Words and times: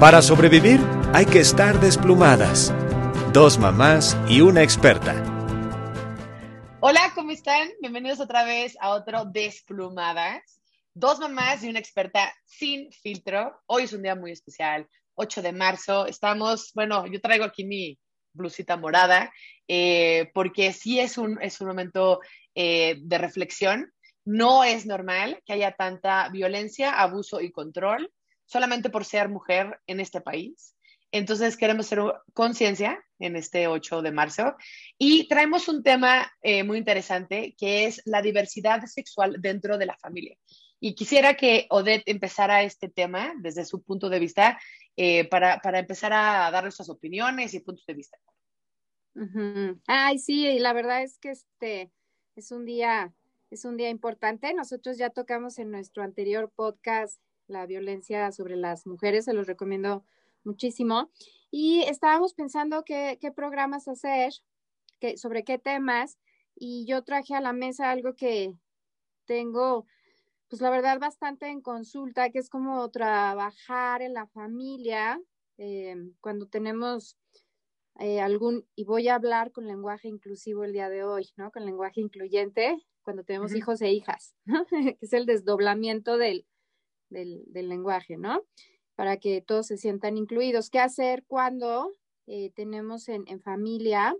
Para 0.00 0.20
sobrevivir 0.22 0.80
hay 1.14 1.24
que 1.24 1.38
estar 1.38 1.80
desplumadas. 1.80 2.74
Dos 3.32 3.58
mamás 3.58 4.16
y 4.28 4.40
una 4.40 4.62
experta. 4.62 5.14
Hola, 6.80 7.12
¿cómo 7.14 7.30
están? 7.30 7.68
Bienvenidos 7.80 8.20
otra 8.20 8.44
vez 8.44 8.76
a 8.80 8.90
otro 8.90 9.24
Desplumadas. 9.24 10.60
Dos 10.94 11.20
mamás 11.20 11.62
y 11.62 11.68
una 11.68 11.78
experta 11.78 12.34
sin 12.44 12.90
filtro. 12.92 13.62
Hoy 13.66 13.84
es 13.84 13.92
un 13.92 14.02
día 14.02 14.14
muy 14.14 14.32
especial, 14.32 14.88
8 15.14 15.42
de 15.42 15.52
marzo. 15.52 16.06
Estamos, 16.06 16.72
bueno, 16.74 17.06
yo 17.06 17.20
traigo 17.20 17.44
aquí 17.44 17.64
mi 17.64 17.98
blusita 18.32 18.76
morada, 18.76 19.32
eh, 19.68 20.30
porque 20.34 20.72
sí 20.72 20.98
es 20.98 21.18
un, 21.18 21.40
es 21.40 21.60
un 21.60 21.68
momento 21.68 22.20
eh, 22.54 22.96
de 23.00 23.18
reflexión. 23.18 23.92
No 24.24 24.64
es 24.64 24.86
normal 24.86 25.40
que 25.46 25.52
haya 25.52 25.72
tanta 25.72 26.28
violencia, 26.30 27.00
abuso 27.00 27.40
y 27.40 27.52
control 27.52 28.10
solamente 28.46 28.90
por 28.90 29.04
ser 29.04 29.28
mujer 29.28 29.80
en 29.86 30.00
este 30.00 30.20
país. 30.20 30.74
Entonces 31.12 31.56
queremos 31.56 31.86
hacer 31.86 32.00
conciencia 32.32 33.04
en 33.20 33.36
este 33.36 33.68
8 33.68 34.02
de 34.02 34.10
marzo 34.10 34.56
y 34.98 35.28
traemos 35.28 35.68
un 35.68 35.84
tema 35.84 36.32
eh, 36.42 36.64
muy 36.64 36.78
interesante 36.78 37.54
que 37.56 37.84
es 37.84 38.02
la 38.04 38.20
diversidad 38.20 38.84
sexual 38.86 39.36
dentro 39.40 39.78
de 39.78 39.86
la 39.86 39.96
familia. 39.96 40.36
Y 40.80 40.96
quisiera 40.96 41.34
que 41.34 41.66
Odette 41.70 42.02
empezara 42.06 42.64
este 42.64 42.88
tema 42.88 43.32
desde 43.38 43.64
su 43.64 43.82
punto 43.82 44.08
de 44.10 44.18
vista 44.18 44.58
eh, 44.96 45.28
para, 45.28 45.60
para, 45.60 45.78
empezar 45.78 46.12
a 46.12 46.50
dar 46.50 46.64
nuestras 46.64 46.88
opiniones 46.90 47.54
y 47.54 47.60
puntos 47.60 47.86
de 47.86 47.94
vista. 47.94 48.18
Ay, 49.86 50.18
sí, 50.18 50.58
la 50.58 50.72
verdad 50.72 51.02
es 51.02 51.18
que 51.18 51.30
este 51.30 51.92
es 52.34 52.50
un 52.50 52.64
día, 52.64 53.14
es 53.50 53.64
un 53.64 53.76
día 53.76 53.88
importante. 53.88 54.52
Nosotros 54.52 54.98
ya 54.98 55.10
tocamos 55.10 55.58
en 55.58 55.70
nuestro 55.70 56.02
anterior 56.02 56.50
podcast 56.54 57.20
la 57.46 57.66
violencia 57.66 58.32
sobre 58.32 58.56
las 58.56 58.86
mujeres, 58.86 59.26
se 59.26 59.34
los 59.34 59.46
recomiendo 59.46 60.04
muchísimo. 60.44 61.10
Y 61.50 61.82
estábamos 61.82 62.34
pensando 62.34 62.84
qué, 62.84 63.18
qué 63.20 63.32
programas 63.32 63.88
hacer, 63.88 64.32
qué, 65.00 65.16
sobre 65.16 65.44
qué 65.44 65.58
temas, 65.58 66.18
y 66.56 66.86
yo 66.86 67.02
traje 67.02 67.34
a 67.34 67.40
la 67.40 67.52
mesa 67.52 67.90
algo 67.90 68.14
que 68.14 68.54
tengo, 69.24 69.86
pues 70.48 70.62
la 70.62 70.70
verdad, 70.70 70.98
bastante 70.98 71.48
en 71.48 71.60
consulta, 71.60 72.30
que 72.30 72.38
es 72.38 72.48
como 72.48 72.88
trabajar 72.90 74.02
en 74.02 74.14
la 74.14 74.26
familia 74.28 75.20
eh, 75.58 75.96
cuando 76.20 76.46
tenemos 76.46 77.16
eh, 77.98 78.20
algún, 78.20 78.66
y 78.74 78.84
voy 78.84 79.08
a 79.08 79.14
hablar 79.14 79.52
con 79.52 79.66
lenguaje 79.66 80.08
inclusivo 80.08 80.64
el 80.64 80.72
día 80.72 80.88
de 80.88 81.04
hoy, 81.04 81.28
¿no? 81.36 81.50
Con 81.52 81.64
lenguaje 81.64 82.00
incluyente, 82.00 82.84
cuando 83.02 83.22
tenemos 83.22 83.54
hijos 83.54 83.80
e 83.82 83.92
hijas, 83.92 84.34
¿no? 84.44 84.66
que 84.98 84.98
es 85.00 85.12
el 85.12 85.26
desdoblamiento 85.26 86.18
del, 86.18 86.46
del, 87.14 87.68
lenguaje, 87.68 88.18
¿no? 88.18 88.42
Para 88.94 89.16
que 89.16 89.40
todos 89.40 89.68
se 89.68 89.78
sientan 89.78 90.18
incluidos. 90.18 90.68
¿Qué 90.68 90.78
hacer 90.78 91.24
cuando 91.26 91.90
eh, 92.26 92.50
tenemos 92.54 93.08
en, 93.08 93.40
familia 93.40 94.14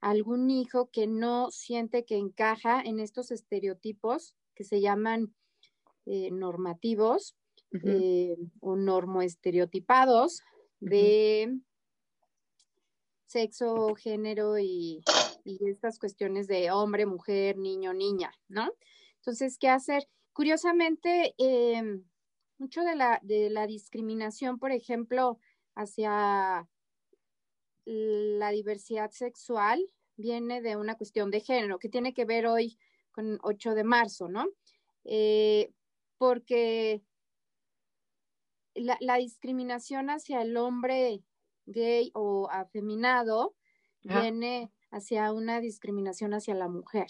algún 0.00 0.50
hijo 0.50 0.90
que 0.90 1.06
no 1.06 1.50
siente 1.50 2.04
que 2.04 2.16
encaja 2.16 2.82
en 2.82 3.00
estos 3.00 3.30
estereotipos 3.30 4.34
que 4.54 4.64
se 4.64 4.80
llaman 4.80 5.34
eh, 6.04 6.30
normativos 6.30 7.34
eh, 7.82 8.36
o 8.60 8.76
normoestereotipados 8.76 10.42
de 10.80 11.58
sexo, 13.26 13.94
género 13.96 14.58
y, 14.58 15.02
y, 15.44 15.58
estas 15.68 15.98
cuestiones 15.98 16.46
de 16.46 16.70
hombre, 16.70 17.06
mujer, 17.06 17.56
niño, 17.56 17.92
niña, 17.94 18.30
¿no? 18.48 18.70
Entonces, 19.16 19.56
¿qué 19.58 19.68
hacer? 19.68 20.06
Curiosamente, 20.34 21.34
eh, 21.38 22.00
mucho 22.58 22.82
de 22.82 22.96
la, 22.96 23.20
de 23.22 23.50
la 23.50 23.66
discriminación, 23.66 24.58
por 24.58 24.72
ejemplo, 24.72 25.38
hacia 25.74 26.68
la 27.86 28.50
diversidad 28.50 29.10
sexual 29.10 29.84
viene 30.16 30.62
de 30.62 30.76
una 30.76 30.96
cuestión 30.96 31.30
de 31.30 31.40
género, 31.40 31.78
que 31.78 31.88
tiene 31.88 32.14
que 32.14 32.24
ver 32.24 32.46
hoy 32.46 32.78
con 33.10 33.38
8 33.42 33.74
de 33.74 33.84
marzo, 33.84 34.28
¿no? 34.28 34.46
Eh, 35.04 35.72
porque 36.18 37.02
la, 38.74 39.16
discriminación 39.16 40.10
hacia 40.10 40.42
el 40.42 40.56
hombre 40.56 41.22
gay 41.66 42.10
o 42.14 42.48
afeminado 42.50 43.54
viene 44.02 44.70
hacia 44.90 45.32
una 45.32 45.60
discriminación 45.60 46.34
hacia 46.34 46.54
la 46.54 46.68
mujer, 46.68 47.08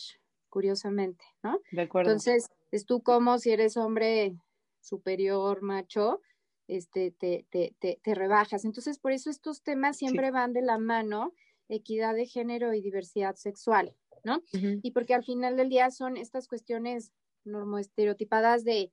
curiosamente, 0.48 1.24
¿no? 1.42 1.60
De 1.72 1.82
acuerdo. 1.82 2.10
Entonces, 2.10 2.50
es 2.70 2.86
tú 2.86 3.02
como 3.02 3.38
si 3.38 3.50
eres 3.50 3.76
hombre 3.76 4.36
superior, 4.84 5.62
macho, 5.62 6.20
este, 6.68 7.10
te, 7.10 7.46
te, 7.50 7.74
te, 7.80 8.14
rebajas. 8.14 8.64
Entonces, 8.64 8.98
por 8.98 9.12
eso 9.12 9.30
estos 9.30 9.62
temas 9.62 9.96
siempre 9.96 10.30
van 10.30 10.52
de 10.52 10.62
la 10.62 10.78
mano, 10.78 11.34
equidad 11.68 12.14
de 12.14 12.26
género 12.26 12.72
y 12.74 12.80
diversidad 12.80 13.36
sexual, 13.36 13.96
¿no? 14.22 14.42
Y 14.52 14.92
porque 14.92 15.14
al 15.14 15.24
final 15.24 15.56
del 15.56 15.68
día 15.68 15.90
son 15.90 16.16
estas 16.16 16.48
cuestiones 16.48 17.12
normoestereotipadas 17.44 18.64
de 18.64 18.92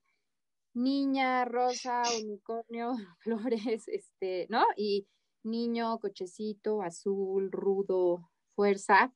niña, 0.73 1.45
rosa, 1.45 2.03
unicornio, 2.21 2.93
flores, 3.19 3.87
este, 3.87 4.47
¿no? 4.49 4.63
Y 4.75 5.07
niño, 5.43 5.99
cochecito, 5.99 6.81
azul, 6.81 7.51
rudo, 7.51 8.29
fuerza. 8.55 9.13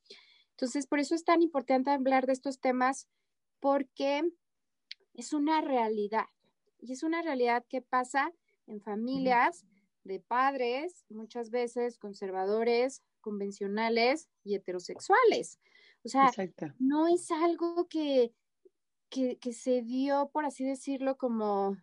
Entonces, 0.50 0.86
por 0.86 1.00
eso 1.00 1.14
es 1.14 1.24
tan 1.24 1.42
importante 1.42 1.90
hablar 1.90 2.26
de 2.26 2.32
estos 2.32 2.60
temas 2.60 3.08
porque 3.60 4.22
es 5.14 5.32
una 5.32 5.60
realidad, 5.60 6.26
y 6.86 6.92
es 6.92 7.02
una 7.02 7.22
realidad 7.22 7.64
que 7.68 7.82
pasa 7.82 8.32
en 8.66 8.80
familias 8.80 9.64
de 10.04 10.20
padres, 10.20 11.04
muchas 11.08 11.50
veces 11.50 11.98
conservadores, 11.98 13.02
convencionales 13.20 14.28
y 14.44 14.54
heterosexuales. 14.54 15.58
O 16.04 16.08
sea, 16.08 16.30
no 16.78 17.08
es 17.08 17.30
algo 17.32 17.88
que, 17.88 18.32
que, 19.10 19.52
se 19.52 19.82
dio, 19.82 20.30
por 20.32 20.44
así 20.44 20.64
decirlo, 20.64 21.16
como 21.16 21.76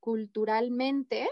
culturalmente, 0.00 1.28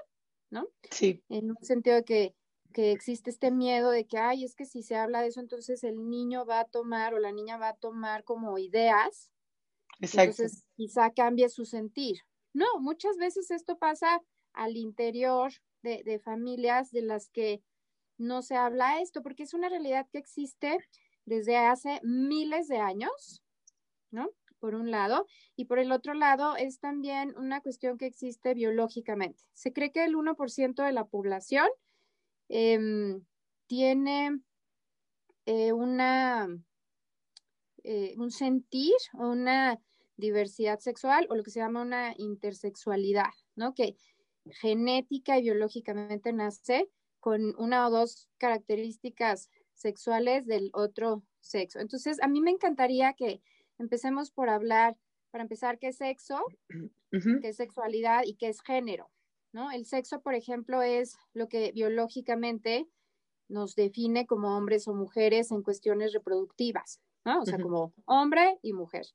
¿no? 0.51 0.69
Sí. 0.91 1.22
En 1.28 1.51
un 1.51 1.62
sentido 1.62 1.97
de 1.97 2.05
que, 2.05 2.34
que 2.72 2.93
existe 2.93 3.28
este 3.28 3.51
miedo 3.51 3.91
de 3.91 4.06
que, 4.06 4.17
ay, 4.17 4.45
es 4.45 4.55
que 4.55 4.65
si 4.65 4.83
se 4.83 4.97
habla 4.97 5.21
de 5.21 5.28
eso, 5.28 5.41
entonces 5.41 5.84
el 5.84 6.09
niño 6.09 6.47
va 6.47 6.61
a 6.61 6.65
tomar 6.65 7.12
o 7.12 7.19
la 7.19 7.33
niña 7.33 7.59
va 7.59 7.69
a 7.69 7.77
tomar 7.77 8.25
como 8.25 8.56
ideas. 8.56 9.31
Exacto. 10.01 10.43
Entonces 10.43 10.65
quizá 10.75 11.12
cambie 11.12 11.51
su 11.51 11.67
sentir, 11.67 12.21
no, 12.53 12.67
muchas 12.81 13.17
veces 13.17 13.51
esto 13.51 13.79
pasa 13.79 14.21
al 14.53 14.77
interior 14.77 15.53
de, 15.83 16.21
familias 16.21 16.91
de 16.91 17.03
las 17.03 17.29
que 17.31 17.63
no 18.19 18.43
se 18.43 18.57
habla 18.57 19.01
esto, 19.01 19.23
porque 19.23 19.43
es 19.43 19.55
una 19.55 19.69
realidad 19.69 20.07
que 20.13 20.19
existe 20.19 20.79
desde 21.25 21.57
hace 21.57 22.01
miles 22.03 22.69
de 22.69 22.79
años, 22.79 23.43
¿no? 24.11 24.29
Por 24.59 24.77
un 24.77 24.93
lado, 24.93 25.27
y 25.57 25.65
por 25.65 25.81
el 25.81 25.91
otro 25.91 26.15
lado 26.15 26.57
es 26.57 26.79
también 26.79 27.35
una 27.37 27.61
cuestión 27.61 27.99
que 27.99 28.07
existe 28.07 28.55
biológicamente. 28.55 29.43
Se 29.55 29.73
cree 29.73 29.91
que 29.91 30.05
el 30.05 30.15
1% 30.15 30.84
de 30.84 30.93
la 30.93 31.05
población 31.07 31.67
em, 32.49 33.25
tiene 33.67 34.41
eh, 35.47 35.73
una, 35.73 36.47
eh, 37.83 38.15
un 38.19 38.31
sentir, 38.31 38.95
una 39.15 39.81
diversidad 40.17 40.78
sexual 40.81 41.27
o 41.31 41.37
lo 41.37 41.43
que 41.43 41.50
se 41.50 41.61
llama 41.61 41.83
una 41.83 42.15
intersexualidad, 42.17 43.33
¿no? 43.56 43.75
Que 43.75 43.97
genética 44.47 45.39
y 45.39 45.43
biológicamente 45.43 46.33
nace 46.33 46.89
con 47.21 47.55
una 47.59 47.87
o 47.87 47.91
dos 47.91 48.28
características 48.39 49.49
sexuales 49.75 50.47
del 50.47 50.71
otro 50.75 51.22
sexo. 51.41 51.81
Entonces, 51.81 52.21
a 52.22 52.28
mí 52.28 52.41
me 52.41 52.51
encantaría 52.51 53.15
que 53.15 53.41
empecemos 53.78 54.31
por 54.31 54.49
hablar, 54.49 54.97
para 55.31 55.43
empezar, 55.43 55.78
qué 55.78 55.89
es 55.89 55.97
sexo, 55.97 56.41
qué 57.11 57.49
es 57.49 57.56
sexualidad 57.56 58.22
y 58.25 58.34
qué 58.34 58.49
es 58.49 58.61
género, 58.61 59.11
¿no? 59.53 59.71
El 59.71 59.87
sexo, 59.87 60.21
por 60.21 60.34
ejemplo, 60.34 60.83
es 60.83 61.17
lo 61.33 61.48
que 61.48 61.72
biológicamente 61.72 62.89
nos 63.48 63.75
define 63.75 64.27
como 64.27 64.57
hombres 64.57 64.89
o 64.89 64.95
mujeres 64.95 65.53
en 65.53 65.63
cuestiones 65.63 66.13
reproductivas, 66.13 67.01
¿no? 67.25 67.41
O 67.41 67.47
sea, 67.47 67.59
como 67.59 67.95
hombre 68.04 68.59
y 68.63 68.72
mujer 68.72 69.07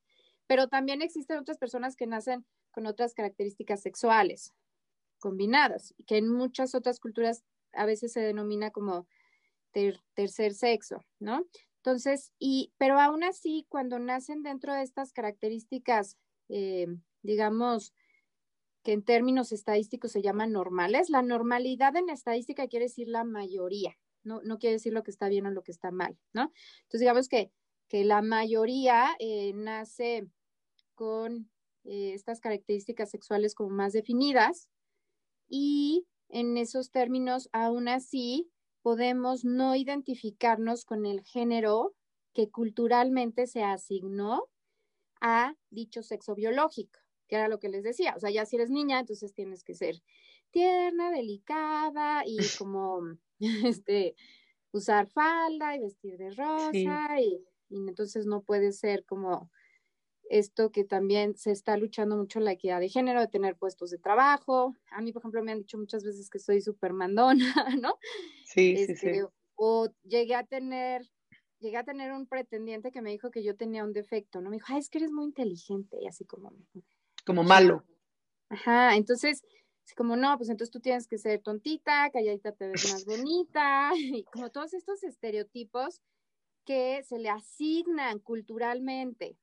pero 0.48 0.68
también 0.68 1.02
existen 1.02 1.38
otras 1.38 1.58
personas 1.58 1.96
que 1.96 2.08
nacen 2.08 2.46
con 2.72 2.86
otras 2.86 3.14
características 3.14 3.82
sexuales 3.82 4.54
combinadas, 5.20 5.94
que 6.06 6.18
en 6.18 6.32
muchas 6.32 6.76
otras 6.76 7.00
culturas 7.00 7.44
a 7.74 7.86
veces 7.86 8.14
se 8.14 8.22
denomina 8.22 8.72
como 8.72 9.08
tercer 10.14 10.54
sexo, 10.54 11.06
¿no? 11.20 11.46
Entonces, 11.78 12.34
y, 12.40 12.74
pero 12.78 13.00
aún 13.00 13.24
así, 13.24 13.66
cuando 13.70 14.00
nacen 14.00 14.44
dentro 14.44 14.74
de 14.74 14.82
estas 14.82 15.14
características, 15.14 16.18
eh, 16.50 16.88
digamos, 17.22 17.94
que 18.84 18.94
en 18.94 19.04
términos 19.04 19.52
estadísticos 19.52 20.12
se 20.12 20.22
llaman 20.22 20.52
normales, 20.52 21.10
la 21.10 21.22
normalidad 21.22 21.96
en 21.96 22.10
estadística 22.10 22.68
quiere 22.68 22.86
decir 22.86 23.08
la 23.08 23.24
mayoría, 23.24 23.98
no, 24.24 24.42
no 24.44 24.60
quiere 24.60 24.74
decir 24.74 24.94
lo 24.94 25.04
que 25.04 25.12
está 25.12 25.30
bien 25.30 25.46
o 25.46 25.52
lo 25.52 25.64
que 25.64 25.72
está 25.72 25.92
mal, 25.92 26.18
¿no? 26.34 26.52
Entonces, 26.84 27.02
digamos 27.02 27.30
que, 27.30 27.52
que 27.88 28.04
la 28.04 28.22
mayoría 28.22 29.16
eh, 29.20 29.54
nace 29.54 30.28
con 30.98 31.50
eh, 31.86 32.14
estas 32.14 32.42
características 32.42 33.12
sexuales 33.12 33.56
como 33.56 33.70
más 33.70 33.94
definidas 33.94 34.68
y 35.48 36.08
en 36.28 36.58
esos 36.58 36.92
términos, 36.92 37.50
aún 37.54 37.88
así 37.88 38.50
podemos 38.82 39.46
no 39.46 39.76
identificarnos 39.76 40.84
con 40.84 41.06
el 41.06 41.22
género 41.22 41.96
que 42.34 42.50
culturalmente 42.50 43.48
se 43.48 43.64
asignó 43.64 44.50
a 45.22 45.56
dicho 45.70 46.04
sexo 46.04 46.36
biológico, 46.36 47.00
que 47.28 47.36
era 47.36 47.48
lo 47.48 47.60
que 47.60 47.70
les 47.70 47.84
decía. 47.84 48.14
O 48.16 48.20
sea, 48.20 48.30
ya 48.30 48.46
si 48.46 48.58
eres 48.58 48.70
niña, 48.70 49.00
entonces 49.00 49.34
tienes 49.34 49.64
que 49.64 49.76
ser 49.76 50.02
tierna, 50.52 51.12
delicada 51.12 52.24
y 52.26 52.38
como 52.58 53.02
este 53.40 54.16
usar 54.72 55.08
falda 55.08 55.76
y 55.76 55.80
vestir 55.80 56.18
de 56.18 56.32
rosa 56.32 57.22
y, 57.22 57.42
y, 57.70 57.88
entonces 57.88 58.26
no 58.26 58.42
puede 58.42 58.72
ser 58.72 59.06
como 59.06 59.50
esto 60.30 60.72
que 60.72 60.84
también 60.84 61.36
se 61.36 61.52
está 61.52 61.78
luchando 61.78 62.18
mucho 62.18 62.40
la 62.40 62.52
equidad 62.52 62.80
de 62.80 62.90
género, 62.90 63.22
de 63.22 63.28
tener 63.28 63.56
puestos 63.56 63.92
de 63.92 63.98
trabajo. 63.98 64.76
A 64.92 65.02
mí, 65.02 65.12
por 65.12 65.22
ejemplo, 65.22 65.44
me 65.44 65.52
han 65.52 65.60
dicho 65.60 65.78
muchas 65.78 66.04
veces 66.04 66.30
que 66.30 66.40
soy 66.40 66.62
súper 66.62 66.94
mandona, 66.94 67.36
¿no? 67.82 67.98
Sí, 68.46 68.78
sí, 68.78 68.96
sí. 68.96 69.08
Este, 69.08 69.26
o 69.56 69.90
llegué 70.04 70.36
a 70.36 70.44
tener, 70.44 71.02
llegué 71.60 71.78
a 71.78 71.84
tener 71.84 72.12
un 72.12 72.28
pretendiente 72.28 72.92
que 72.92 73.02
me 73.02 73.12
dijo 73.12 73.32
que 73.32 73.44
yo 73.44 73.56
tenía 73.56 73.84
un 73.84 73.94
defecto, 73.94 74.42
¿no? 74.42 74.50
Me 74.50 74.58
dijo, 74.58 74.68
Ay, 74.70 74.80
es 74.80 74.90
que 74.90 75.00
eres 75.00 75.12
muy 75.12 75.26
inteligente, 75.26 75.98
y 76.02 76.08
así 76.08 76.26
como... 76.26 76.54
Como 77.26 77.44
malo. 77.44 77.84
Ajá, 78.50 78.96
entonces, 78.96 79.44
así 79.84 79.96
como, 79.96 80.16
no, 80.16 80.38
pues 80.38 80.50
entonces 80.50 80.72
tú 80.72 80.80
tienes 80.80 81.08
que 81.08 81.18
ser 81.18 81.42
tontita, 81.42 82.10
calladita 82.12 82.52
te 82.54 82.68
ves 82.70 82.92
más 82.92 83.06
bonita, 83.06 83.92
y 83.96 84.24
como 84.26 84.50
todos 84.52 84.74
estos 84.74 85.04
estereotipos 85.04 86.02
que 86.66 87.02
se 87.04 87.18
le 87.18 87.30
asignan 87.30 88.20
culturalmente, 88.20 89.38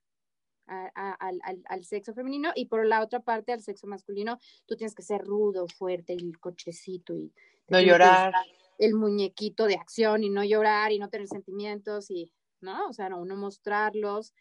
al, 0.66 1.84
sexo 1.84 2.14
femenino 2.14 2.50
y 2.54 2.66
por 2.66 2.86
la 2.86 3.02
otra 3.02 3.20
parte 3.20 3.52
al 3.52 3.62
sexo 3.62 3.86
masculino 3.86 4.38
tú 4.66 4.76
tienes 4.76 4.94
que 4.94 5.02
ser 5.02 5.22
rudo, 5.22 5.66
fuerte, 5.68 6.12
el 6.12 6.38
cochecito 6.38 7.14
y 7.14 7.32
no 7.68 7.80
llorar, 7.80 8.32
el 8.78 8.94
muñequito 8.94 9.66
de 9.66 9.76
acción 9.76 10.24
y 10.24 10.30
no 10.30 10.44
llorar 10.44 10.92
y 10.92 10.98
no 10.98 11.08
tener 11.08 11.28
sentimientos 11.28 12.10
y 12.10 12.30
no, 12.60 12.88
o 12.88 12.92
sea, 12.92 13.08
no, 13.08 13.24
no 13.24 13.36
mostrarlos. 13.36 14.34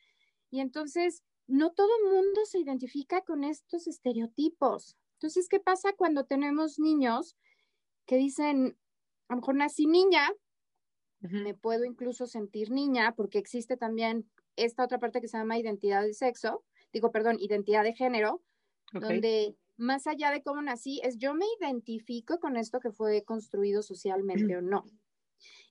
Y 0.49 0.59
entonces 0.59 1.23
no 1.47 1.71
todo 1.71 1.89
el 2.03 2.11
mundo 2.11 2.45
se 2.45 2.59
identifica 2.59 3.21
con 3.21 3.43
estos 3.43 3.87
estereotipos. 3.87 4.97
Entonces, 5.13 5.47
¿qué 5.49 5.59
pasa 5.59 5.93
cuando 5.93 6.25
tenemos 6.25 6.79
niños 6.79 7.35
que 8.05 8.17
dicen, 8.17 8.77
a 9.27 9.33
lo 9.33 9.41
mejor 9.41 9.55
nací 9.55 9.87
niña, 9.87 10.29
me 11.19 11.53
puedo 11.53 11.85
incluso 11.85 12.27
sentir 12.27 12.71
niña, 12.71 13.13
porque 13.15 13.39
existe 13.39 13.77
también 13.77 14.29
esta 14.55 14.83
otra 14.83 14.99
parte 14.99 15.21
que 15.21 15.27
se 15.27 15.37
llama 15.37 15.57
identidad 15.57 16.03
de 16.03 16.13
sexo, 16.13 16.63
digo, 16.91 17.11
perdón, 17.11 17.37
identidad 17.39 17.83
de 17.83 17.93
género, 17.93 18.41
donde 18.91 19.55
más 19.77 20.05
allá 20.05 20.31
de 20.31 20.43
cómo 20.43 20.61
nací, 20.61 21.01
es 21.03 21.17
yo 21.17 21.33
me 21.33 21.45
identifico 21.59 22.39
con 22.39 22.57
esto 22.57 22.79
que 22.79 22.91
fue 22.91 23.23
construido 23.23 23.81
socialmente 23.81 24.55
o 24.55 24.61
no. 24.61 24.83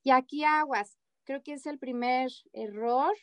Y 0.02 0.10
aquí 0.10 0.44
aguas, 0.44 0.98
creo 1.24 1.42
que 1.42 1.52
es 1.52 1.66
el 1.66 1.78
primer 1.78 2.30
error 2.52 3.14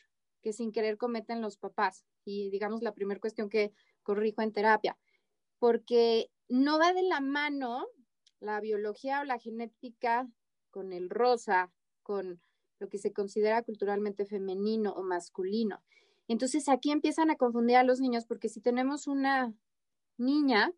que 0.42 0.52
sin 0.52 0.72
querer 0.72 0.96
cometen 0.96 1.42
los 1.42 1.58
papás 1.58 2.04
y 2.24 2.50
digamos 2.50 2.82
la 2.82 2.94
primera 2.94 3.20
cuestión 3.20 3.50
que 3.50 3.72
corrijo 4.02 4.40
en 4.40 4.52
terapia, 4.52 4.96
porque 5.58 6.30
no 6.48 6.78
va 6.78 6.94
de 6.94 7.02
la 7.02 7.20
mano 7.20 7.86
la 8.40 8.60
biología 8.60 9.20
o 9.20 9.24
la 9.24 9.38
genética 9.38 10.26
con 10.70 10.92
el 10.92 11.10
rosa, 11.10 11.70
con 12.02 12.40
lo 12.80 12.88
que 12.88 12.98
se 12.98 13.12
considera 13.12 13.62
culturalmente 13.62 14.24
femenino 14.24 14.92
o 14.92 15.02
masculino. 15.02 15.80
Entonces 16.26 16.68
aquí 16.68 16.90
empiezan 16.90 17.30
a 17.30 17.36
confundir 17.36 17.76
a 17.76 17.84
los 17.84 18.00
niños 18.00 18.24
porque 18.24 18.48
si 18.48 18.60
tenemos 18.60 19.06
una 19.06 19.54
niña 20.16 20.72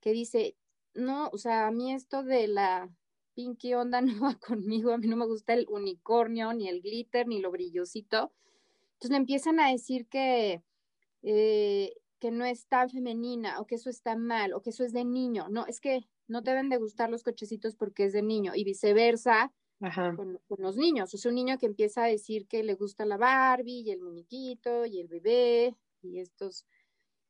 que 0.00 0.12
dice, 0.12 0.56
no, 0.94 1.28
o 1.32 1.38
sea, 1.38 1.66
a 1.66 1.70
mí 1.70 1.92
esto 1.92 2.22
de 2.22 2.48
la 2.48 2.90
pinky 3.34 3.74
onda 3.74 4.00
no 4.00 4.20
va 4.20 4.34
conmigo, 4.36 4.92
a 4.92 4.98
mí 4.98 5.06
no 5.06 5.16
me 5.16 5.26
gusta 5.26 5.54
el 5.54 5.66
unicornio, 5.68 6.52
ni 6.52 6.68
el 6.68 6.80
glitter, 6.80 7.28
ni 7.28 7.40
lo 7.40 7.50
brillosito. 7.50 8.32
Entonces 8.94 9.10
le 9.10 9.16
empiezan 9.16 9.60
a 9.60 9.70
decir 9.70 10.06
que, 10.06 10.62
eh, 11.22 11.92
que 12.18 12.30
no 12.30 12.44
es 12.44 12.66
tan 12.66 12.88
femenina 12.88 13.60
o 13.60 13.66
que 13.66 13.74
eso 13.74 13.90
está 13.90 14.16
mal 14.16 14.54
o 14.54 14.62
que 14.62 14.70
eso 14.70 14.84
es 14.84 14.92
de 14.92 15.04
niño. 15.04 15.48
No, 15.50 15.66
es 15.66 15.80
que 15.80 16.08
no 16.28 16.40
deben 16.40 16.70
de 16.70 16.78
gustar 16.78 17.10
los 17.10 17.22
cochecitos 17.22 17.76
porque 17.76 18.04
es 18.04 18.12
de 18.12 18.22
niño 18.22 18.52
y 18.54 18.64
viceversa 18.64 19.52
con, 19.78 20.40
los 20.58 20.76
niños. 20.76 21.12
O 21.12 21.18
sea, 21.18 21.28
un 21.28 21.34
niño 21.34 21.58
que 21.58 21.66
empieza 21.66 22.04
a 22.04 22.08
decir 22.08 22.46
que 22.46 22.62
le 22.62 22.74
gusta 22.74 23.04
la 23.04 23.16
Barbie 23.16 23.82
y 23.82 23.90
el 23.90 24.00
muñequito 24.00 24.86
y 24.86 25.00
el 25.00 25.08
bebé 25.08 25.76
y 26.02 26.20
estas 26.20 26.66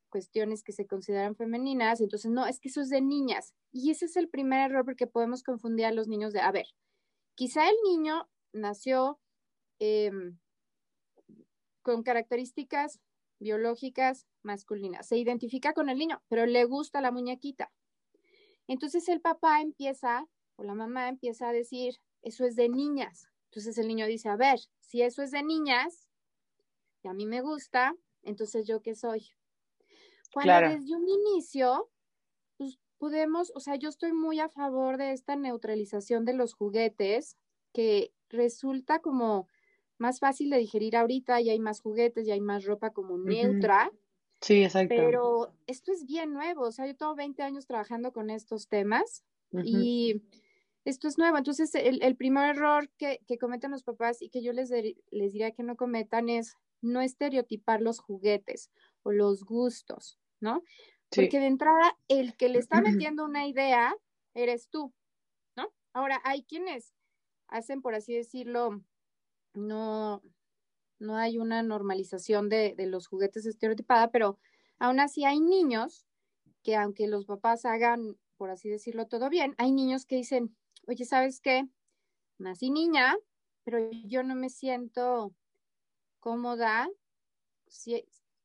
cuestiones 0.09 0.63
que 0.63 0.73
se 0.73 0.87
consideran 0.87 1.37
femeninas. 1.37 2.01
Entonces, 2.01 2.31
no, 2.31 2.47
es 2.47 2.61
que 2.61 2.69
eso 2.69 2.81
es 2.81 2.89
de 2.89 3.01
niñas. 3.01 3.55
Y 3.73 3.91
ese 3.91 4.07
es 4.07 4.17
el 4.17 4.29
primer 4.29 4.71
error 4.71 4.85
porque 4.85 5.07
podemos 5.07 5.43
confundir 5.43 5.87
a 5.87 5.93
los 5.93 6.09
niños 6.09 6.33
de, 6.33 6.41
a 6.41 6.53
ver, 6.53 6.67
quizá 7.35 7.69
el 7.69 7.77
niño 7.85 8.29
nació 8.53 9.19
em, 9.79 10.39
con 11.83 12.03
características 12.03 13.01
biológicas 13.39 14.27
masculinas, 14.43 15.07
se 15.07 15.19
identifica 15.19 15.75
con 15.75 15.89
el 15.89 15.99
niño, 15.99 16.23
pero 16.29 16.47
le 16.47 16.65
gusta 16.65 17.01
la 17.01 17.11
muñequita. 17.11 17.71
Entonces 18.67 19.09
el 19.09 19.21
papá 19.21 19.61
empieza 19.61 20.27
o 20.57 20.65
la 20.65 20.75
mamá 20.75 21.09
empieza 21.09 21.49
a 21.49 21.53
decir, 21.53 22.01
eso 22.23 22.45
es 22.45 22.57
de 22.57 22.69
niñas. 22.69 23.29
Entonces 23.47 23.79
el 23.79 23.89
niño 23.89 24.07
dice, 24.07 24.29
a 24.29 24.37
ver, 24.37 24.59
si 24.81 25.03
eso 25.03 25.23
es 25.23 25.31
de 25.31 25.43
niñas 25.43 26.09
y 27.03 27.09
a 27.09 27.15
mí 27.15 27.27
me 27.27 27.41
gusta, 27.41 27.95
entonces 28.23 28.67
yo 28.67 28.83
qué 28.83 28.95
soy. 28.95 29.31
Cuando 30.33 30.69
desde 30.69 30.95
un 30.95 31.09
inicio, 31.09 31.91
pues 32.57 32.79
podemos, 32.99 33.53
o 33.55 33.61
sea, 33.61 33.77
yo 33.77 33.89
estoy 33.89 34.13
muy 34.13 34.41
a 34.41 34.49
favor 34.49 34.99
de 34.99 35.13
esta 35.13 35.37
neutralización 35.37 36.25
de 36.25 36.35
los 36.35 36.55
juguetes, 36.55 37.37
que 37.73 38.13
resulta 38.29 39.01
como 39.01 39.49
más 39.99 40.19
fácil 40.19 40.51
de 40.51 40.59
digerir 40.59 40.97
ahorita, 40.97 41.41
y 41.41 41.51
hay 41.51 41.59
más 41.59 41.81
juguetes, 41.81 42.27
y 42.27 42.33
hay 42.33 42.41
más 42.41 42.65
ropa 42.65 42.93
como 42.93 43.17
neutra. 43.17 43.91
Sí, 44.41 44.65
exacto. 44.65 44.95
Pero 44.95 45.55
esto 45.67 45.93
es 45.93 46.05
bien 46.05 46.33
nuevo, 46.35 46.63
o 46.63 46.73
sea, 46.73 46.87
yo 46.87 46.95
tengo 46.97 47.15
20 47.15 47.43
años 47.43 47.67
trabajando 47.67 48.13
con 48.13 48.29
estos 48.29 48.69
temas 48.69 49.25
y 49.53 50.23
esto 50.87 51.09
es 51.09 51.19
nuevo. 51.19 51.37
Entonces, 51.37 51.75
el, 51.75 52.17
primer 52.17 52.57
error 52.57 52.89
que, 52.97 53.19
cometen 53.41 53.73
los 53.73 53.83
papás 53.83 54.23
y 54.23 54.31
que 54.31 54.41
yo 54.41 54.53
les, 54.53 54.71
les 54.71 55.33
diría 55.33 55.51
que 55.51 55.65
no 55.65 55.77
cometan 55.77 56.29
es 56.29 56.57
no 56.81 57.01
estereotipar 57.01 57.83
los 57.83 57.99
juguetes 57.99 58.71
o 59.03 59.11
los 59.11 59.45
gustos, 59.45 60.21
¿no? 60.41 60.63
Porque 61.11 61.41
de 61.41 61.47
entrada, 61.47 61.99
el 62.07 62.37
que 62.37 62.49
le 62.49 62.61
está 62.61 62.81
metiendo 63.11 63.25
una 63.25 63.49
idea 63.49 63.97
eres 64.35 64.69
tú, 64.69 64.95
¿no? 65.57 65.73
Ahora, 65.93 66.21
hay 66.25 66.45
quienes 66.45 66.95
hacen, 67.49 67.83
por 67.83 67.97
así 67.97 68.15
decirlo, 68.15 68.81
no, 69.55 70.23
no 71.01 71.17
hay 71.17 71.39
una 71.39 71.65
normalización 71.65 72.49
de, 72.49 72.75
de 72.77 72.87
los 72.87 73.09
juguetes 73.09 73.45
estereotipada, 73.45 74.13
pero 74.13 74.39
aún 74.79 75.01
así 75.01 75.25
hay 75.25 75.41
niños 75.41 76.07
que 76.63 76.77
aunque 76.77 77.09
los 77.09 77.27
papás 77.27 77.65
hagan, 77.65 78.17
por 78.37 78.51
así 78.51 78.69
decirlo, 78.69 79.09
todo 79.09 79.29
bien, 79.31 79.57
hay 79.59 79.73
niños 79.73 80.07
que 80.07 80.15
dicen, 80.17 80.57
oye, 80.87 81.05
¿sabes 81.05 81.41
qué? 81.41 81.69
Nací 82.39 82.71
niña, 82.71 83.17
pero 83.65 83.91
yo 84.05 84.23
no 84.23 84.35
me 84.35 84.49
siento 84.49 85.35
cómoda, 86.21 86.89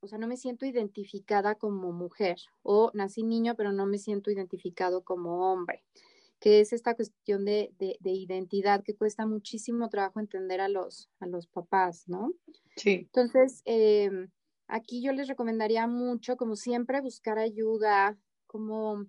o 0.01 0.07
sea, 0.07 0.17
no 0.17 0.27
me 0.27 0.37
siento 0.37 0.65
identificada 0.65 1.55
como 1.55 1.91
mujer, 1.91 2.37
o 2.63 2.91
nací 2.93 3.23
niño, 3.23 3.55
pero 3.55 3.71
no 3.71 3.85
me 3.85 3.97
siento 3.97 4.31
identificado 4.31 5.03
como 5.03 5.51
hombre, 5.51 5.83
que 6.39 6.59
es 6.59 6.73
esta 6.73 6.95
cuestión 6.95 7.45
de, 7.45 7.71
identidad 8.03 8.83
que 8.83 8.95
cuesta 8.95 9.25
muchísimo 9.25 9.89
trabajo 9.89 10.19
entender 10.19 10.59
a 10.59 10.69
los, 10.69 11.09
a 11.19 11.27
los 11.27 11.47
papás, 11.47 12.07
¿no? 12.07 12.33
Sí. 12.75 13.07
Entonces, 13.13 13.61
em, 13.65 14.29
aquí 14.67 15.03
yo 15.03 15.13
les 15.13 15.27
recomendaría 15.27 15.85
mucho, 15.85 16.37
como 16.37 16.55
siempre, 16.55 17.01
buscar 17.01 17.37
ayuda, 17.37 18.17
como 18.47 19.05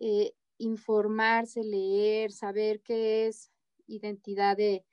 eh, 0.00 0.34
informarse, 0.58 1.62
leer, 1.62 2.32
saber 2.32 2.80
qué 2.80 3.26
es 3.26 3.50
identidad 3.86 4.56
de, 4.56 4.84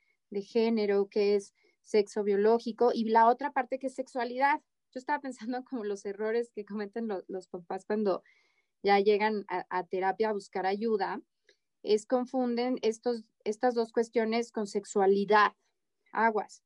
género, 0.42 1.08
qué 1.08 1.36
es 1.36 1.54
sexo 1.84 2.24
biológico 2.24 2.90
y 2.92 3.04
la 3.04 3.28
otra 3.28 3.52
parte 3.52 3.78
que 3.78 3.86
es 3.86 3.94
sexualidad. 3.94 4.60
Yo 4.92 4.98
estaba 4.98 5.20
pensando 5.22 5.64
como 5.64 5.84
los 5.84 6.04
errores 6.04 6.50
que 6.50 6.64
cometen 6.64 7.08
los 7.28 7.48
papás 7.48 7.84
cuando 7.86 8.22
ya 8.82 8.98
llegan 9.00 9.46
a, 9.48 9.84
terapia 9.84 10.30
a 10.30 10.34
buscar 10.34 10.66
ayuda, 10.66 11.22
es 11.82 12.04
confunden 12.06 12.78
estos, 12.82 13.24
estas 13.44 13.74
dos 13.74 13.92
cuestiones 13.92 14.52
con 14.52 14.66
sexualidad, 14.66 15.52
aguas, 16.12 16.62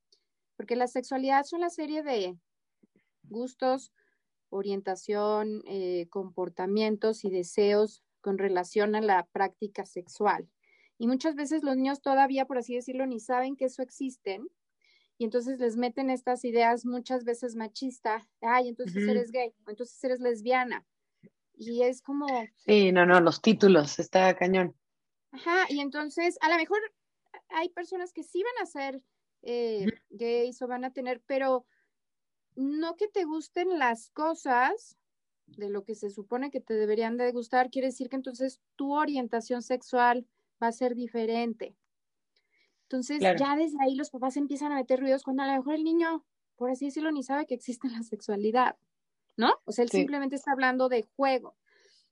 porque 0.56 0.74
la 0.74 0.88
sexualidad 0.88 1.42
es 1.42 1.52
una 1.52 1.70
serie 1.70 2.02
de 2.02 2.36
gustos, 3.22 3.92
orientación, 4.48 5.62
eh, 5.66 6.08
comportamientos 6.10 7.24
y 7.24 7.30
deseos 7.30 8.02
con 8.28 8.36
relación 8.36 8.94
a 8.94 9.00
la 9.00 9.24
práctica 9.32 9.86
sexual. 9.86 10.46
Y 10.98 11.06
muchas 11.06 11.34
veces 11.34 11.62
los 11.62 11.78
niños 11.78 12.02
todavía, 12.02 12.44
por 12.44 12.58
así 12.58 12.74
decirlo, 12.74 13.06
ni 13.06 13.20
saben 13.20 13.56
que 13.56 13.64
eso 13.64 13.80
existe. 13.80 14.42
Y 15.16 15.24
entonces 15.24 15.58
les 15.58 15.78
meten 15.78 16.10
estas 16.10 16.44
ideas 16.44 16.84
muchas 16.84 17.24
veces 17.24 17.56
machista, 17.56 18.28
ay, 18.42 18.68
entonces 18.68 19.08
eres 19.08 19.30
gay, 19.30 19.54
o 19.66 19.70
entonces 19.70 20.04
eres 20.04 20.20
lesbiana. 20.20 20.86
Y 21.54 21.84
es 21.84 22.02
como... 22.02 22.26
Sí, 22.58 22.92
no, 22.92 23.06
no, 23.06 23.18
los 23.22 23.40
títulos, 23.40 23.98
está 23.98 24.36
cañón. 24.36 24.76
Ajá, 25.30 25.64
y 25.70 25.80
entonces 25.80 26.36
a 26.42 26.50
lo 26.50 26.56
mejor 26.56 26.80
hay 27.48 27.70
personas 27.70 28.12
que 28.12 28.24
sí 28.24 28.42
van 28.42 28.62
a 28.62 28.66
ser 28.66 29.02
eh, 29.40 29.86
gays 30.10 30.60
o 30.60 30.68
van 30.68 30.84
a 30.84 30.92
tener, 30.92 31.22
pero 31.26 31.64
no 32.56 32.94
que 32.96 33.08
te 33.08 33.24
gusten 33.24 33.78
las 33.78 34.10
cosas 34.10 34.98
de 35.56 35.70
lo 35.70 35.84
que 35.84 35.94
se 35.94 36.10
supone 36.10 36.50
que 36.50 36.60
te 36.60 36.74
deberían 36.74 37.16
de 37.16 37.32
gustar, 37.32 37.70
quiere 37.70 37.88
decir 37.88 38.08
que 38.08 38.16
entonces 38.16 38.60
tu 38.76 38.92
orientación 38.94 39.62
sexual 39.62 40.26
va 40.62 40.68
a 40.68 40.72
ser 40.72 40.94
diferente. 40.94 41.76
Entonces 42.82 43.20
ya 43.20 43.56
desde 43.56 43.76
ahí 43.82 43.94
los 43.94 44.10
papás 44.10 44.36
empiezan 44.36 44.72
a 44.72 44.76
meter 44.76 45.00
ruidos 45.00 45.22
cuando 45.22 45.42
a 45.42 45.46
lo 45.46 45.52
mejor 45.52 45.74
el 45.74 45.84
niño, 45.84 46.24
por 46.56 46.70
así 46.70 46.86
decirlo, 46.86 47.12
ni 47.12 47.22
sabe 47.22 47.46
que 47.46 47.54
existe 47.54 47.88
la 47.88 48.02
sexualidad, 48.02 48.76
¿no? 49.36 49.52
O 49.64 49.72
sea, 49.72 49.84
él 49.84 49.90
simplemente 49.90 50.36
está 50.36 50.52
hablando 50.52 50.88
de 50.88 51.02
juego. 51.16 51.54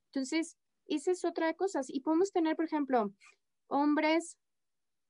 Entonces, 0.07 0.57
esa 0.87 1.11
es 1.11 1.25
otra 1.25 1.55
cosa. 1.55 1.81
Y 1.88 2.00
podemos 2.00 2.31
tener, 2.31 2.57
por 2.57 2.66
ejemplo, 2.66 3.12
hombres 3.69 4.37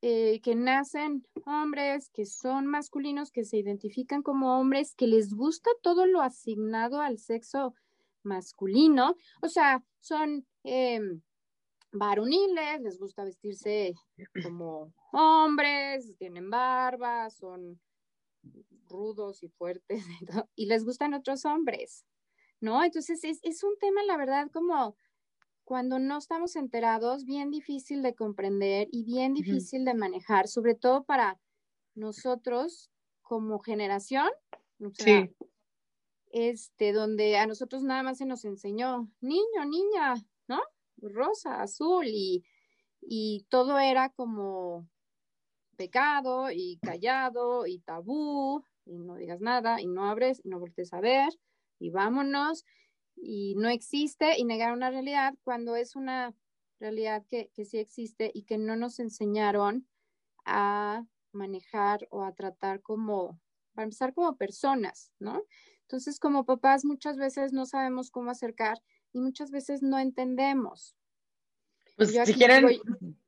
eh, 0.03 0.41
que 0.43 0.55
nacen 0.55 1.27
hombres, 1.47 2.11
que 2.11 2.27
son 2.27 2.67
masculinos, 2.67 3.31
que 3.31 3.45
se 3.45 3.57
identifican 3.57 4.23
como 4.23 4.59
hombres, 4.59 4.95
que 4.95 5.07
les 5.07 5.35
gusta 5.35 5.71
todo 5.83 6.07
lo 6.07 6.21
asignado 6.21 7.01
al 7.01 7.19
sexo 7.19 7.75
masculino, 8.27 9.17
o 9.41 9.49
sea, 9.49 9.83
son 10.01 10.47
em, 10.65 11.23
varoniles, 11.93 12.81
les 12.83 12.99
gusta 12.99 13.25
vestirse 13.25 13.95
como 14.43 14.93
hombres, 15.13 16.17
tienen 16.19 16.51
barba, 16.51 17.31
son 17.31 17.81
rudos 18.89 19.43
y 19.43 19.49
fuertes 19.49 20.05
y, 20.55 20.67
les 20.67 20.85
gustan 20.85 21.15
otros 21.15 21.45
hombres, 21.45 22.05
¿no? 22.61 22.85
Entonces 22.85 23.25
es, 23.25 23.39
es 23.43 23.63
un 23.65 23.77
tema, 23.79 24.03
la 24.05 24.17
verdad, 24.17 24.51
como 24.53 24.97
cuando 25.65 25.99
no 25.99 26.19
estamos 26.19 26.55
enterados, 26.55 27.25
bien 27.25 27.51
difícil 27.51 28.03
de 28.03 28.15
comprender 28.15 28.89
y 28.93 29.05
bien 29.05 29.35
difícil 29.35 29.85
de 29.85 29.95
manejar, 29.95 30.47
sobre 30.47 30.77
todo 30.77 31.03
para 31.05 31.41
nosotros 31.97 32.91
como 33.23 33.59
generación. 33.59 34.29
sí. 34.93 35.29
Este, 36.39 36.93
donde 36.93 37.39
a 37.39 37.47
nosotros 37.47 37.83
nada 37.83 38.03
más 38.03 38.19
se 38.19 38.27
nos 38.27 38.45
enseñó 38.45 39.11
niño, 39.23 39.65
niña, 39.67 40.17
¿no? 40.49 40.61
Rosa, 40.99 41.63
azul 41.63 42.05
y, 42.09 42.45
y 43.01 43.47
todo 43.49 43.79
era 43.79 44.11
como 44.11 44.87
pecado 45.79 46.51
y 46.51 46.79
callado 46.83 47.67
y 47.67 47.79
tabú 47.79 48.63
y 48.85 48.99
no 48.99 49.15
digas 49.15 49.41
nada 49.41 49.81
y 49.81 49.87
no 49.87 50.05
abres 50.05 50.43
y 50.45 50.51
no 50.51 50.61
voltees 50.61 50.93
a 50.93 51.01
ver 51.01 51.31
y 51.79 51.89
vámonos 51.89 52.67
y 53.15 53.55
no 53.57 53.71
existe 53.71 54.39
y 54.39 54.45
negar 54.45 54.75
una 54.75 54.91
realidad 54.91 55.39
cuando 55.43 55.75
es 55.75 55.97
una 55.97 56.35
realidad 56.79 57.25
que, 57.31 57.49
que 57.55 57.65
sí 57.65 57.79
existe 57.79 58.31
y 58.35 58.43
que 58.43 58.59
no 58.59 58.77
nos 58.77 58.99
enseñaron 58.99 59.89
a 60.45 61.07
manejar 61.33 62.07
o 62.11 62.25
a 62.25 62.35
tratar 62.35 62.83
como, 62.83 63.41
para 63.73 63.85
empezar 63.85 64.13
como 64.13 64.37
personas, 64.37 65.15
¿no? 65.19 65.43
Entonces, 65.87 66.19
como 66.19 66.45
papás 66.45 66.85
muchas 66.85 67.17
veces 67.17 67.53
no 67.53 67.65
sabemos 67.65 68.11
cómo 68.11 68.31
acercar 68.31 68.83
y 69.13 69.21
muchas 69.21 69.51
veces 69.51 69.83
no 69.83 69.99
entendemos. 69.99 70.97
Pues 71.97 72.13
si 72.25 72.35
quieren, 72.35 72.67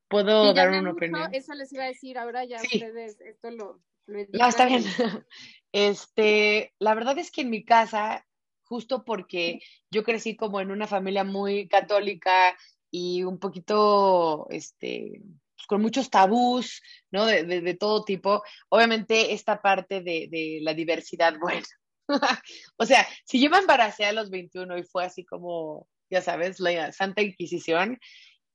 puedo 0.08 0.52
dar 0.52 0.70
una 0.70 0.90
opinión. 0.90 1.32
Eso 1.32 1.54
les 1.54 1.72
iba 1.72 1.84
a 1.84 1.88
decir, 1.88 2.18
ahora 2.18 2.44
ya 2.44 2.60
ustedes, 2.60 3.20
esto 3.20 3.50
lo... 3.50 3.80
lo 4.06 4.18
no, 4.32 4.48
está 4.48 4.66
bien. 4.66 4.84
Este, 5.70 6.72
la 6.78 6.94
verdad 6.94 7.18
es 7.18 7.30
que 7.30 7.42
en 7.42 7.50
mi 7.50 7.62
casa 7.62 8.26
justo 8.68 9.04
porque 9.04 9.60
yo 9.90 10.04
crecí 10.04 10.36
como 10.36 10.60
en 10.60 10.70
una 10.70 10.86
familia 10.86 11.24
muy 11.24 11.68
católica 11.68 12.56
y 12.90 13.22
un 13.24 13.38
poquito, 13.38 14.46
este, 14.50 15.20
pues, 15.56 15.66
con 15.66 15.82
muchos 15.82 16.10
tabús, 16.10 16.82
¿no? 17.10 17.26
De, 17.26 17.74
todo 17.74 18.04
tipo. 18.04 18.42
Obviamente 18.68 19.32
esta 19.32 19.60
parte 19.60 20.02
de, 20.02 20.58
la 20.62 20.74
diversidad, 20.74 21.34
bueno, 21.40 21.66
o 22.76 22.86
sea, 22.86 23.06
si 23.24 23.40
yo 23.40 23.50
me 23.50 23.58
embaracé 23.58 24.04
a 24.04 24.12
los 24.12 24.30
21 24.30 24.78
y 24.78 24.82
fue 24.84 25.04
así 25.04 25.24
como, 25.24 25.88
ya 26.10 26.22
sabes, 26.22 26.60
la 26.60 26.92
Santa 26.92 27.22
Inquisición, 27.22 27.98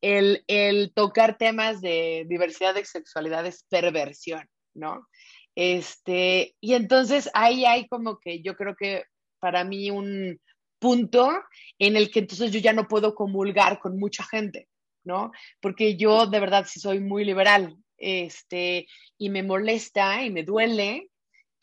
el, 0.01 0.43
el 0.47 0.91
tocar 0.93 1.37
temas 1.37 1.81
de 1.81 2.25
diversidad 2.27 2.75
de 2.75 2.85
sexualidad 2.85 3.45
es 3.45 3.65
perversión, 3.69 4.47
¿no? 4.73 5.07
Este, 5.55 6.55
y 6.59 6.73
entonces 6.73 7.29
ahí 7.33 7.65
hay 7.65 7.87
como 7.87 8.19
que 8.19 8.41
yo 8.41 8.55
creo 8.55 8.75
que 8.75 9.05
para 9.39 9.63
mí 9.63 9.91
un 9.91 10.39
punto 10.79 11.31
en 11.79 11.95
el 11.95 12.11
que 12.11 12.19
entonces 12.19 12.51
yo 12.51 12.59
ya 12.59 12.73
no 12.73 12.87
puedo 12.87 13.15
comulgar 13.15 13.79
con 13.79 13.97
mucha 13.97 14.23
gente, 14.23 14.67
¿no? 15.03 15.31
Porque 15.61 15.95
yo 15.95 16.27
de 16.27 16.39
verdad 16.39 16.65
sí 16.67 16.79
soy 16.79 16.99
muy 16.99 17.23
liberal, 17.23 17.77
este, 17.97 18.87
y 19.17 19.29
me 19.29 19.43
molesta 19.43 20.23
y 20.23 20.29
me 20.29 20.43
duele 20.43 21.09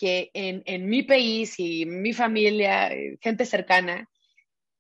que 0.01 0.31
en, 0.33 0.63
en 0.65 0.89
mi 0.89 1.03
país 1.03 1.59
y 1.59 1.85
mi 1.85 2.15
familia, 2.15 2.91
eh, 2.91 3.19
gente 3.21 3.45
cercana, 3.45 4.09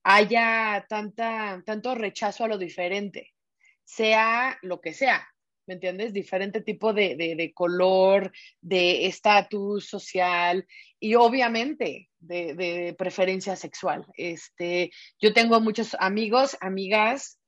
haya 0.03 0.87
tanta, 0.89 1.63
tanto 1.67 1.95
rechazo 1.95 2.45
a 2.45 2.49
lo 2.49 2.57
diferente, 2.57 3.35
sea 3.85 4.59
lo 4.63 4.81
que 4.81 4.95
sea, 4.95 5.29
¿me 5.67 5.75
entiendes? 5.75 6.15
Diferente 6.15 6.63
tipo 6.63 6.95
de, 6.95 7.17
de, 7.17 7.53
color, 7.53 8.33
de 8.63 9.05
estatus 9.05 9.87
social 9.87 10.67
y 10.99 11.17
obviamente 11.17 12.09
de, 12.19 12.55
de, 12.55 12.95
preferencia 12.95 13.57
sexual. 13.57 14.07
Este, 14.17 14.91
yo 15.21 15.35
tengo 15.35 15.61
muchos 15.61 15.95
amigos, 16.01 16.57
amigas, 16.63 17.39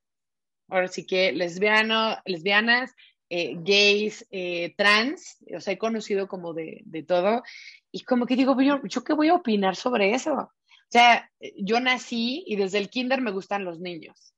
ahora 0.69 0.89
sí 0.89 1.07
que 1.07 1.33
lesbiano, 1.33 2.19
lesbianas, 2.27 2.93
eh, 3.35 3.57
gays, 3.57 4.27
eh, 4.31 4.75
trans, 4.77 5.39
o 5.57 5.59
sea, 5.59 5.73
he 5.73 5.79
conocido 5.79 6.29
como 6.29 6.53
de, 6.53 6.83
de 6.85 7.03
todo, 7.03 7.43
y 7.91 8.05
como 8.05 8.27
que 8.27 8.37
digo, 8.37 8.61
yo, 8.61 8.83
¿yo 8.85 9.05
qué 9.05 9.15
voy 9.15 9.29
a 9.29 9.37
opinar 9.37 9.75
sobre 9.75 10.13
eso? 10.13 10.35
O 10.35 10.91
sea, 10.91 11.31
yo 11.57 11.81
nací 11.81 12.45
y 12.47 12.57
desde 12.57 12.77
el 12.77 12.91
kinder 12.91 13.23
me 13.23 13.31
gustan 13.31 13.65
los 13.65 13.81
niños. 13.81 14.35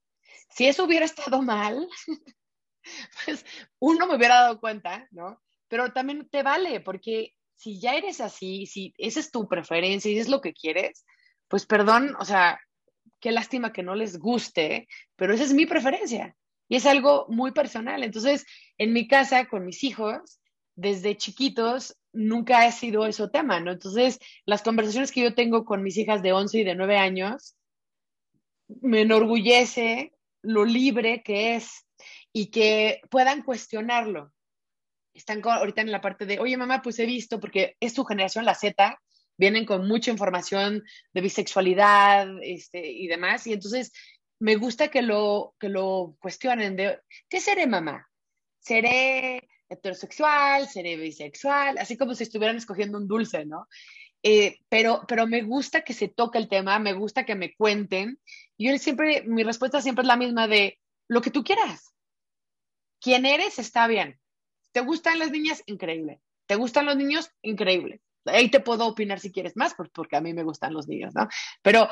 Si 0.49 0.69
eso 0.69 0.85
hubiera 0.85 1.07
estado 1.07 1.43
mal, 1.43 1.89
pues 3.25 3.45
uno 3.81 4.07
me 4.07 4.15
hubiera 4.15 4.43
dado 4.43 4.61
cuenta, 4.61 5.09
¿no? 5.11 5.43
Pero 5.67 5.93
también 5.93 6.29
te 6.29 6.45
vale, 6.45 6.79
porque 6.79 7.35
si 7.57 7.81
ya 7.81 7.97
eres 7.97 8.21
así, 8.21 8.67
si 8.67 8.95
esa 8.97 9.19
es 9.19 9.33
tu 9.33 9.49
preferencia 9.49 10.09
y 10.09 10.21
es 10.21 10.29
lo 10.29 10.41
que 10.41 10.53
quieres, 10.53 11.05
pues 11.49 11.67
perdón, 11.67 12.15
o 12.21 12.25
sea, 12.25 12.61
qué 13.19 13.33
lástima 13.33 13.73
que 13.73 13.83
no 13.83 13.97
les 13.97 14.21
guste, 14.21 14.87
pero 15.17 15.35
esa 15.35 15.43
es 15.43 15.53
mi 15.53 15.67
preferencia 15.67 16.37
y 16.69 16.77
es 16.77 16.87
algo 16.87 17.27
muy 17.29 17.53
personal. 17.53 18.03
Entonces, 18.03 18.47
en 18.79 18.93
mi 18.93 19.07
casa, 19.07 19.47
con 19.47 19.65
mis 19.65 19.85
hijos, 19.85 20.41
desde 20.77 21.17
chiquitos, 21.17 21.97
nunca 22.13 22.63
ha 22.63 22.73
sido 22.73 23.07
eso 23.07 23.31
tema, 23.31 23.61
¿no? 23.61 23.73
Entonces, 23.73 24.19
las 24.47 24.63
conversaciones 24.63 25.13
que 25.13 25.23
yo 25.23 25.35
tengo 25.35 25.65
con 25.65 25.83
mis 25.83 25.97
hijas 25.97 26.23
de 26.23 26.33
11 26.33 26.59
y 26.59 26.65
de 26.65 26.75
9 26.75 26.97
años, 26.97 27.57
me 28.81 29.03
enorgullece 29.03 30.13
lo 30.43 30.65
libre 30.65 31.23
que 31.23 31.57
es 31.57 31.87
y 32.33 32.51
que 32.51 33.01
puedan 33.11 33.43
cuestionarlo. 33.43 34.33
Están 35.15 35.43
ahorita 35.45 35.81
en 35.81 35.93
la 35.93 36.01
parte 36.01 36.27
de, 36.27 36.41
oye 36.41 36.57
mamá, 36.57 36.83
pues 36.83 36.99
he 36.99 37.07
visto, 37.07 37.39
porque 37.39 37.77
es 37.81 37.95
tu 37.95 38.05
generación, 38.05 38.45
la 38.45 38.55
Z, 38.55 38.99
vienen 39.37 39.65
con 39.65 39.87
mucha 39.87 40.11
información 40.11 40.83
de 41.13 41.21
bisexualidad 41.21 42.29
este, 42.43 42.91
y 42.91 43.07
demás, 43.07 43.47
y 43.47 43.53
entonces 43.53 43.93
me 44.45 44.57
gusta 44.57 44.89
que 44.89 45.03
lo, 45.03 45.55
que 45.59 45.69
lo 45.69 46.17
cuestionen 46.21 46.77
de, 46.77 47.01
¿qué 47.29 47.41
seré 47.41 47.67
mamá? 47.67 48.09
¿Seré 48.59 49.49
heterosexual? 49.69 50.69
¿Seré 50.69 50.97
bisexual? 50.97 51.79
Así 51.79 51.97
como 51.97 52.15
si 52.15 52.25
estuvieran 52.25 52.57
escogiendo 52.57 52.99
un 52.99 53.09
dulce, 53.09 53.47
¿no? 53.47 53.67
Eh, 54.23 54.59
pero, 54.69 55.05
pero 55.09 55.27
me 55.27 55.43
gusta 55.43 55.83
que 55.83 55.93
se 55.93 56.09
toque 56.09 56.39
el 56.39 56.49
tema, 56.49 56.79
me 56.79 56.93
gusta 56.93 57.25
que 57.25 57.35
me 57.35 57.55
cuenten. 57.55 58.19
Y 58.57 58.71
yo 58.71 58.79
siempre, 58.79 59.23
mi 59.23 59.43
respuesta 59.43 59.81
siempre 59.81 60.03
es 60.03 60.09
la 60.09 60.17
misma 60.17 60.47
de 60.47 60.79
lo 61.09 61.21
que 61.21 61.31
tú 61.31 61.43
quieras 61.43 61.95
quién 63.05 63.27
eres 63.27 63.59
está 63.59 63.87
bien. 63.87 64.19
¿Te 64.73 64.81
gustan 64.81 65.19
las 65.19 65.31
niñas? 65.31 65.63
Increíble. 65.67 66.21
¿Te 66.47 66.57
gustan 66.57 66.87
los 66.87 66.97
niños? 66.97 67.31
Increíble. 67.43 68.01
Ahí 68.25 68.51
te 68.51 68.61
puedo 68.61 68.87
opinar 68.87 69.21
si 69.21 69.31
quieres 69.31 69.57
más, 69.57 69.75
porque 69.93 70.17
a 70.17 70.23
mí 70.23 70.33
me 70.33 70.43
gustan 70.43 70.73
los 70.73 70.89
niños, 70.89 71.15
¿no? 71.15 71.29
Pero, 71.61 71.87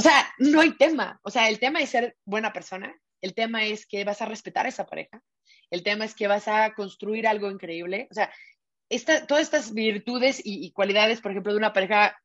o 0.00 0.02
sea, 0.02 0.32
no 0.38 0.62
hay 0.62 0.72
tema. 0.78 1.20
O 1.22 1.30
sea, 1.30 1.50
el 1.50 1.58
tema 1.58 1.80
es 1.80 1.90
ser 1.90 2.16
buena 2.24 2.54
persona. 2.54 2.98
El 3.20 3.34
tema 3.34 3.66
es 3.66 3.84
que 3.84 4.02
vas 4.02 4.22
a 4.22 4.24
respetar 4.24 4.64
a 4.64 4.70
esa 4.70 4.86
pareja. 4.86 5.22
El 5.70 5.82
tema 5.82 6.06
es 6.06 6.14
que 6.14 6.26
vas 6.26 6.48
a 6.48 6.72
construir 6.72 7.26
algo 7.26 7.50
increíble. 7.50 8.08
O 8.10 8.14
sea, 8.14 8.32
todas 9.28 9.42
estas 9.42 9.74
virtudes 9.74 10.40
y, 10.42 10.72
cualidades, 10.72 11.20
por 11.20 11.32
ejemplo, 11.32 11.52
de 11.52 11.58
una 11.58 11.74
pareja, 11.74 12.18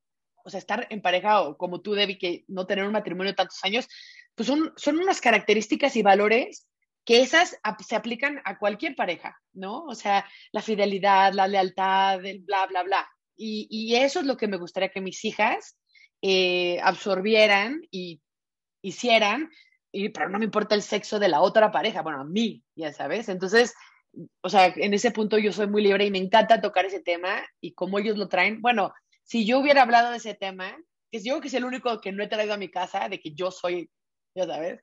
o 0.46 0.50
sea, 0.50 0.58
estar 0.58 0.88
en 0.90 1.02
pareja 1.02 1.42
o 1.42 1.58
como 1.58 1.82
tú, 1.82 1.96
Debbie, 1.96 2.18
que 2.18 2.46
no 2.48 2.66
tener 2.66 2.86
un 2.86 2.94
matrimonio 2.94 3.34
de 3.34 3.36
tantos 3.36 3.62
años, 3.66 3.90
pues 4.36 4.48
son, 4.48 4.72
son 4.78 4.98
unas 4.98 5.20
características 5.20 5.98
y 5.98 6.02
valores 6.02 6.66
que 7.04 7.20
esas 7.22 7.60
se 7.86 7.96
aplican 7.98 8.42
a 8.46 8.58
cualquier 8.58 8.96
pareja, 8.96 9.38
¿no? 9.52 9.84
O 9.84 9.96
sea, 9.96 10.26
la 10.54 10.62
fidelidad, 10.62 11.34
la 11.34 11.50
lealtad, 11.50 12.26
el 12.26 12.40
bla, 12.40 12.68
bla, 12.68 12.84
bla. 12.84 13.10
Y, 13.36 13.96
eso 13.96 14.22
es 14.22 14.26
lo 14.26 14.38
que 14.38 14.48
me 14.48 14.56
gustaría 14.56 14.90
que 14.90 15.02
mis 15.02 15.26
hijas 15.26 15.78
eh, 16.28 16.80
absorbieran 16.82 17.88
y 17.92 18.20
hicieran 18.82 19.52
y, 19.92 20.10
pero 20.10 20.28
no 20.28 20.40
me 20.40 20.46
importa 20.46 20.74
el 20.74 20.82
sexo 20.82 21.20
de 21.20 21.30
la 21.30 21.40
otra 21.42 21.72
pareja, 21.72 22.02
bueno, 22.02 22.22
a 22.22 22.24
mí, 22.24 22.64
ya 22.76 22.92
sabes. 22.92 23.30
Entonces, 23.30 23.76
o 24.42 24.50
sea, 24.50 24.74
en 24.76 24.96
ese 24.96 25.12
punto 25.12 25.38
yo 25.38 25.54
soy 25.54 25.68
muy 25.68 25.84
libre 25.84 26.04
y 26.04 26.10
me 26.10 26.18
encanta 26.18 26.62
tocar 26.62 26.86
ese 26.86 27.00
tema 27.00 27.44
y 27.62 27.76
cómo 27.76 28.00
ellos 28.00 28.18
lo 28.18 28.28
traen. 28.28 28.60
Bueno, 28.60 28.92
si 29.24 29.46
yo 29.46 29.60
hubiera 29.60 29.84
hablado 29.84 30.10
de 30.10 30.18
ese 30.18 30.34
tema, 30.34 30.76
que 31.12 31.20
yo 31.20 31.34
creo 31.34 31.42
que 31.42 31.50
es 31.50 31.54
el 31.54 31.64
único 31.64 32.02
que 32.02 32.12
no 32.12 32.24
he 32.24 32.28
traído 32.28 32.56
a 32.56 32.58
mi 32.58 32.72
casa, 32.72 33.08
de 33.08 33.20
que 33.20 33.36
yo 33.36 33.52
soy, 33.52 33.88
ya 34.34 34.48
sabes, 34.48 34.82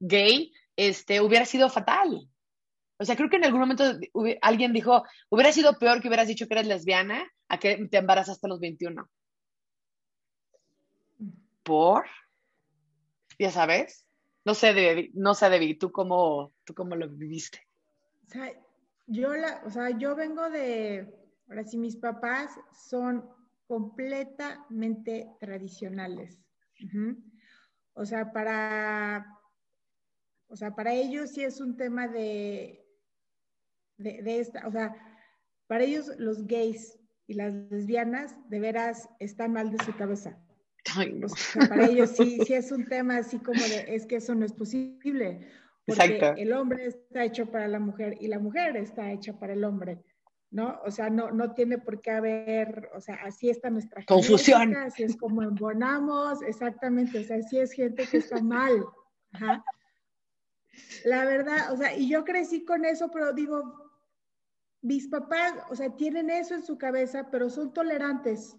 gay, 0.00 0.52
este, 0.76 1.22
hubiera 1.22 1.46
sido 1.46 1.70
fatal. 1.70 2.28
O 3.00 3.06
sea, 3.06 3.16
creo 3.16 3.30
que 3.30 3.36
en 3.36 3.46
algún 3.46 3.60
momento 3.60 3.84
alguien 4.42 4.74
dijo, 4.74 5.02
hubiera 5.30 5.50
sido 5.50 5.78
peor 5.78 6.02
que 6.02 6.08
hubieras 6.08 6.28
dicho 6.28 6.46
que 6.46 6.52
eres 6.52 6.66
lesbiana 6.66 7.26
a 7.48 7.58
que 7.58 7.88
te 7.90 7.96
embarazaste 7.96 8.46
a 8.46 8.50
los 8.50 8.60
21. 8.60 9.08
¿Por? 11.64 12.04
Ya 13.38 13.50
sabes. 13.50 14.06
No 14.44 14.54
sé, 14.54 14.74
de, 14.74 15.10
no 15.14 15.34
sé, 15.34 15.48
Debbie, 15.48 15.78
¿tú 15.78 15.90
cómo, 15.90 16.52
¿tú 16.64 16.74
cómo 16.74 16.94
lo 16.94 17.08
viviste? 17.08 17.66
O 18.26 18.30
sea, 18.30 18.52
yo, 19.06 19.34
la, 19.34 19.62
o 19.64 19.70
sea, 19.70 19.90
yo 19.90 20.14
vengo 20.14 20.50
de, 20.50 21.12
ahora 21.48 21.64
sí, 21.64 21.78
mis 21.78 21.96
papás 21.96 22.50
son 22.88 23.28
completamente 23.66 25.30
tradicionales. 25.40 26.38
O 27.94 28.04
sea, 28.04 28.32
para, 28.32 29.26
o 30.48 30.56
sea, 30.56 30.74
para 30.74 30.92
ellos 30.92 31.30
sí 31.30 31.42
es 31.42 31.60
un 31.60 31.76
tema 31.76 32.06
de, 32.08 32.86
de, 33.96 34.40
esta, 34.40 34.66
o 34.66 34.70
sea, 34.70 34.94
para 35.66 35.84
ellos 35.84 36.10
los 36.18 36.46
gays 36.46 36.98
y 37.26 37.34
las 37.34 37.54
lesbianas 37.70 38.36
de 38.50 38.60
veras 38.60 39.08
están 39.18 39.52
mal 39.52 39.70
de 39.70 39.82
su 39.82 39.96
cabeza. 39.96 40.43
para 41.68 41.86
ellos 41.86 42.10
sí, 42.10 42.38
sí 42.46 42.54
es 42.54 42.70
un 42.72 42.84
tema 42.84 43.18
así 43.18 43.38
como 43.38 43.60
de, 43.62 43.86
es 43.88 44.06
que 44.06 44.16
eso 44.16 44.34
no 44.34 44.44
es 44.44 44.52
posible. 44.52 45.48
Porque 45.86 46.34
el 46.38 46.52
hombre 46.52 46.86
está 46.86 47.24
hecho 47.24 47.46
para 47.46 47.68
la 47.68 47.78
mujer 47.78 48.16
y 48.18 48.28
la 48.28 48.38
mujer 48.38 48.76
está 48.76 49.12
hecha 49.12 49.38
para 49.38 49.52
el 49.52 49.64
hombre. 49.64 50.02
¿no? 50.54 50.80
O 50.86 50.90
sea, 50.92 51.10
no, 51.10 51.32
no 51.32 51.52
tiene 51.52 51.78
por 51.78 52.00
qué 52.00 52.12
haber, 52.12 52.88
o 52.94 53.00
sea, 53.00 53.16
así 53.16 53.50
está 53.50 53.70
nuestra 53.70 54.04
confusión. 54.04 54.76
así 54.76 55.02
es 55.02 55.16
como 55.16 55.42
embonamos, 55.42 56.42
exactamente, 56.42 57.18
o 57.18 57.24
sea, 57.24 57.38
así 57.38 57.58
es 57.58 57.72
gente 57.72 58.06
que 58.06 58.18
está 58.18 58.40
mal. 58.40 58.84
La 61.04 61.24
verdad, 61.24 61.72
o 61.72 61.76
sea, 61.76 61.96
y 61.96 62.08
yo 62.08 62.24
crecí 62.24 62.64
con 62.64 62.84
eso, 62.84 63.10
pero 63.10 63.32
digo, 63.32 63.90
mis 64.80 65.08
papás, 65.08 65.54
o 65.70 65.74
sea, 65.74 65.90
tienen 65.96 66.30
eso 66.30 66.54
en 66.54 66.62
su 66.62 66.78
cabeza, 66.78 67.30
pero 67.32 67.50
son 67.50 67.72
tolerantes. 67.72 68.56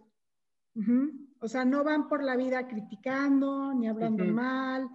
O 1.46 1.48
sea, 1.48 1.66
no 1.66 1.84
van 1.84 2.08
por 2.08 2.24
la 2.24 2.36
vida 2.36 2.68
criticando, 2.68 3.74
ni 3.74 3.88
hablando 3.88 4.26
mal, 4.26 4.90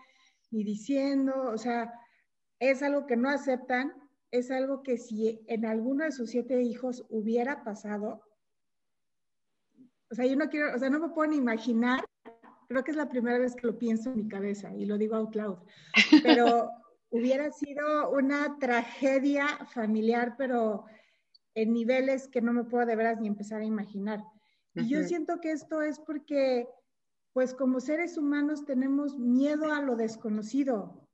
ni 0.50 0.64
diciendo, 0.64 1.32
o 1.52 1.58
sea, 1.58 1.92
es 2.58 2.82
algo 2.82 3.06
que 3.06 3.16
no 3.16 3.28
aceptan 3.28 3.92
es 4.30 4.50
algo 4.50 4.82
que 4.82 4.96
si 4.96 5.42
en 5.46 5.66
alguno 5.66 6.04
de 6.04 6.12
sus 6.12 6.30
siete 6.30 6.62
hijos 6.62 7.04
hubiera 7.08 7.64
pasado, 7.64 8.22
o 10.10 10.14
sea, 10.14 10.26
yo 10.26 10.36
no 10.36 10.48
quiero, 10.48 10.74
o 10.74 10.78
sea, 10.78 10.90
no 10.90 11.00
me 11.00 11.10
puedo 11.10 11.30
ni 11.30 11.36
imaginar, 11.36 12.04
creo 12.68 12.84
que 12.84 12.90
es 12.92 12.96
la 12.96 13.08
primera 13.08 13.38
vez 13.38 13.54
que 13.54 13.66
lo 13.66 13.78
pienso 13.78 14.10
en 14.10 14.16
mi 14.16 14.28
cabeza 14.28 14.74
y 14.74 14.86
lo 14.86 14.98
digo 14.98 15.16
out 15.16 15.34
loud, 15.34 15.58
pero 16.22 16.70
hubiera 17.10 17.50
sido 17.50 18.10
una 18.10 18.56
tragedia 18.58 19.46
familiar, 19.72 20.34
pero 20.38 20.84
en 21.54 21.72
niveles 21.72 22.28
que 22.28 22.40
no 22.40 22.52
me 22.52 22.64
puedo 22.64 22.86
de 22.86 22.96
veras 22.96 23.20
ni 23.20 23.26
empezar 23.26 23.60
a 23.60 23.64
imaginar. 23.64 24.22
Y 24.74 24.88
yo 24.88 25.02
siento 25.02 25.40
que 25.40 25.52
esto 25.52 25.82
es 25.82 25.98
porque, 25.98 26.66
pues 27.32 27.54
como 27.54 27.80
seres 27.80 28.16
humanos 28.16 28.64
tenemos 28.64 29.18
miedo 29.18 29.72
a 29.72 29.82
lo 29.82 29.96
desconocido. 29.96 31.06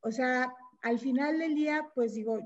O 0.00 0.10
sea, 0.10 0.52
al 0.82 0.98
final 0.98 1.38
del 1.38 1.54
día, 1.54 1.88
pues 1.94 2.14
digo, 2.14 2.40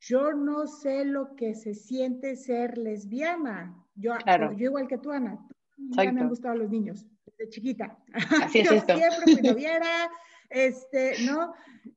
yo 0.00 0.32
no 0.34 0.66
sé 0.66 1.04
lo 1.04 1.34
que 1.34 1.54
se 1.54 1.74
siente 1.74 2.36
ser 2.36 2.76
lesbiana. 2.76 3.74
Yo, 3.94 4.12
yo 4.56 4.66
igual 4.66 4.88
que 4.88 4.98
tú, 4.98 5.12
Ana, 5.12 5.38
me 5.76 6.02
han 6.02 6.28
gustado 6.28 6.56
los 6.56 6.70
niños 6.70 7.06
desde 7.24 7.50
chiquita. 7.50 7.98
Así 8.42 8.58
es 8.60 8.70
esto. 8.70 8.96
Siempre 8.96 9.34
fui 9.34 9.42
noviera, 9.50 10.10
este, 10.50 11.14
¿no? 11.26 11.54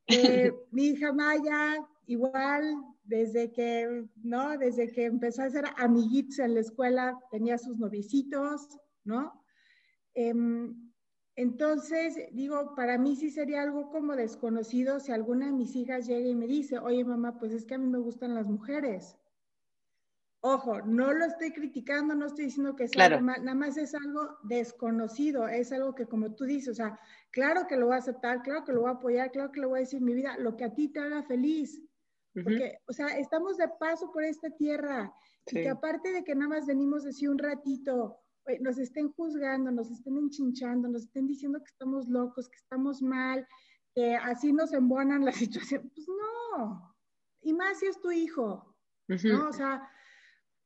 Eh, 0.08 0.54
mi 0.72 0.88
hija 0.88 1.12
Maya, 1.12 1.78
igual, 2.06 2.76
desde 3.08 3.52
que, 3.52 4.08
¿no? 4.24 4.58
Desde 4.58 4.92
que 4.92 5.06
empezó 5.06 5.42
a 5.42 5.46
hacer 5.46 5.66
amiguitos 5.78 6.40
en 6.40 6.54
la 6.54 6.60
escuela, 6.60 7.18
tenía 7.32 7.58
sus 7.58 7.78
novicitos, 7.78 8.78
¿no? 9.04 9.44
Em, 10.14 10.92
entonces, 11.36 12.18
digo, 12.34 12.74
para 12.76 12.98
mí 12.98 13.16
sí 13.16 13.30
sería 13.30 13.62
algo 13.62 13.90
como 13.92 14.16
desconocido 14.16 15.00
si 15.00 15.12
alguna 15.12 15.46
de 15.48 15.52
mis 15.52 15.76
hijas 15.76 16.08
llega 16.08 16.28
y 16.28 16.36
me 16.36 16.48
dice, 16.48 16.80
oye 16.80 17.06
mamá, 17.06 17.38
pues 17.40 17.54
es 17.54 17.66
que 17.66 17.76
a 17.76 17.78
mí 17.78 17.88
me 17.88 18.00
gustan 18.00 18.34
las 18.34 18.48
mujeres. 18.48 19.18
Ojo, 20.42 20.82
no 20.82 21.14
lo 21.14 21.26
estoy 21.26 21.52
criticando, 21.52 22.16
no 22.16 22.28
estoy 22.28 22.46
diciendo 22.46 22.76
que 22.76 22.88
sea 22.88 23.06
algo 23.06 23.22
mal, 23.22 23.44
nada 23.44 23.56
más 23.56 23.76
es 23.78 23.94
algo 23.94 24.38
desconocido, 24.44 25.48
es 25.48 25.72
algo 25.72 25.94
que 25.94 26.06
como 26.06 26.34
tú 26.36 26.46
dices, 26.46 26.70
o 26.70 26.76
sea, 26.76 27.00
claro 27.32 27.68
que 27.68 27.76
lo 27.76 27.88
voy 27.88 27.96
a 27.96 28.00
aceptar, 28.00 28.44
claro 28.44 28.64
que 28.64 28.72
lo 28.72 28.82
voy 28.82 28.90
a 28.90 28.94
apoyar, 28.94 29.32
claro 29.32 29.52
que 29.52 29.62
lo 29.62 29.70
voy 29.70 29.80
a 29.80 29.82
decir 29.82 30.02
mi 30.02 30.14
vida, 30.14 30.38
lo 30.38 30.56
que 30.56 30.64
a 30.64 30.74
ti 30.74 30.90
te 30.90 31.00
haga 31.00 31.24
feliz. 31.24 31.82
Porque, 32.44 32.78
o 32.88 32.94
sea, 32.94 33.18
estamos 33.18 33.58
de 33.58 33.68
paso 33.80 34.12
por 34.12 34.24
esta 34.24 34.50
tierra 34.52 35.12
y 35.48 35.56
que 35.56 35.70
aparte 35.70 36.12
de 36.12 36.24
que 36.24 36.36
nada 36.36 36.50
más 36.50 36.68
venimos 36.68 37.06
así 37.06 37.28
un 37.28 37.38
ratito, 37.38 38.20
nos 38.62 38.78
estén 38.78 39.12
juzgando, 39.14 39.72
nos 39.72 39.92
estén 39.92 40.18
enchinchando, 40.18 40.88
nos 40.88 41.04
estén 41.04 41.28
diciendo 41.28 41.60
que 41.60 41.70
estamos 41.72 42.08
locos, 42.08 42.50
que 42.50 42.58
estamos 42.58 43.02
mal, 43.02 43.48
que 43.94 44.16
así 44.16 44.54
nos 44.54 44.74
embonan 44.74 45.26
la 45.26 45.32
situación. 45.72 45.92
Pues 45.94 46.08
no. 46.08 46.96
Y 47.42 47.54
más 47.54 47.80
si 47.80 47.88
es 47.88 48.00
tu 48.00 48.12
hijo, 48.12 48.76
¿no? 49.08 49.50
O 49.50 49.54
sea, 49.54 49.90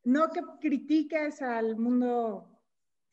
no 0.03 0.29
que 0.31 0.41
critiques 0.60 1.41
al 1.41 1.77
mundo 1.77 2.51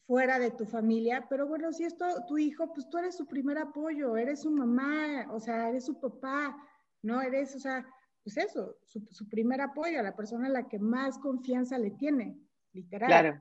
fuera 0.06 0.38
de 0.38 0.50
tu 0.50 0.64
familia, 0.64 1.26
pero 1.28 1.46
bueno, 1.46 1.70
si 1.70 1.84
es 1.84 1.94
tu, 2.26 2.38
hijo, 2.38 2.72
pues 2.72 2.88
tú 2.88 2.96
eres 2.96 3.16
su 3.16 3.26
primer 3.26 3.58
apoyo, 3.58 4.16
eres 4.16 4.40
su 4.40 4.50
mamá, 4.50 5.26
o 5.30 5.38
sea, 5.38 5.68
eres 5.68 5.84
su 5.84 6.00
papá, 6.00 6.56
¿no? 7.02 7.20
Eres, 7.20 7.54
o 7.54 7.58
sea, 7.58 7.86
pues 8.28 8.36
eso, 8.36 8.76
su, 8.84 9.00
su 9.10 9.26
primer 9.26 9.62
apoyo, 9.62 10.02
la 10.02 10.14
persona 10.14 10.48
a 10.48 10.50
la 10.50 10.68
que 10.68 10.78
más 10.78 11.16
confianza 11.18 11.78
le 11.78 11.92
tiene, 11.92 12.38
literal. 12.74 13.08
Claro. 13.08 13.40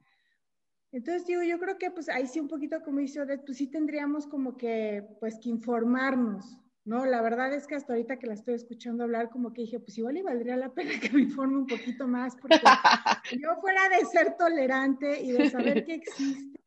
Entonces 0.93 1.25
digo, 1.25 1.43
yo 1.43 1.59
creo 1.59 1.77
que 1.77 1.91
pues 1.91 2.07
ahí 2.07 2.25
sí 2.25 2.39
un 2.39 2.47
poquito 2.47 2.81
como 2.81 2.99
dice 2.99 3.19
Odette, 3.19 3.43
pues 3.45 3.57
sí 3.57 3.67
tendríamos 3.67 4.27
como 4.27 4.55
que 4.55 5.05
pues 5.19 5.39
que 5.43 5.49
informarnos, 5.49 6.57
¿no? 6.85 7.05
La 7.05 7.21
verdad 7.21 7.53
es 7.53 7.67
que 7.67 7.75
hasta 7.75 7.91
ahorita 7.91 8.17
que 8.17 8.27
la 8.27 8.35
estoy 8.35 8.53
escuchando 8.53 9.03
hablar 9.03 9.29
como 9.29 9.51
que 9.51 9.63
dije, 9.63 9.81
pues 9.81 9.97
igual 9.97 10.15
y 10.15 10.21
valdría 10.21 10.55
la 10.55 10.73
pena 10.73 10.97
que 11.01 11.09
me 11.09 11.23
informe 11.23 11.57
un 11.57 11.67
poquito 11.67 12.07
más 12.07 12.37
porque 12.37 12.61
yo 13.41 13.57
fuera 13.59 13.89
de 13.89 14.05
ser 14.05 14.37
tolerante 14.37 15.21
y 15.21 15.33
de 15.33 15.49
saber 15.49 15.83
que 15.83 15.95
existe 15.95 16.61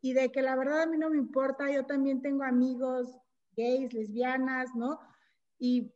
y 0.00 0.12
de 0.12 0.30
que 0.30 0.42
la 0.42 0.54
verdad 0.54 0.82
a 0.82 0.86
mí 0.86 0.96
no 0.96 1.10
me 1.10 1.18
importa, 1.18 1.68
yo 1.72 1.84
también 1.86 2.22
tengo 2.22 2.44
amigos 2.44 3.18
gays, 3.56 3.92
lesbianas, 3.92 4.72
¿no? 4.76 5.00
Y 5.58 5.92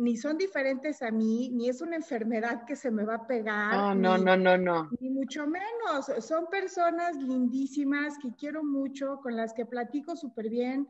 ni 0.00 0.16
son 0.16 0.38
diferentes 0.38 1.02
a 1.02 1.10
mí, 1.10 1.50
ni 1.50 1.68
es 1.68 1.82
una 1.82 1.96
enfermedad 1.96 2.64
que 2.64 2.74
se 2.74 2.90
me 2.90 3.04
va 3.04 3.16
a 3.16 3.26
pegar. 3.26 3.94
No, 3.94 4.16
no, 4.16 4.16
no, 4.16 4.34
no, 4.34 4.56
no. 4.56 4.88
Ni 4.98 5.10
mucho 5.10 5.46
menos. 5.46 6.06
Son 6.24 6.46
personas 6.46 7.16
lindísimas 7.16 8.16
que 8.18 8.34
quiero 8.34 8.64
mucho, 8.64 9.20
con 9.22 9.36
las 9.36 9.52
que 9.52 9.66
platico 9.66 10.16
súper 10.16 10.48
bien. 10.48 10.88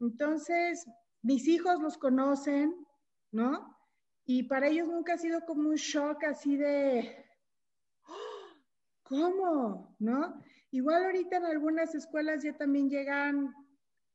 Entonces, 0.00 0.86
mis 1.20 1.46
hijos 1.46 1.78
los 1.82 1.98
conocen, 1.98 2.74
¿no? 3.32 3.76
Y 4.24 4.44
para 4.44 4.68
ellos 4.68 4.88
nunca 4.88 5.12
ha 5.12 5.18
sido 5.18 5.44
como 5.44 5.68
un 5.68 5.76
shock 5.76 6.24
así 6.24 6.56
de, 6.56 7.26
¿cómo? 9.02 9.94
¿No? 9.98 10.42
Igual 10.70 11.04
ahorita 11.04 11.36
en 11.36 11.44
algunas 11.44 11.94
escuelas 11.94 12.42
ya 12.42 12.56
también 12.56 12.88
llegan 12.88 13.54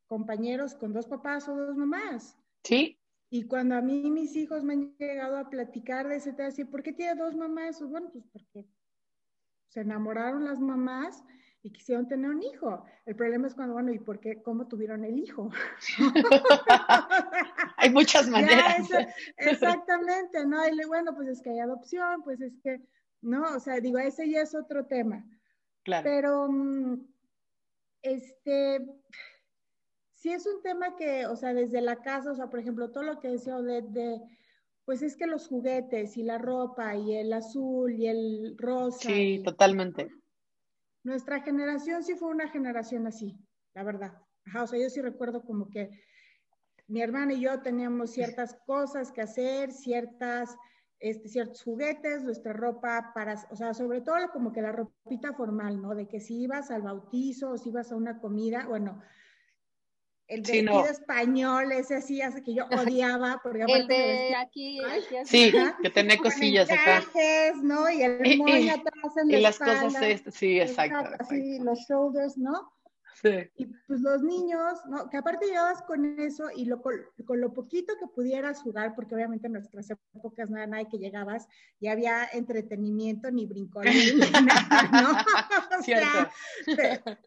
compañeros 0.08 0.74
con 0.74 0.92
dos 0.92 1.06
papás 1.06 1.48
o 1.48 1.56
dos 1.56 1.78
mamás. 1.78 2.36
Sí. 2.64 2.98
Y 3.34 3.48
cuando 3.48 3.74
a 3.74 3.82
mí 3.82 4.12
mis 4.12 4.36
hijos 4.36 4.64
me 4.64 4.74
han 4.74 4.96
llegado 5.00 5.38
a 5.40 5.50
platicar 5.50 6.08
de 6.08 6.18
ese 6.18 6.34
tema, 6.34 6.50
así, 6.50 6.66
¿por 6.66 6.84
qué 6.84 6.94
tiene 6.94 7.16
dos 7.16 7.36
mamás? 7.36 7.80
Pues 7.80 7.90
bueno, 7.90 8.12
pues 8.12 8.24
porque 8.32 8.68
se 9.70 9.82
enamoraron 9.82 10.46
las 10.46 10.60
mamás 10.60 11.24
y 11.64 11.72
quisieron 11.72 12.08
tener 12.08 12.30
un 12.30 12.44
hijo. 12.44 12.86
El 13.08 13.16
problema 13.16 13.48
es 13.48 13.56
cuando, 13.56 13.74
bueno, 13.74 13.92
¿y 13.92 13.98
por 13.98 14.20
qué? 14.20 14.44
¿Cómo 14.44 14.68
tuvieron 14.68 15.04
el 15.04 15.18
hijo? 15.18 15.50
hay 17.78 17.90
muchas 17.90 18.30
maneras. 18.30 18.88
exactamente, 19.38 20.46
¿no? 20.46 20.68
Y 20.68 20.86
bueno, 20.86 21.16
pues 21.16 21.28
es 21.28 21.42
que 21.42 21.50
hay 21.50 21.60
adopción, 21.60 22.22
pues 22.22 22.40
es 22.40 22.54
que, 22.62 22.84
¿no? 23.24 23.56
O 23.56 23.60
sea, 23.60 23.80
digo, 23.80 23.98
ese 23.98 24.30
ya 24.30 24.42
es 24.42 24.54
otro 24.54 24.86
tema. 24.86 25.26
Claro. 25.82 26.04
Pero, 26.04 26.48
mm, 26.52 27.02
este, 28.04 28.80
sí 30.24 30.32
es 30.32 30.46
un 30.46 30.62
tema 30.62 30.96
que, 30.96 31.26
o 31.26 31.36
sea, 31.36 31.54
desde 31.54 31.82
la 31.82 31.98
casa, 31.98 32.32
o 32.32 32.36
sea, 32.36 32.50
por 32.50 32.62
ejemplo, 32.62 32.92
todo 32.92 33.04
lo 33.04 33.20
que 33.20 33.28
decía 33.28 33.58
Odette 33.58 33.90
de, 33.90 34.22
pues 34.86 35.02
es 35.02 35.18
que 35.18 35.28
los 35.28 35.50
juguetes 35.50 36.16
y 36.16 36.24
la 36.24 36.38
ropa 36.38 36.96
y 36.96 37.14
el 37.18 37.34
azul 37.34 37.94
y 37.94 38.08
el 38.08 38.56
rosa. 38.58 39.10
Sí, 39.10 39.42
totalmente. 39.44 40.08
Nuestra 41.04 41.42
generación 41.42 42.06
sí 42.06 42.16
fue 42.16 42.30
una 42.30 42.48
generación 42.48 43.06
así, 43.06 43.38
la 43.74 43.84
verdad. 43.84 44.14
Ajá, 44.46 44.64
o 44.64 44.68
sea, 44.68 44.80
yo 44.80 44.90
sí 44.90 45.02
recuerdo 45.02 45.44
como 45.44 45.70
que 45.70 45.90
mi 46.88 47.02
hermana 47.02 47.34
y 47.34 47.42
yo 47.42 47.62
teníamos 47.62 48.12
ciertas 48.12 48.56
cosas 48.66 49.12
que 49.12 49.24
hacer, 49.24 49.74
ciertas, 49.74 50.56
este, 51.00 51.28
ciertos 51.28 51.62
juguetes, 51.64 52.24
nuestra 52.24 52.54
ropa 52.54 53.12
para, 53.14 53.46
o 53.52 53.58
sea, 53.58 53.74
sobre 53.74 54.00
todo 54.00 54.16
como 54.32 54.54
que 54.54 54.62
la 54.62 54.72
ropita 54.72 55.34
formal, 55.34 55.82
¿no? 55.82 55.96
De 55.96 56.08
que 56.08 56.22
si 56.22 56.44
ibas 56.44 56.72
al 56.72 56.82
bautizo 56.82 57.52
o 57.52 57.58
si 57.58 57.72
ibas 57.72 57.92
a 57.92 57.98
una 57.98 58.22
comida, 58.22 58.68
bueno, 58.70 59.02
el 60.34 60.42
vestido 60.42 60.86
español, 60.86 61.72
ese 61.72 61.96
así, 61.96 62.22
hace 62.22 62.44
que 62.44 62.54
yo 62.54 62.66
odiaba. 62.72 63.40
Porque 63.44 63.64
el 63.68 63.88
de 63.88 64.36
aquí, 64.36 64.80
Sí, 65.26 65.54
que 65.82 65.90
tenía 65.90 66.18
cosillas 66.18 66.70
acá. 66.70 67.04
¿no? 67.62 67.90
Y 67.90 68.04
el 68.04 68.20
moño 68.38 68.74
atrás 68.74 69.18
en 69.18 69.28
la 69.30 69.38
Y 69.38 69.42
las 69.42 69.60
cosas, 69.60 69.94
sí, 70.32 70.60
exacto. 70.60 71.10
Así, 71.20 71.60
los 71.60 71.80
shoulders, 71.88 72.38
¿no? 72.38 72.72
Y 73.56 73.66
pues 73.88 74.02
los 74.02 74.22
niños, 74.22 74.80
¿no? 74.88 75.10
Que 75.10 75.18
aparte 75.18 75.46
llevabas 75.46 75.82
con 75.84 76.20
eso 76.20 76.50
y 76.54 76.66
lo, 76.66 76.82
con, 76.82 77.00
lo 77.40 77.54
poquito 77.54 77.94
que 77.98 78.08
pudieras 78.08 78.62
jugar, 78.62 78.96
porque 78.96 79.16
obviamente 79.16 79.48
en 79.48 79.54
nuestras 79.54 79.90
épocas 80.14 80.50
no 80.50 80.58
era 80.58 80.68
nada 80.68 80.90
que 80.90 80.98
llegabas 80.98 81.48
y 81.80 81.88
había 81.88 82.26
entretenimiento 82.34 83.32
ni 83.32 83.46
brincón 83.46 83.86
ni 83.86 84.20
nada, 84.46 84.90
¿no? 84.92 85.10
O 85.80 85.84
sea, 85.84 86.32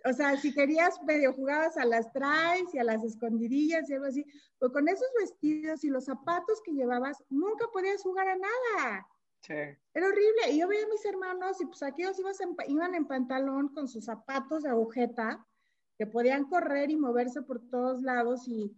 o 0.04 0.12
sea, 0.12 0.36
si 0.36 0.54
querías 0.54 1.02
medio 1.02 1.32
jugabas 1.32 1.76
a 1.76 1.84
las 1.84 2.12
traes 2.12 2.72
y 2.72 2.78
a 2.78 2.84
las 2.84 3.02
escondidillas 3.02 3.88
y 3.90 3.94
algo 3.94 4.06
así, 4.06 4.24
pues 4.58 4.72
con 4.72 4.88
esos 4.88 5.08
vestidos 5.18 5.82
y 5.84 5.88
los 5.88 6.04
zapatos 6.04 6.62
que 6.62 6.72
llevabas, 6.72 7.22
nunca 7.28 7.66
podías 7.72 8.02
jugar 8.02 8.28
a 8.28 8.36
nada. 8.36 9.06
Sí. 9.40 9.54
Era 9.94 10.06
horrible. 10.06 10.52
Y 10.52 10.58
yo 10.60 10.68
veía 10.68 10.84
a 10.84 10.88
mis 10.88 11.04
hermanos 11.04 11.60
y 11.60 11.66
pues 11.66 11.82
aquellos 11.82 12.16
iban 12.68 12.94
en 12.94 13.06
pantalón 13.06 13.68
con 13.68 13.88
sus 13.88 14.04
zapatos 14.04 14.62
de 14.62 14.70
agujeta 14.70 15.44
que 15.98 16.06
podían 16.06 16.44
correr 16.44 16.90
y 16.90 16.96
moverse 16.96 17.42
por 17.42 17.68
todos 17.70 18.02
lados 18.02 18.46
y, 18.48 18.76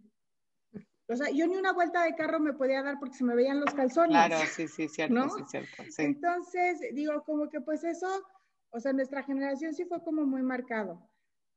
o 1.07 1.15
sea, 1.15 1.29
yo 1.31 1.47
ni 1.47 1.55
una 1.55 1.73
vuelta 1.73 2.03
de 2.03 2.15
carro 2.15 2.39
me 2.39 2.53
podía 2.53 2.83
dar 2.83 2.99
porque 2.99 3.15
se 3.15 3.23
me 3.23 3.35
veían 3.35 3.59
los 3.59 3.73
calzones. 3.73 4.11
Claro, 4.11 4.37
sí, 4.45 4.67
sí, 4.67 4.87
cierto, 4.87 5.29
sí, 5.29 5.43
cierto. 5.47 5.83
Entonces, 5.97 6.79
digo, 6.93 7.23
como 7.23 7.49
que 7.49 7.61
pues 7.61 7.83
eso, 7.83 8.07
o 8.69 8.79
sea, 8.79 8.93
nuestra 8.93 9.23
generación 9.23 9.73
sí 9.73 9.85
fue 9.85 10.01
como 10.03 10.25
muy 10.25 10.43
marcado. 10.43 11.09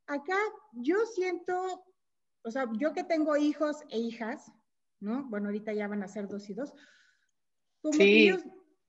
Acá 0.06 0.36
yo 0.72 0.96
siento, 1.06 1.84
o 2.44 2.50
sea, 2.50 2.66
yo 2.78 2.92
que 2.92 3.04
tengo 3.04 3.36
hijos 3.36 3.82
e 3.90 3.98
hijas, 3.98 4.50
¿no? 5.00 5.24
Bueno, 5.28 5.46
ahorita 5.46 5.72
ya 5.72 5.86
van 5.86 6.02
a 6.02 6.08
ser 6.08 6.28
dos 6.28 6.48
y 6.50 6.54
dos. 6.54 6.74
Como 7.82 7.94
sí. 7.94 8.30
Que 8.30 8.38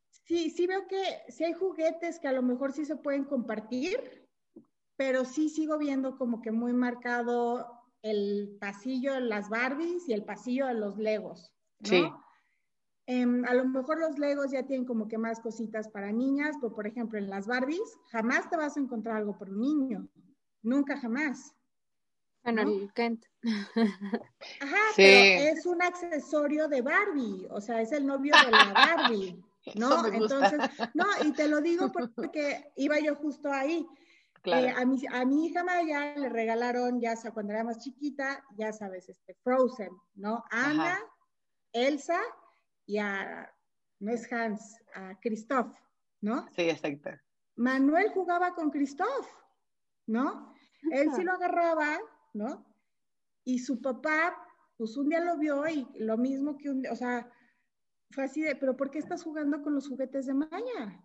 sí, 0.09 0.49
sí 0.49 0.65
veo 0.65 0.87
que 0.87 1.03
si 1.27 1.43
hay 1.43 1.53
juguetes 1.53 2.19
que 2.19 2.27
a 2.27 2.33
lo 2.33 2.41
mejor 2.41 2.71
sí 2.71 2.85
se 2.85 2.95
pueden 2.95 3.25
compartir, 3.25 4.22
pero 4.95 5.25
sí 5.25 5.49
sigo 5.49 5.77
viendo 5.77 6.17
como 6.17 6.41
que 6.41 6.51
muy 6.51 6.73
marcado 6.73 7.67
el 8.01 8.57
pasillo 8.59 9.13
de 9.13 9.21
las 9.21 9.49
Barbies 9.49 10.07
y 10.07 10.13
el 10.13 10.25
pasillo 10.25 10.67
de 10.67 10.73
los 10.75 10.97
Legos. 10.97 11.51
¿no? 11.79 11.89
Sí. 11.89 12.03
Em, 13.05 13.43
a 13.45 13.53
lo 13.53 13.65
mejor 13.65 13.99
los 13.99 14.17
Legos 14.17 14.51
ya 14.51 14.65
tienen 14.65 14.85
como 14.85 15.07
que 15.07 15.17
más 15.17 15.41
cositas 15.41 15.89
para 15.89 16.11
niñas, 16.11 16.55
pero 16.61 16.73
por 16.73 16.87
ejemplo 16.87 17.17
en 17.19 17.29
las 17.29 17.47
Barbies 17.47 17.97
jamás 18.11 18.49
te 18.49 18.55
vas 18.55 18.77
a 18.77 18.79
encontrar 18.79 19.17
algo 19.17 19.37
por 19.37 19.49
un 19.49 19.59
niño, 19.59 20.07
nunca 20.61 20.97
jamás. 20.97 21.53
Bueno, 22.43 22.61
el 22.61 22.93
Kent. 22.93 23.25
Ajá, 24.61 24.77
pero 24.95 25.51
es 25.51 25.65
un 25.65 25.81
accesorio 25.81 26.67
de 26.67 26.81
Barbie, 26.81 27.47
o 27.49 27.61
sea, 27.61 27.81
es 27.81 27.91
el 27.91 28.05
novio 28.05 28.33
de 28.45 28.51
la 28.51 28.73
Barbie, 28.73 29.43
¿no? 29.75 30.05
Entonces, 30.07 30.59
no, 30.93 31.05
y 31.25 31.31
te 31.33 31.47
lo 31.47 31.61
digo 31.61 31.91
porque 32.15 32.71
iba 32.75 32.99
yo 32.99 33.15
justo 33.15 33.51
ahí. 33.51 33.85
Eh, 34.45 34.73
a, 34.75 34.85
mi, 34.85 34.99
a 35.09 35.23
mi 35.23 35.45
hija 35.45 35.63
Maya 35.63 36.15
le 36.17 36.27
regalaron, 36.27 36.99
ya 36.99 37.15
sea 37.15 37.31
cuando 37.31 37.53
era 37.53 37.63
más 37.63 37.79
chiquita, 37.79 38.43
ya 38.57 38.73
sabes, 38.73 39.07
este, 39.07 39.35
Frozen, 39.35 39.91
¿no? 40.15 40.43
Ana, 40.51 40.99
Elsa 41.71 42.19
y 42.85 42.97
a, 42.97 43.49
no 43.99 44.11
es 44.11 44.31
Hans, 44.31 44.77
a 44.95 45.17
Christoph, 45.21 45.73
¿no? 46.19 46.45
Sí, 46.55 46.63
exacto. 46.63 47.11
Manuel 47.55 48.09
jugaba 48.09 48.53
con 48.53 48.69
Christoph, 48.69 49.27
¿no? 50.07 50.53
Él 50.91 51.09
sí 51.15 51.23
lo 51.23 51.33
agarraba, 51.33 51.97
¿no? 52.33 52.65
Y 53.45 53.59
su 53.59 53.81
papá, 53.81 54.35
pues 54.75 54.97
un 54.97 55.07
día 55.07 55.21
lo 55.21 55.37
vio 55.37 55.65
y 55.69 55.87
lo 55.95 56.17
mismo 56.17 56.57
que 56.57 56.69
un, 56.69 56.85
o 56.87 56.95
sea, 56.97 57.31
fue 58.11 58.25
así 58.25 58.41
de, 58.41 58.57
pero 58.57 58.75
¿por 58.75 58.91
qué 58.91 58.99
estás 58.99 59.23
jugando 59.23 59.61
con 59.61 59.73
los 59.73 59.87
juguetes 59.87 60.25
de 60.25 60.33
Maya? 60.33 61.01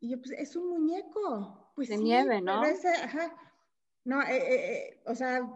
Y 0.00 0.10
yo, 0.10 0.18
pues 0.18 0.32
es 0.32 0.56
un 0.56 0.68
muñeco. 0.68 1.65
Pues 1.76 1.90
de 1.90 1.98
nieve, 1.98 2.40
¿no? 2.40 2.62
ajá. 2.62 3.36
No, 4.04 4.22
eh, 4.22 4.36
eh, 4.36 4.88
eh, 4.88 5.02
o 5.04 5.14
sea. 5.14 5.46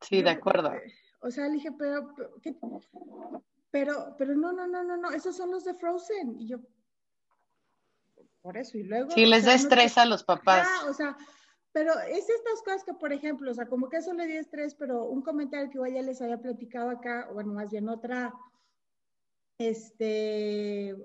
Sí, 0.00 0.22
de 0.22 0.30
acuerdo. 0.30 0.72
o 1.20 1.30
sea, 1.30 1.46
le 1.46 1.54
dije, 1.54 1.70
pero, 1.72 2.14
pero, 3.70 4.14
pero, 4.16 4.34
no, 4.34 4.52
no, 4.52 4.66
no, 4.66 4.82
no, 4.82 4.96
no, 4.96 5.10
esos 5.10 5.36
son 5.36 5.50
los 5.50 5.64
de 5.64 5.74
Frozen. 5.74 6.40
Y 6.40 6.48
yo, 6.48 6.60
por 8.40 8.56
eso, 8.56 8.78
y 8.78 8.84
luego. 8.84 9.10
Sí, 9.10 9.26
les 9.26 9.44
da 9.44 9.54
estrés 9.54 9.98
a 9.98 10.06
los 10.06 10.24
papás. 10.24 10.66
Ah, 10.66 10.86
o 10.88 10.94
sea, 10.94 11.14
pero 11.72 11.92
es 12.08 12.28
estas 12.30 12.62
cosas 12.64 12.82
que, 12.82 12.94
por 12.94 13.12
ejemplo, 13.12 13.50
o 13.50 13.54
sea, 13.54 13.66
como 13.66 13.90
que 13.90 13.98
eso 13.98 14.14
le 14.14 14.26
dio 14.26 14.40
estrés, 14.40 14.74
pero 14.74 15.04
un 15.04 15.20
comentario 15.20 15.68
que 15.68 15.76
igual 15.76 15.92
ya 15.92 16.02
les 16.02 16.22
había 16.22 16.40
platicado 16.40 16.88
acá, 16.88 17.28
bueno, 17.34 17.52
más 17.52 17.70
bien 17.70 17.88
otra, 17.90 18.32
este, 19.58 20.96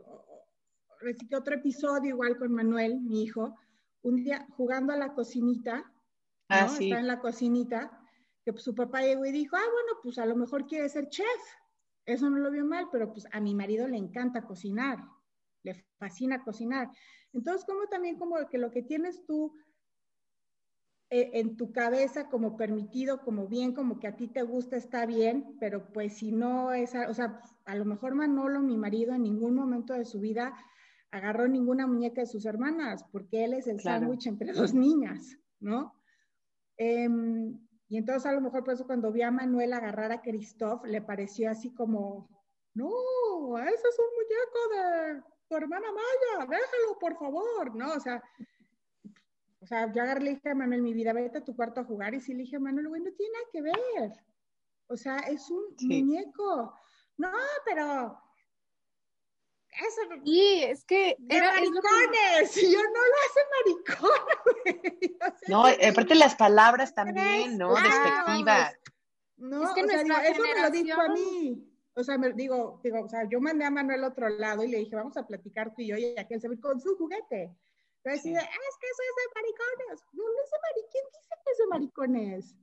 otro 1.35 1.55
episodio 1.55 2.09
igual 2.09 2.37
con 2.37 2.53
Manuel, 2.53 3.01
mi 3.01 3.23
hijo, 3.23 3.57
un 4.05 4.17
día 4.17 4.45
jugando 4.55 4.93
a 4.93 4.97
la 4.97 5.13
cocinita, 5.13 5.91
ah, 6.49 6.65
está 6.65 6.99
en 6.99 7.07
la 7.07 7.19
cocinita, 7.19 7.99
que 8.43 8.53
pues, 8.53 8.63
su 8.63 8.75
papá 8.75 9.01
llegó 9.01 9.25
y 9.25 9.31
dijo, 9.31 9.55
ah, 9.55 9.65
bueno, 9.71 9.99
pues 10.03 10.19
a 10.19 10.27
lo 10.27 10.35
mejor 10.35 10.67
quiere 10.67 10.87
ser 10.89 11.09
chef. 11.09 11.25
Eso 12.05 12.29
no 12.29 12.37
lo 12.37 12.51
vio 12.51 12.63
mal, 12.65 12.87
pero 12.91 13.11
pues 13.11 13.25
a 13.31 13.39
mi 13.39 13.55
marido 13.55 13.87
le 13.87 13.97
encanta 13.97 14.45
cocinar, 14.45 14.99
le 15.63 15.83
fascina 15.97 16.43
cocinar. 16.43 16.91
Entonces, 17.33 17.65
como 17.65 17.87
también 17.87 18.19
como 18.19 18.35
que 18.47 18.59
lo 18.59 18.69
que 18.69 18.83
tienes 18.83 19.25
tú 19.25 19.55
eh, 21.09 21.31
en 21.33 21.57
tu 21.57 21.71
cabeza 21.71 22.29
como 22.29 22.57
permitido, 22.57 23.23
como 23.23 23.47
bien, 23.47 23.73
como 23.73 23.99
que 23.99 24.07
a 24.07 24.15
ti 24.15 24.27
te 24.27 24.43
gusta, 24.43 24.77
está 24.77 25.07
bien, 25.07 25.57
pero 25.59 25.91
pues 25.91 26.17
si 26.17 26.31
no 26.31 26.73
es, 26.73 26.93
o 26.93 27.13
sea, 27.15 27.41
a 27.65 27.75
lo 27.75 27.85
mejor 27.85 28.13
Manolo, 28.13 28.59
mi 28.59 28.77
marido, 28.77 29.15
en 29.15 29.23
ningún 29.23 29.55
momento 29.55 29.93
de 29.93 30.05
su 30.05 30.19
vida 30.19 30.55
agarró 31.15 31.47
ninguna 31.47 31.87
muñeca 31.87 32.21
de 32.21 32.27
sus 32.27 32.45
hermanas, 32.45 33.05
porque 33.09 33.45
él 33.45 33.53
es 33.53 33.67
el 33.67 33.79
sándwich 33.79 34.27
entre 34.27 34.51
dos 34.51 34.73
niñas, 34.73 35.37
¿no? 35.61 35.93
Em, 36.75 37.57
y 37.87 37.97
entonces 37.97 38.25
a 38.25 38.33
lo 38.33 38.41
mejor 38.41 38.65
por 38.65 38.73
eso 38.73 38.85
cuando 38.85 39.13
vi 39.13 39.21
a 39.21 39.31
Manuel 39.31 39.71
agarrar 39.71 40.11
a 40.11 40.21
Christoph, 40.21 40.83
le 40.85 41.01
pareció 41.01 41.49
así 41.49 41.73
como, 41.73 42.27
no, 42.73 42.89
ese 43.59 43.87
es 43.87 43.97
un 43.97 44.05
muñeco 44.17 44.59
de 44.75 45.23
tu 45.47 45.55
hermana 45.55 45.87
Maya, 45.87 46.45
déjalo, 46.49 46.99
por 46.99 47.17
favor, 47.17 47.73
¿no? 47.73 47.93
O 47.93 47.99
sea, 48.01 48.21
o 49.61 49.65
sea, 49.65 49.91
yo 49.93 50.01
agarré 50.01 50.21
le 50.21 50.29
dije 50.31 50.49
a 50.49 50.55
Manuel, 50.55 50.81
mi 50.81 50.93
vida, 50.93 51.13
vete 51.13 51.37
a 51.37 51.45
tu 51.45 51.55
cuarto 51.55 51.79
a 51.79 51.85
jugar, 51.85 52.13
y 52.13 52.19
sí 52.19 52.33
le 52.33 52.43
dije 52.43 52.57
a 52.57 52.59
Manuel, 52.59 52.89
bueno, 52.89 53.05
no 53.05 53.15
tiene 53.15 53.31
nada 53.31 53.45
que 53.53 53.61
ver. 53.61 54.11
O 54.87 54.97
sea, 54.97 55.19
es 55.19 55.49
un 55.49 55.63
muñeco. 55.79 56.73
No, 57.17 57.31
pero 57.63 58.19
eso, 59.79 60.01
y 60.23 60.63
es 60.63 60.83
que 60.85 61.17
era 61.29 61.53
maricones, 61.53 62.55
yo 62.71 62.79
no 62.81 63.01
lo 63.05 63.15
hace 63.25 63.41
maricón. 63.55 65.39
no, 65.47 65.65
aparte 65.65 66.15
las 66.15 66.35
palabras 66.35 66.93
también, 66.93 67.57
¿no? 67.57 67.73
Despectivas. 67.75 68.73
No, 69.37 69.63
es 69.63 69.73
que 69.73 69.83
o 69.83 69.87
sea, 69.87 70.03
digo, 70.03 70.17
eso 70.17 70.41
me 70.41 70.61
lo 70.61 70.69
dijo 70.69 71.01
a 71.01 71.09
mí. 71.09 71.71
O 71.97 72.03
sea, 72.03 72.17
me 72.17 72.33
digo, 72.33 72.79
digo, 72.83 73.01
o 73.01 73.09
sea, 73.09 73.27
yo 73.29 73.39
mandé 73.39 73.65
a 73.65 73.71
Manuel 73.71 74.03
al 74.03 74.11
otro 74.11 74.27
lado 74.29 74.63
y 74.63 74.67
le 74.67 74.79
dije, 74.79 74.95
vamos 74.95 75.15
a 75.17 75.25
platicar 75.25 75.73
tú 75.73 75.81
y 75.81 75.87
yo, 75.87 75.97
y 75.97 76.17
aquel 76.17 76.41
se 76.41 76.49
ve 76.49 76.59
con 76.59 76.79
su 76.79 76.97
juguete. 76.97 77.55
Pero 78.01 78.15
decía, 78.15 78.39
ah, 78.39 78.43
es 78.43 78.77
que 78.79 78.87
eso 78.87 79.01
es 79.01 79.15
de 79.15 79.41
maricones. 79.41 80.05
No, 80.13 80.23
no 80.23 80.43
es 80.43 80.51
de 80.51 80.57
maricones. 80.61 80.91
¿Quién 80.91 81.05
dice 81.11 81.35
que 81.43 81.51
es 81.51 81.57
de 81.57 81.67
maricones? 81.67 82.55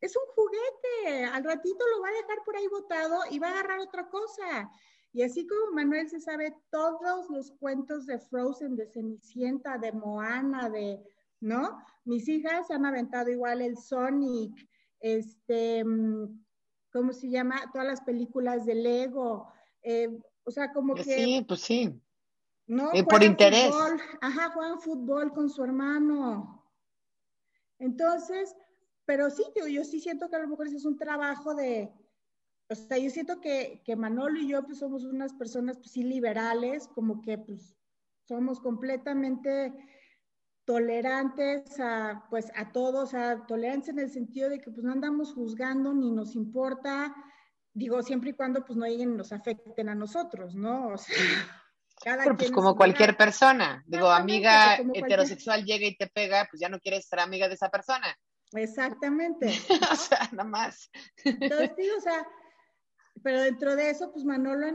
Es 0.00 0.16
un 0.16 0.26
juguete. 0.34 1.24
Al 1.24 1.44
ratito 1.44 1.86
lo 1.88 2.02
va 2.02 2.08
a 2.08 2.12
dejar 2.12 2.44
por 2.44 2.56
ahí 2.56 2.66
botado 2.68 3.20
y 3.30 3.38
va 3.38 3.48
a 3.48 3.52
agarrar 3.52 3.78
otra 3.78 4.08
cosa. 4.08 4.70
Y 5.16 5.22
así 5.22 5.46
como 5.46 5.72
Manuel 5.72 6.10
se 6.10 6.20
sabe 6.20 6.54
todos 6.70 7.30
los 7.30 7.50
cuentos 7.52 8.04
de 8.04 8.18
Frozen, 8.18 8.76
de 8.76 8.86
Cenicienta, 8.86 9.78
de 9.78 9.90
Moana, 9.90 10.68
de, 10.68 11.02
¿no? 11.40 11.78
Mis 12.04 12.28
hijas 12.28 12.70
han 12.70 12.84
aventado 12.84 13.30
igual 13.30 13.62
el 13.62 13.78
Sonic, 13.78 14.52
este, 15.00 15.82
mm, 15.82 16.44
¿cómo 16.92 17.14
se 17.14 17.30
llama? 17.30 17.62
Todas 17.72 17.86
las 17.86 18.02
películas 18.02 18.66
de 18.66 18.74
Lego. 18.74 19.50
Eh, 19.80 20.20
o 20.44 20.50
sea, 20.50 20.70
como 20.74 20.94
que... 20.94 21.04
Sí, 21.04 21.42
pues 21.48 21.60
sí. 21.60 21.98
¿no? 22.66 22.92
Eh, 22.92 23.02
por 23.02 23.22
interés. 23.22 23.74
Ajá, 24.20 24.50
juegan 24.50 24.82
fútbol 24.82 25.32
con 25.32 25.48
su 25.48 25.64
hermano. 25.64 26.62
Entonces, 27.78 28.54
pero 29.06 29.30
sí, 29.30 29.44
yo, 29.56 29.66
yo 29.66 29.82
sí 29.82 29.98
siento 29.98 30.28
que 30.28 30.36
a 30.36 30.40
lo 30.40 30.48
mejor 30.48 30.66
ese 30.66 30.76
es 30.76 30.84
un 30.84 30.98
trabajo 30.98 31.54
de, 31.54 31.90
o 32.68 32.74
sea, 32.74 32.98
yo 32.98 33.10
siento 33.10 33.40
que, 33.40 33.82
que 33.84 33.96
Manolo 33.96 34.38
y 34.38 34.48
yo 34.48 34.64
pues 34.64 34.78
somos 34.78 35.04
unas 35.04 35.32
personas 35.34 35.76
pues 35.76 35.92
sí 35.92 36.02
liberales, 36.02 36.88
como 36.88 37.22
que 37.22 37.38
pues 37.38 37.76
somos 38.26 38.60
completamente 38.60 39.72
tolerantes 40.64 41.78
a 41.78 42.26
pues 42.28 42.50
a 42.56 42.72
todos, 42.72 43.14
a 43.14 43.46
tolerancia 43.46 43.92
en 43.92 44.00
el 44.00 44.10
sentido 44.10 44.50
de 44.50 44.60
que 44.60 44.70
pues 44.70 44.84
no 44.84 44.92
andamos 44.92 45.32
juzgando 45.32 45.94
ni 45.94 46.10
nos 46.10 46.34
importa 46.34 47.14
digo, 47.76 48.02
siempre 48.02 48.30
y 48.30 48.32
cuando 48.32 48.64
pues 48.64 48.76
no 48.76 48.86
lleguen, 48.86 49.16
nos 49.16 49.32
afecten 49.32 49.90
a 49.90 49.94
nosotros, 49.94 50.54
¿no? 50.54 50.88
O 50.88 50.98
sea, 50.98 51.14
cada 52.02 52.24
Pero 52.24 52.36
pues 52.36 52.50
como 52.50 52.74
cualquier 52.74 53.16
persona, 53.16 53.84
digo, 53.86 54.08
amiga 54.08 54.78
heterosexual 54.94 55.64
llega 55.64 55.86
y 55.86 55.96
te 55.96 56.06
pega, 56.06 56.48
pues 56.50 56.60
ya 56.60 56.70
no 56.70 56.80
quieres 56.80 57.06
ser 57.06 57.20
amiga 57.20 57.48
de 57.48 57.54
esa 57.54 57.68
persona. 57.70 58.16
Exactamente. 58.52 59.46
o 59.92 59.96
sea, 59.96 60.28
nada 60.32 60.48
más. 60.48 60.90
Entonces, 61.22 61.76
digo, 61.76 61.96
o 61.98 62.00
sea, 62.00 62.26
pero 63.26 63.40
dentro 63.40 63.74
de 63.74 63.90
eso, 63.90 64.12
pues 64.12 64.24
Manolo, 64.24 64.68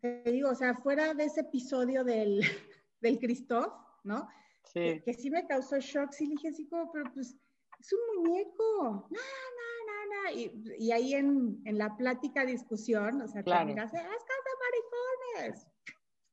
te 0.00 0.22
digo, 0.30 0.50
o 0.50 0.54
sea, 0.54 0.76
fuera 0.76 1.12
de 1.12 1.24
ese 1.24 1.40
episodio 1.40 2.04
del, 2.04 2.40
del 3.00 3.18
Christoph, 3.18 3.72
¿no? 4.04 4.28
Sí. 4.62 5.02
Que, 5.04 5.12
sí 5.12 5.28
me 5.28 5.44
causó 5.48 5.80
shock, 5.80 6.12
sí 6.12 6.28
dije 6.28 6.50
así 6.50 6.68
como, 6.68 6.92
pero 6.92 7.12
pues 7.12 7.36
es 7.80 7.92
un 7.92 8.22
muñeco, 8.22 9.08
no, 9.10 9.18
no, 9.18 9.74
no, 9.88 10.22
no. 10.22 10.30
Y, 10.30 10.52
y 10.78 10.92
ahí 10.92 11.14
en, 11.14 11.60
en, 11.64 11.78
la 11.78 11.96
plática, 11.96 12.46
discusión, 12.46 13.22
o 13.22 13.26
sea, 13.26 13.42
claro. 13.42 13.62
te 13.62 13.72
miras, 13.72 13.92
es 13.92 14.00
de 14.00 15.40
maricones. 15.42 15.66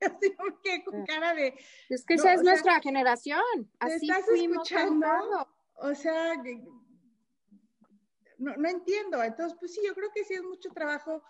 Así 0.00 0.36
que 0.62 0.84
con 0.84 1.04
cara 1.06 1.34
de... 1.34 1.56
Es 1.88 2.04
que 2.04 2.14
esa 2.14 2.34
es 2.34 2.44
nuestra 2.44 2.78
generación, 2.80 3.42
así 3.80 4.06
estás 4.08 4.26
fuimos 4.26 4.58
escuchando, 4.58 5.08
o 5.74 5.92
sea, 5.92 6.40
no, 8.38 8.54
no 8.56 8.68
entiendo. 8.68 9.22
Entonces, 9.22 9.58
pues 9.58 9.74
sí, 9.74 9.80
yo 9.84 9.94
creo 9.94 10.10
que 10.14 10.24
sí 10.24 10.34
es 10.34 10.42
mucho 10.44 10.70
trabajo, 10.70 11.22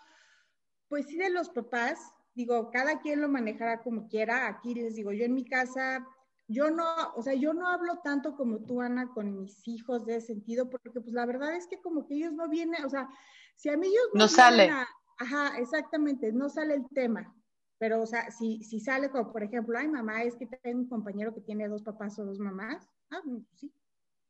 pues 0.89 1.05
sí, 1.07 1.17
de 1.17 1.29
los 1.29 1.49
papás. 1.49 1.99
Digo, 2.35 2.69
cada 2.71 2.99
quien 2.99 3.21
lo 3.21 3.29
manejará 3.29 3.81
como 3.81 4.07
quiera. 4.07 4.47
Aquí 4.47 4.73
les 4.73 4.95
digo, 4.95 5.11
yo 5.11 5.25
en 5.25 5.33
mi 5.33 5.45
casa 5.45 6.05
yo 6.49 6.71
no, 6.71 6.83
o 7.15 7.21
sea, 7.21 7.35
yo 7.35 7.53
no 7.53 7.67
hablo 7.67 7.99
tanto 8.03 8.35
como 8.35 8.57
tú, 8.65 8.81
Ana, 8.81 9.11
con 9.13 9.39
mis 9.39 9.67
hijos 9.67 10.05
de 10.07 10.15
ese 10.15 10.33
sentido, 10.33 10.67
porque 10.67 10.99
pues 10.99 11.13
la 11.13 11.27
verdad 11.27 11.55
es 11.55 11.67
que 11.67 11.79
como 11.79 12.07
que 12.07 12.15
ellos 12.15 12.33
no 12.33 12.49
vienen, 12.49 12.83
o 12.83 12.89
sea, 12.89 13.07
si 13.55 13.69
a 13.69 13.77
mí 13.77 13.85
ellos 13.85 14.09
no, 14.15 14.27
sale. 14.27 14.71
ajá, 15.19 15.59
exactamente, 15.59 16.33
no 16.33 16.49
sale 16.49 16.73
el 16.73 16.89
tema. 16.89 17.35
Pero, 17.77 18.01
o 18.01 18.05
sea, 18.07 18.31
si, 18.31 18.63
si 18.63 18.79
sale 18.79 19.11
como, 19.11 19.31
por 19.31 19.43
ejemplo, 19.43 19.77
ay, 19.77 19.87
mamá, 19.87 20.23
es 20.23 20.35
que 20.35 20.47
tengo 20.47 20.79
un 20.79 20.89
compañero 20.89 21.35
que 21.35 21.41
tiene 21.41 21.67
dos 21.67 21.83
papás 21.83 22.17
o 22.17 22.25
dos 22.25 22.39
mamás, 22.39 22.89
ah, 23.11 23.21
pues 23.23 23.43
sí, 23.53 23.71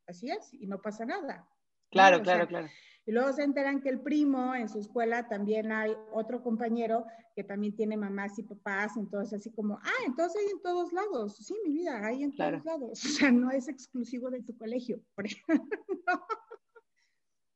así 0.06 0.30
es, 0.30 0.54
y 0.54 0.68
no 0.68 0.82
pasa 0.82 1.06
nada. 1.06 1.48
Claro, 1.90 2.22
claro, 2.22 2.48
claro. 2.48 2.68
Y 3.06 3.12
luego 3.12 3.34
se 3.34 3.42
enteran 3.42 3.82
que 3.82 3.90
el 3.90 4.02
primo 4.02 4.54
en 4.54 4.70
su 4.70 4.80
escuela 4.80 5.28
también 5.28 5.72
hay 5.72 5.96
otro 6.14 6.44
compañero 6.44 7.06
que 7.36 7.44
también 7.44 7.76
tiene 7.76 7.98
mamás 7.98 8.38
y 8.38 8.44
papás, 8.44 8.98
entonces 8.98 9.40
así 9.40 9.50
como, 9.52 9.80
ah, 9.82 10.04
entonces 10.06 10.40
hay 10.42 10.52
en 10.52 10.62
todos 10.62 10.94
lados. 10.94 11.38
Sí, 11.38 11.56
mi 11.66 11.74
vida, 11.74 12.06
hay 12.06 12.24
en 12.24 12.36
todos 12.36 12.64
lados. 12.64 13.04
O 13.06 13.10
sea, 13.10 13.32
no 13.32 13.50
es 13.50 13.68
exclusivo 13.68 14.30
de 14.30 14.44
tu 14.44 14.56
colegio, 14.56 15.02
por 15.16 15.26
ejemplo. 15.28 15.68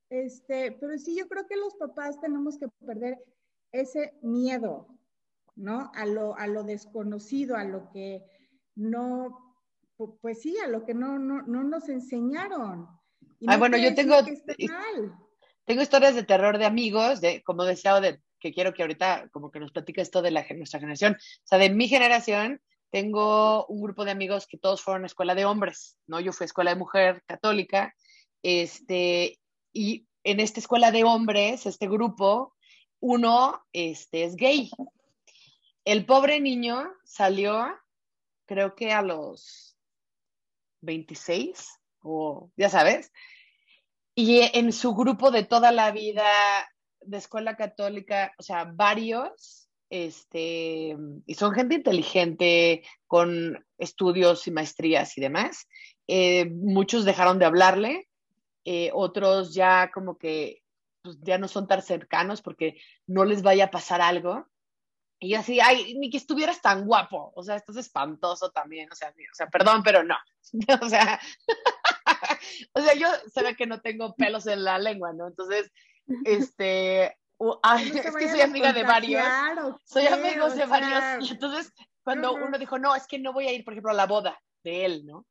Este, 0.09 0.71
pero 0.71 0.97
sí, 0.97 1.15
yo 1.15 1.27
creo 1.27 1.45
que 1.45 1.55
los 1.55 1.75
papás 1.75 2.19
tenemos 2.19 2.57
que 2.57 2.67
perder 2.85 3.23
ese 3.71 4.17
miedo, 4.21 4.87
¿no? 5.55 5.91
A 5.93 6.05
lo, 6.05 6.35
a 6.37 6.47
lo 6.47 6.63
desconocido, 6.63 7.55
a 7.55 7.63
lo 7.63 7.91
que 7.91 8.23
no, 8.75 9.57
pues 10.21 10.41
sí, 10.41 10.57
a 10.57 10.67
lo 10.67 10.85
que 10.85 10.93
no, 10.93 11.19
no, 11.19 11.41
no 11.43 11.63
nos 11.63 11.89
enseñaron. 11.89 12.87
Bueno, 13.57 13.77
yo 13.77 13.93
tengo, 13.93 14.15
tengo 15.65 15.81
historias 15.81 16.15
de 16.15 16.23
terror 16.23 16.57
de 16.57 16.65
amigos, 16.65 17.21
de, 17.21 17.41
como 17.43 17.63
decía, 17.63 17.99
de, 17.99 18.19
que 18.39 18.53
quiero 18.53 18.73
que 18.73 18.83
ahorita 18.83 19.29
como 19.31 19.51
que 19.51 19.59
nos 19.59 19.71
platique 19.71 20.01
esto 20.01 20.21
de 20.21 20.31
la, 20.31 20.45
nuestra 20.55 20.79
generación. 20.79 21.13
O 21.13 21.47
sea, 21.47 21.57
de 21.57 21.69
mi 21.69 21.87
generación, 21.87 22.61
tengo 22.91 23.65
un 23.67 23.81
grupo 23.81 24.05
de 24.05 24.11
amigos 24.11 24.47
que 24.47 24.57
todos 24.57 24.81
fueron 24.81 25.03
a 25.03 25.07
escuela 25.07 25.33
de 25.33 25.45
hombres, 25.45 25.97
¿no? 26.07 26.19
Yo 26.19 26.31
fui 26.33 26.43
a 26.43 26.45
escuela 26.45 26.71
de 26.71 26.79
mujer 26.79 27.23
católica, 27.25 27.95
este, 28.43 29.39
y 29.71 30.05
en 30.23 30.39
esta 30.39 30.59
escuela 30.59 30.91
de 30.91 31.03
hombres, 31.03 31.65
este 31.65 31.87
grupo, 31.87 32.53
uno 32.99 33.65
este, 33.73 34.25
es 34.25 34.35
gay. 34.35 34.69
El 35.85 36.05
pobre 36.05 36.39
niño 36.39 36.89
salió, 37.03 37.67
creo 38.45 38.75
que 38.75 38.93
a 38.93 39.01
los 39.01 39.75
26, 40.81 41.79
o 42.03 42.51
ya 42.55 42.69
sabes, 42.69 43.11
y 44.15 44.41
en 44.41 44.71
su 44.71 44.93
grupo 44.93 45.31
de 45.31 45.43
toda 45.43 45.71
la 45.71 45.91
vida 45.91 46.23
de 47.01 47.17
escuela 47.17 47.55
católica, 47.55 48.33
o 48.37 48.43
sea, 48.43 48.65
varios, 48.65 49.67
este, 49.89 50.95
y 51.25 51.33
son 51.35 51.53
gente 51.53 51.75
inteligente, 51.75 52.83
con 53.07 53.65
estudios 53.77 54.47
y 54.47 54.51
maestrías 54.51 55.17
y 55.17 55.21
demás. 55.21 55.67
Eh, 56.07 56.45
muchos 56.49 57.05
dejaron 57.05 57.39
de 57.39 57.45
hablarle, 57.45 58.07
eh, 58.65 58.91
otros 58.93 59.53
ya 59.53 59.91
como 59.91 60.17
que 60.17 60.63
pues, 61.01 61.17
ya 61.21 61.37
no 61.37 61.47
son 61.47 61.67
tan 61.67 61.81
cercanos 61.81 62.41
porque 62.41 62.77
no 63.07 63.25
les 63.25 63.41
vaya 63.41 63.65
a 63.65 63.71
pasar 63.71 64.01
algo. 64.01 64.47
Y 65.19 65.35
así, 65.35 65.59
ay, 65.59 65.95
ni 65.97 66.09
que 66.09 66.17
estuvieras 66.17 66.61
tan 66.61 66.85
guapo, 66.85 67.31
o 67.35 67.43
sea, 67.43 67.55
estás 67.55 67.77
espantoso 67.77 68.51
también, 68.51 68.91
o 68.91 68.95
sea, 68.95 69.09
o 69.09 69.35
sea, 69.35 69.47
perdón, 69.47 69.81
pero 69.81 70.03
no, 70.03 70.17
o 70.81 70.89
sea, 70.89 71.19
o 72.73 72.81
sea, 72.81 72.93
yo 72.95 73.07
se 73.31 73.43
ve 73.43 73.55
que 73.55 73.67
no 73.67 73.81
tengo 73.81 74.15
pelos 74.15 74.47
en 74.47 74.63
la 74.63 74.77
lengua, 74.77 75.13
¿no? 75.13 75.27
Entonces, 75.27 75.71
este, 76.25 77.05
es 77.05 78.15
que 78.15 78.29
soy 78.29 78.41
amiga 78.41 78.73
de 78.73 78.83
varios, 78.83 79.25
soy 79.85 80.07
amigo 80.07 80.49
de 80.49 80.65
varios, 80.65 81.29
y 81.29 81.33
entonces 81.33 81.73
cuando 82.03 82.33
uno 82.33 82.57
dijo, 82.57 82.77
no, 82.79 82.95
es 82.95 83.07
que 83.07 83.19
no 83.19 83.33
voy 83.33 83.47
a 83.47 83.53
ir, 83.53 83.63
por 83.63 83.73
ejemplo, 83.73 83.91
a 83.91 83.95
la 83.95 84.07
boda 84.07 84.39
de 84.63 84.85
él, 84.85 85.05
¿no? 85.05 85.25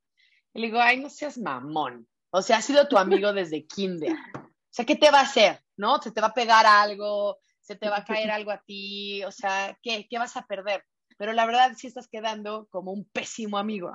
Y 0.55 0.61
le 0.61 0.67
digo, 0.67 0.81
ay, 0.81 1.01
no 1.01 1.11
seas 1.11 1.39
mamón, 1.39 2.07
o 2.31 2.43
sea, 2.43 2.59
ha 2.59 2.63
sido 2.63 2.89
tu 2.89 2.99
amigo 2.99 3.33
desde 3.33 3.67
kinder, 3.67 4.13
o 4.35 4.75
sea, 4.75 4.85
¿qué 4.85 4.97
te 4.97 5.11
va 5.11 5.21
a 5.21 5.25
hacer, 5.25 5.61
no? 5.77 6.01
Se 6.01 6.13
te 6.13 6.21
va 6.21 6.29
a 6.29 6.35
pegar 6.35 6.67
algo, 6.67 7.39
se 7.61 7.77
te 7.77 7.89
va 7.89 7.99
a 7.99 8.05
caer 8.05 8.31
algo 8.31 8.51
a 8.51 8.63
ti, 8.63 9.25
o 9.25 9.31
sea, 9.31 9.79
¿qué, 9.83 10.07
qué 10.09 10.19
vas 10.19 10.37
a 10.37 10.47
perder? 10.47 10.85
Pero 11.19 11.33
la 11.33 11.47
verdad 11.47 11.73
sí 11.77 11.87
estás 11.87 12.09
quedando 12.09 12.67
como 12.71 12.91
un 12.91 13.05
pésimo 13.05 13.59
amigo 13.59 13.93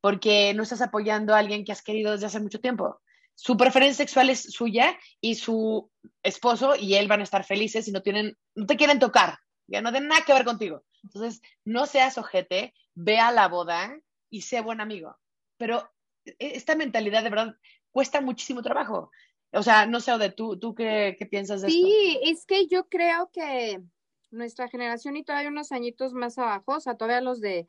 porque 0.00 0.54
no 0.54 0.62
estás 0.62 0.82
apoyando 0.82 1.34
a 1.34 1.38
alguien 1.38 1.64
que 1.64 1.72
has 1.72 1.82
querido 1.82 2.12
desde 2.12 2.26
hace 2.26 2.40
mucho 2.40 2.60
tiempo. 2.60 3.00
Su 3.34 3.56
preferencia 3.56 4.04
sexual 4.04 4.30
es 4.30 4.42
suya 4.42 4.98
y 5.20 5.34
su 5.34 5.90
esposo 6.22 6.76
y 6.76 6.94
él 6.94 7.08
van 7.08 7.20
a 7.20 7.24
estar 7.24 7.44
felices 7.44 7.88
y 7.88 7.92
no 7.92 8.02
tienen, 8.02 8.36
no 8.54 8.66
te 8.66 8.76
quieren 8.76 8.98
tocar, 8.98 9.38
ya 9.66 9.80
no 9.80 9.90
tienen 9.90 10.08
nada 10.08 10.24
que 10.24 10.32
ver 10.32 10.44
contigo. 10.44 10.84
Entonces, 11.02 11.40
no 11.64 11.86
seas 11.86 12.18
ojete, 12.18 12.74
ve 12.94 13.18
a 13.18 13.32
la 13.32 13.48
boda 13.48 13.98
y 14.28 14.42
sé 14.42 14.60
buen 14.60 14.80
amigo. 14.80 15.16
Pero 15.56 15.90
e, 16.24 16.34
esta 16.38 16.74
mentalidad 16.74 17.22
de 17.22 17.30
verdad 17.30 17.56
cuesta 17.90 18.20
muchísimo 18.20 18.62
trabajo. 18.62 19.10
O 19.52 19.62
sea, 19.62 19.86
no 19.86 20.00
sé, 20.00 20.16
de 20.18 20.30
tú, 20.30 20.58
¿tú 20.58 20.74
qué, 20.74 21.16
qué 21.18 21.26
piensas 21.26 21.62
de 21.62 21.68
esto? 21.68 21.80
Sí, 21.80 22.20
es 22.22 22.46
que 22.46 22.66
yo 22.68 22.88
creo 22.88 23.30
que 23.32 23.82
nuestra 24.30 24.68
generación 24.68 25.16
y 25.16 25.24
todavía 25.24 25.48
unos 25.48 25.72
añitos 25.72 26.12
más 26.12 26.38
abajo, 26.38 26.76
o 26.76 26.80
sea, 26.80 26.96
todavía 26.96 27.20
los 27.20 27.40
de 27.40 27.66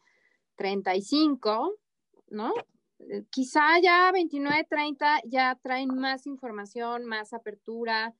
35, 0.57 1.75
¿no? 2.31 2.53
Eh, 2.99 3.23
quizá 3.29 3.79
ya 3.81 4.11
29, 4.11 4.65
30 4.69 5.21
ya 5.25 5.57
traen 5.61 5.89
más 5.95 6.25
información, 6.25 7.05
más 7.05 7.33
apertura. 7.33 8.15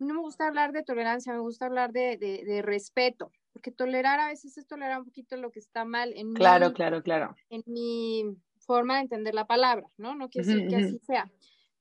No 0.00 0.14
me 0.14 0.20
gusta 0.20 0.48
hablar 0.48 0.72
de 0.72 0.82
tolerancia, 0.82 1.32
me 1.32 1.38
gusta 1.38 1.66
hablar 1.66 1.92
de, 1.92 2.62
respeto, 2.64 3.30
porque 3.52 3.70
tolerar 3.70 4.18
a 4.18 4.26
veces 4.26 4.58
es 4.58 4.66
tolerar 4.66 4.98
un 4.98 5.04
poquito 5.04 5.36
lo 5.36 5.52
que 5.52 5.60
está 5.60 5.84
mal 5.84 6.12
en 6.16 6.34
claro, 6.34 6.72
claro, 6.72 7.00
claro. 7.02 7.36
En 7.48 7.62
mi 7.66 8.24
forma 8.58 8.96
de 8.96 9.02
entender 9.02 9.34
la 9.34 9.46
palabra, 9.46 9.86
¿no? 9.96 10.16
No 10.16 10.28
quiere 10.30 10.48
decir 10.48 10.68
que 10.68 10.76
así 10.76 10.98
sea. 11.06 11.30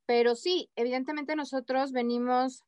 Pero 0.06 0.36
sí, 0.36 0.70
evidentemente 0.76 1.36
nosotros 1.36 1.92
venimos 1.92 2.64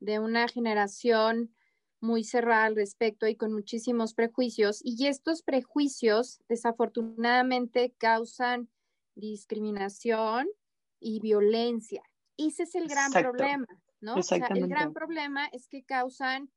de 0.00 0.18
una 0.18 0.48
generación 0.48 1.54
muy 2.02 2.24
cerrada 2.24 2.64
al 2.64 2.76
respecto 2.76 3.28
y 3.28 3.36
con 3.36 3.52
muchísimos 3.52 4.12
prejuicios. 4.12 4.80
Y 4.84 5.06
estos 5.06 5.42
prejuicios 5.42 6.40
desafortunadamente 6.48 7.94
causan 7.96 8.68
discriminación 9.14 10.48
y 10.98 11.20
violencia. 11.20 12.02
Ese 12.36 12.64
es 12.64 12.74
el 12.74 12.88
gran 12.88 13.12
problema, 13.12 13.66
¿no? 14.00 14.16
O 14.16 14.22
sea, 14.22 14.46
el 14.48 14.66
gran 14.66 14.92
problema 14.92 15.46
es 15.46 15.68
que 15.68 15.84
causan 15.84 16.50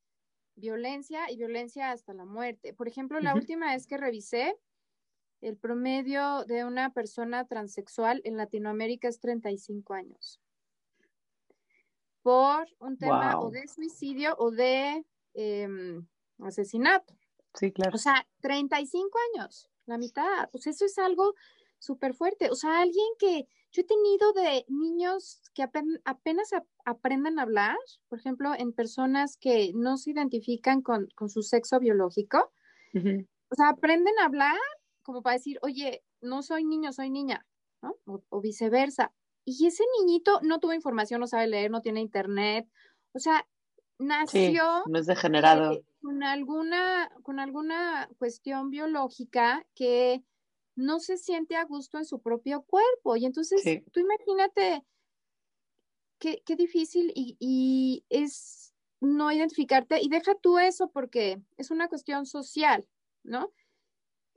violencia 0.55 1.29
y 1.29 1.37
violencia 1.37 1.91
hasta 1.91 2.13
la 2.13 2.25
muerte. 2.25 2.73
Por 2.73 2.87
ejemplo, 2.87 3.19
la 3.19 3.35
última 3.35 3.71
vez 3.71 3.85
que 3.85 3.97
revisé, 3.97 4.57
el 5.41 5.57
promedio 5.57 6.43
de 6.45 6.65
una 6.65 6.91
persona 6.91 7.45
transexual 7.45 8.21
en 8.23 8.37
Latinoamérica 8.37 9.07
es 9.07 9.19
35 9.19 9.93
años. 9.93 10.41
Por 12.23 12.67
un 12.79 12.97
tema 12.97 13.39
o 13.39 13.51
de 13.51 13.67
suicidio 13.67 14.35
o 14.39 14.49
de 14.49 15.05
Em, 15.35 16.07
asesinato. 16.39 17.13
Sí, 17.53 17.71
claro. 17.71 17.91
O 17.95 17.97
sea, 17.97 18.25
35 18.41 19.17
años, 19.33 19.69
la 19.85 19.97
mitad. 19.97 20.49
Pues 20.51 20.67
eso 20.67 20.85
es 20.85 20.97
algo 20.97 21.35
súper 21.77 22.13
fuerte. 22.13 22.49
O 22.49 22.55
sea, 22.55 22.81
alguien 22.81 23.05
que 23.19 23.47
yo 23.71 23.81
he 23.81 23.85
tenido 23.85 24.33
de 24.33 24.65
niños 24.69 25.41
que 25.53 25.61
apenas, 25.61 26.49
aprenden 26.85 27.39
a 27.39 27.43
hablar, 27.43 27.77
por 28.07 28.19
ejemplo, 28.19 28.53
en 28.57 28.71
personas 28.71 29.37
que 29.37 29.71
no 29.75 29.97
se 29.97 30.11
identifican 30.11 30.81
con, 30.81 31.09
su 31.27 31.43
sexo 31.43 31.79
biológico. 31.79 32.51
O 32.93 33.55
sea, 33.55 33.69
aprenden 33.69 34.17
a 34.19 34.25
hablar 34.25 34.57
como 35.03 35.21
para 35.21 35.35
decir, 35.35 35.59
oye, 35.61 36.03
no 36.21 36.41
soy 36.41 36.63
niño, 36.63 36.93
soy 36.93 37.09
niña, 37.09 37.45
¿no? 37.81 37.97
o 38.05 38.41
viceversa. 38.41 39.13
Y 39.43 39.67
ese 39.67 39.83
niñito 39.99 40.39
no 40.41 40.59
tuvo 40.59 40.73
información, 40.73 41.19
no 41.19 41.27
sabe 41.27 41.47
leer, 41.47 41.69
no 41.69 41.81
tiene 41.81 41.99
internet. 41.99 42.67
O 43.13 43.19
sea, 43.19 43.45
nació 43.97 44.83
no 44.87 44.99
es 44.99 45.05
degenerado. 45.05 45.73
Eh, 45.73 45.85
con 46.01 46.23
alguna, 46.23 47.11
con 47.23 47.39
alguna 47.39 48.09
cuestión 48.17 48.69
biológica 48.69 49.65
que 49.73 50.23
no 50.75 50.99
se 50.99 51.17
siente 51.17 51.55
a 51.55 51.65
gusto 51.65 51.97
en 51.97 52.05
su 52.05 52.21
propio 52.21 52.63
cuerpo. 52.63 53.15
Y 53.15 53.25
entonces, 53.25 53.63
tú 53.91 53.99
imagínate 53.99 54.83
qué, 56.19 56.43
qué 56.45 56.55
difícil 56.55 57.11
y, 57.15 57.37
y, 57.39 58.05
es 58.09 58.73
no 58.99 59.31
identificarte. 59.31 60.01
Y 60.01 60.09
deja 60.09 60.35
tú 60.35 60.59
eso 60.59 60.89
porque 60.89 61.41
es 61.57 61.71
una 61.71 61.87
cuestión 61.87 62.25
social, 62.25 62.85
¿no? 63.23 63.51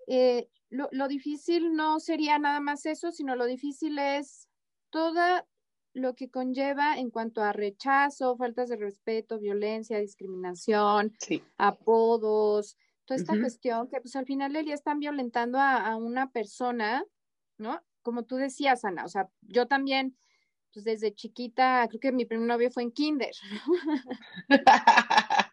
Eh, 0.07 0.49
lo, 0.71 0.89
lo, 0.93 1.09
difícil 1.09 1.75
no 1.75 2.01
sería 2.01 2.39
nada 2.39 2.61
más 2.61 2.87
eso, 2.87 3.11
sino 3.13 3.37
lo 3.37 3.47
difícil 3.47 3.99
es 3.99 4.49
toda 4.91 5.47
lo 5.95 6.15
que 6.15 6.31
conlleva 6.31 6.99
en 6.99 7.11
cuanto 7.11 7.43
a 7.43 7.53
rechazo, 7.53 8.37
faltas 8.37 8.69
de 8.69 8.77
respeto, 8.77 9.39
violencia, 9.39 9.99
discriminación, 9.99 11.17
apodos, 11.57 12.77
toda 13.05 13.21
esta 13.21 13.39
cuestión 13.41 13.89
que 13.89 14.01
pues 14.01 14.15
al 14.17 14.27
final 14.27 14.53
del 14.53 14.67
día 14.67 14.75
están 14.75 15.01
violentando 15.01 15.59
a, 15.59 15.97
una 15.97 16.31
persona, 16.31 17.03
¿no? 17.57 17.83
Como 18.03 18.25
tú 18.25 18.37
decías, 18.37 18.85
Ana, 18.85 19.05
o 19.05 19.09
sea, 19.09 19.29
yo 19.41 19.67
también, 19.67 20.17
pues 20.73 20.85
desde 20.85 21.15
chiquita, 21.15 21.87
creo 21.89 22.01
que 22.01 22.13
mi 22.13 22.27
primer 22.27 22.47
novio 22.47 22.71
fue 22.71 22.83
en 22.83 22.93
kinder. 22.93 23.33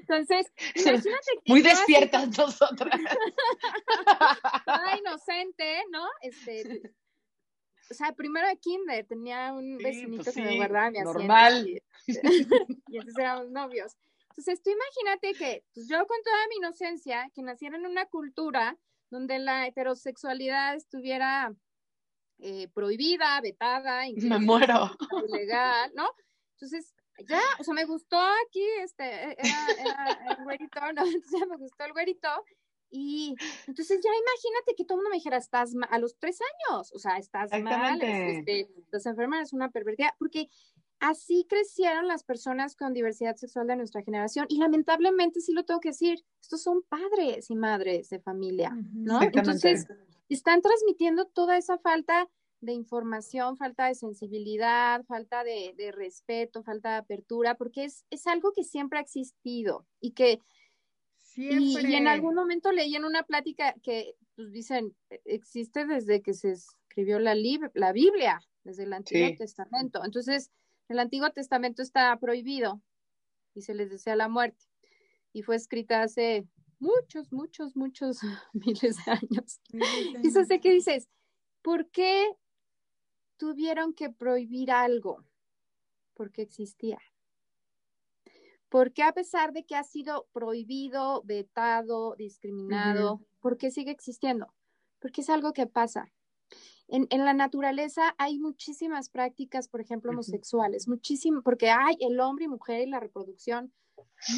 Entonces, 0.00 0.46
imagínate 0.74 1.30
que 1.44 1.52
Muy 1.52 1.62
despiertas 1.62 2.36
nosotras. 2.36 3.00
Toda 4.64 4.98
inocente, 4.98 5.84
¿no? 5.90 6.06
Este, 6.22 6.94
o 7.90 7.94
sea, 7.94 8.12
primero 8.12 8.46
de 8.48 8.56
kinder 8.56 9.06
tenía 9.06 9.52
un 9.52 9.78
vecinito 9.78 10.24
pues 10.24 10.34
que 10.34 10.42
me 10.42 10.56
guardaba 10.56 10.90
mi 10.90 10.98
asiento. 10.98 11.18
Normal. 11.18 11.68
Y, 11.68 11.82
y 12.88 12.96
entonces 12.96 13.18
éramos 13.18 13.50
novios. 13.50 13.96
Entonces, 14.30 14.62
tú 14.62 14.70
imagínate 14.70 15.34
que 15.34 15.64
pues, 15.72 15.88
yo 15.88 15.98
con 16.06 16.22
toda 16.22 16.48
mi 16.48 16.56
inocencia, 16.56 17.30
que 17.34 17.42
naciera 17.42 17.76
en 17.76 17.86
una 17.86 18.06
cultura 18.06 18.76
donde 19.10 19.38
la 19.38 19.66
heterosexualidad 19.66 20.74
estuviera 20.74 21.54
eh, 22.38 22.68
prohibida, 22.74 23.40
vetada, 23.40 24.02
me 24.14 24.38
muero. 24.38 24.90
ilegal, 25.28 25.90
¿no? 25.94 26.10
Entonces, 26.52 26.94
ya, 27.26 27.40
o 27.58 27.64
sea, 27.64 27.72
me 27.72 27.84
gustó 27.86 28.18
aquí, 28.46 28.64
este, 28.82 29.04
e, 29.04 29.36
era, 29.38 29.66
era 29.80 30.36
el 30.36 30.44
güerito, 30.44 30.80
¿no? 30.92 31.06
Entonces 31.06 31.48
me 31.48 31.56
gustó 31.56 31.84
el 31.84 31.92
güerito 31.92 32.28
y 32.90 33.34
entonces 33.66 34.00
ya 34.02 34.10
imagínate 34.10 34.74
que 34.76 34.84
todo 34.84 34.96
el 34.96 34.98
mundo 34.98 35.10
me 35.10 35.16
dijera, 35.16 35.36
estás 35.36 35.74
mal, 35.74 35.88
a 35.90 35.98
los 35.98 36.16
tres 36.18 36.38
años, 36.40 36.92
o 36.92 36.98
sea, 36.98 37.18
estás 37.18 37.50
mal, 37.62 38.00
este, 38.00 38.68
estás 38.78 39.06
enferma, 39.06 39.38
eres 39.38 39.52
una 39.52 39.70
pervertida, 39.70 40.14
porque 40.18 40.48
así 41.00 41.46
crecieron 41.48 42.08
las 42.08 42.24
personas 42.24 42.76
con 42.76 42.94
diversidad 42.94 43.36
sexual 43.36 43.66
de 43.66 43.76
nuestra 43.76 44.02
generación 44.02 44.46
y 44.48 44.58
lamentablemente 44.58 45.40
sí 45.40 45.52
lo 45.52 45.64
tengo 45.64 45.80
que 45.80 45.90
decir, 45.90 46.24
estos 46.40 46.62
son 46.62 46.82
padres 46.82 47.50
y 47.50 47.56
madres 47.56 48.08
de 48.10 48.20
familia, 48.20 48.76
¿no? 48.92 49.20
Entonces, 49.22 49.86
están 50.28 50.62
transmitiendo 50.62 51.26
toda 51.26 51.56
esa 51.56 51.78
falta 51.78 52.28
de 52.60 52.72
información, 52.72 53.56
falta 53.56 53.86
de 53.86 53.94
sensibilidad, 53.94 55.04
falta 55.04 55.44
de, 55.44 55.74
de 55.76 55.92
respeto, 55.92 56.62
falta 56.62 56.90
de 56.90 56.96
apertura, 56.96 57.56
porque 57.56 57.84
es, 57.84 58.04
es 58.10 58.26
algo 58.26 58.52
que 58.52 58.64
siempre 58.64 58.98
ha 58.98 59.02
existido 59.02 59.86
y 60.00 60.12
que 60.12 60.40
y, 61.36 61.94
en 61.94 62.08
algún 62.08 62.34
momento 62.34 62.72
leí 62.72 62.96
en 62.96 63.04
una 63.04 63.22
plática 63.22 63.74
que 63.82 64.14
pues 64.34 64.52
dicen, 64.52 64.96
e, 65.10 65.20
existe 65.26 65.86
desde 65.86 66.22
que 66.22 66.34
se 66.34 66.52
escribió 66.52 67.18
la, 67.18 67.34
la 67.74 67.92
Biblia, 67.92 68.40
desde 68.64 68.84
el 68.84 68.92
Antiguo 68.92 69.36
Testamento. 69.36 70.02
Entonces, 70.04 70.50
el 70.88 70.98
Antiguo 70.98 71.30
Testamento 71.30 71.82
está 71.82 72.16
prohibido 72.18 72.80
y 73.54 73.62
se 73.62 73.74
les 73.74 73.90
desea 73.90 74.16
la 74.16 74.28
muerte. 74.28 74.64
Y 75.32 75.42
fue 75.42 75.56
escrita 75.56 76.02
hace 76.02 76.46
muchos, 76.78 77.32
muchos, 77.32 77.76
muchos 77.76 78.20
miles 78.52 78.96
de 79.04 79.12
años. 79.12 79.60
Y 80.22 80.26
eso 80.26 80.44
sé 80.44 80.60
que 80.60 80.72
dices, 80.72 81.08
¿por 81.62 81.90
qué 81.90 82.26
tuvieron 83.36 83.92
que 83.92 84.10
prohibir 84.10 84.70
algo? 84.70 85.24
Porque 86.14 86.42
existía. 86.42 86.98
Porque 88.68 89.02
a 89.02 89.12
pesar 89.12 89.52
de 89.52 89.64
que 89.64 89.76
ha 89.76 89.84
sido 89.84 90.26
prohibido, 90.32 91.22
vetado, 91.24 92.14
discriminado, 92.16 93.20
por 93.40 93.56
qué 93.56 93.70
sigue 93.70 93.92
existiendo? 93.92 94.52
Porque 94.98 95.20
es 95.20 95.30
algo 95.30 95.52
que 95.52 95.66
pasa. 95.66 96.12
En, 96.88 97.08
la 97.10 97.34
naturaleza 97.34 98.14
hay 98.16 98.38
muchísimas 98.38 99.08
prácticas, 99.08 99.68
por 99.68 99.80
ejemplo, 99.80 100.12
homosexuales, 100.12 100.86
muchísimo, 100.86 101.42
porque 101.42 101.70
hay 101.70 101.96
el 102.00 102.20
hombre 102.20 102.44
y 102.44 102.48
mujer 102.48 102.86
y 102.86 102.90
la 102.90 103.00
reproducción. 103.00 103.72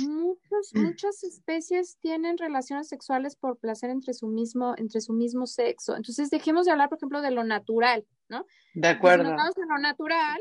Muchos, 0.00 0.74
muchas 0.74 1.22
especies 1.24 1.98
tienen 2.00 2.38
relaciones 2.38 2.88
sexuales 2.88 3.36
por 3.36 3.58
placer 3.58 3.90
entre 3.90 4.14
su 4.14 4.28
mismo, 4.28 4.74
entre 4.78 5.00
su 5.00 5.12
mismo 5.12 5.46
sexo. 5.46 5.94
Entonces, 5.94 6.30
dejemos 6.30 6.64
de 6.64 6.72
hablar, 6.72 6.88
por 6.88 6.98
ejemplo, 6.98 7.20
de 7.20 7.30
lo 7.30 7.44
natural, 7.44 8.06
¿no? 8.28 8.46
De 8.74 8.88
acuerdo. 8.88 9.24
Si 9.24 9.30
hablamos 9.30 9.54
de 9.54 9.66
lo 9.66 9.78
natural. 9.78 10.40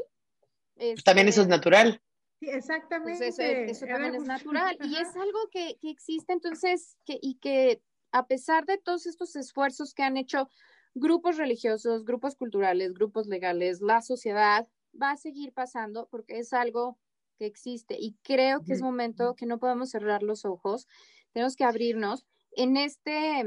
Pues 0.76 1.04
también 1.04 1.28
eso 1.28 1.41
es 1.41 1.47
este, 1.47 1.56
natural. 1.56 2.02
Sí, 2.39 2.50
exactamente. 2.50 3.17
Pues 3.17 3.39
eso, 3.39 3.86
también 3.88 4.15
es 4.15 4.23
natural 4.23 4.78
y 4.84 4.95
es 4.95 5.15
algo 5.15 5.50
que, 5.52 5.78
que 5.82 5.89
existe 5.89 6.34
entonces 6.34 6.97
que, 7.06 7.17
y 7.21 7.36
que 7.39 7.82
a 8.12 8.28
pesar 8.28 8.65
de 8.65 8.78
todos 8.78 9.06
estos 9.08 9.36
esfuerzos 9.36 9.93
que 9.93 10.04
han 10.04 10.17
hecho 10.17 10.50
grupos 10.93 11.38
religiosos, 11.38 12.06
grupos 12.06 12.36
culturales, 12.36 12.93
grupos 12.93 13.28
legales, 13.28 13.82
la 13.82 14.02
sociedad, 14.02 14.67
va 15.00 15.12
a 15.12 15.17
seguir 15.17 15.54
pasando 15.54 16.08
porque 16.10 16.39
es 16.39 16.54
algo 16.54 16.97
que 17.38 17.45
existe 17.45 17.95
y 18.00 18.15
creo 18.23 18.63
que 18.63 18.73
es 18.73 18.82
momento 18.82 19.36
que 19.36 19.45
no 19.45 19.60
podemos 19.60 19.91
cerrar 19.91 20.23
los 20.23 20.45
ojos, 20.45 20.88
tenemos 21.34 21.56
que 21.56 21.63
abrirnos. 21.63 22.26
En 22.52 22.78
este, 22.78 23.43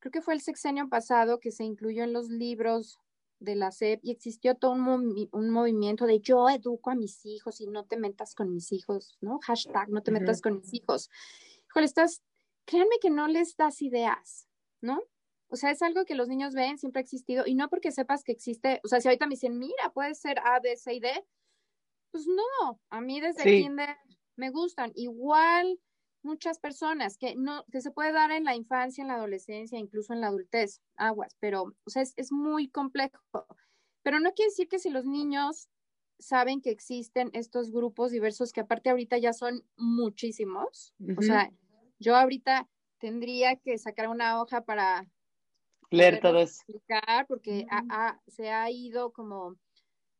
creo 0.00 0.12
que 0.12 0.22
fue 0.22 0.34
el 0.34 0.40
sexenio 0.40 0.88
pasado 0.88 1.38
que 1.38 1.52
se 1.52 1.64
incluyó 1.64 2.02
en 2.02 2.12
los 2.12 2.28
libros 2.28 2.98
de 3.40 3.56
la 3.56 3.72
SEP 3.72 4.00
y 4.02 4.10
existió 4.10 4.54
todo 4.54 4.72
un, 4.72 5.28
un, 5.32 5.50
movimiento 5.50 6.06
de 6.06 6.20
yo 6.20 6.48
educo 6.48 6.90
a 6.90 6.94
mis 6.94 7.24
hijos 7.24 7.60
y 7.60 7.66
no 7.66 7.84
te 7.84 7.96
metas 7.96 8.34
con 8.34 8.52
mis 8.52 8.70
hijos, 8.70 9.18
¿no? 9.20 9.40
Hashtag 9.42 9.88
no 9.88 10.02
te 10.02 10.12
metas 10.12 10.40
con 10.40 10.58
mis 10.58 10.72
hijos. 10.74 11.10
Híjole, 11.68 11.86
estás, 11.86 12.22
créanme 12.66 12.98
que 13.00 13.10
no 13.10 13.26
les 13.26 13.56
das 13.56 13.82
ideas, 13.82 14.46
¿no? 14.80 15.02
O 15.48 15.56
sea, 15.56 15.70
es 15.70 15.82
algo 15.82 16.04
que 16.04 16.14
los 16.14 16.28
niños 16.28 16.54
ven, 16.54 16.78
siempre 16.78 17.00
ha 17.00 17.02
existido, 17.02 17.44
y 17.46 17.54
no 17.54 17.68
porque 17.68 17.90
sepas 17.90 18.22
que 18.22 18.32
existe, 18.32 18.80
o 18.84 18.88
sea, 18.88 19.00
si 19.00 19.08
ahorita 19.08 19.26
me 19.26 19.34
dicen, 19.34 19.58
mira, 19.58 19.90
puede 19.92 20.14
ser 20.14 20.38
A, 20.40 20.60
B, 20.60 20.76
C 20.76 20.94
y 20.94 21.00
D, 21.00 21.10
pues 22.12 22.26
no, 22.26 22.80
a 22.90 23.00
mí 23.00 23.20
desde 23.20 23.42
kinder 23.44 23.96
me 24.36 24.50
gustan. 24.50 24.92
Igual 24.94 25.78
muchas 26.22 26.58
personas 26.58 27.16
que 27.16 27.34
no, 27.36 27.64
que 27.72 27.80
se 27.80 27.90
puede 27.90 28.12
dar 28.12 28.30
en 28.30 28.44
la 28.44 28.54
infancia, 28.54 29.02
en 29.02 29.08
la 29.08 29.14
adolescencia, 29.14 29.78
incluso 29.78 30.12
en 30.12 30.20
la 30.20 30.28
adultez, 30.28 30.80
aguas, 30.96 31.36
pero, 31.40 31.74
o 31.84 31.90
sea, 31.90 32.02
es, 32.02 32.32
muy 32.32 32.68
complejo. 32.68 33.18
Pero 34.02 34.20
no 34.20 34.32
quiere 34.32 34.50
decir 34.50 34.68
que 34.68 34.78
si 34.78 34.90
los 34.90 35.04
niños 35.04 35.68
saben 36.18 36.60
que 36.60 36.70
existen 36.70 37.30
estos 37.32 37.70
grupos 37.70 38.10
diversos, 38.10 38.52
que 38.52 38.60
aparte 38.60 38.90
ahorita 38.90 39.18
ya 39.18 39.32
son 39.32 39.64
muchísimos, 39.76 40.94
o 41.16 41.22
sea, 41.22 41.50
yo 41.98 42.16
ahorita 42.16 42.68
tendría 42.98 43.56
que 43.56 43.78
sacar 43.78 44.08
una 44.08 44.40
hoja 44.40 44.62
para 44.62 45.06
leer 45.90 46.20
todo 46.20 46.38
eso. 46.38 46.62
Explicar, 46.68 47.26
porque 47.26 47.66
se 48.26 48.50
ha 48.50 48.70
ido 48.70 49.12
como 49.12 49.56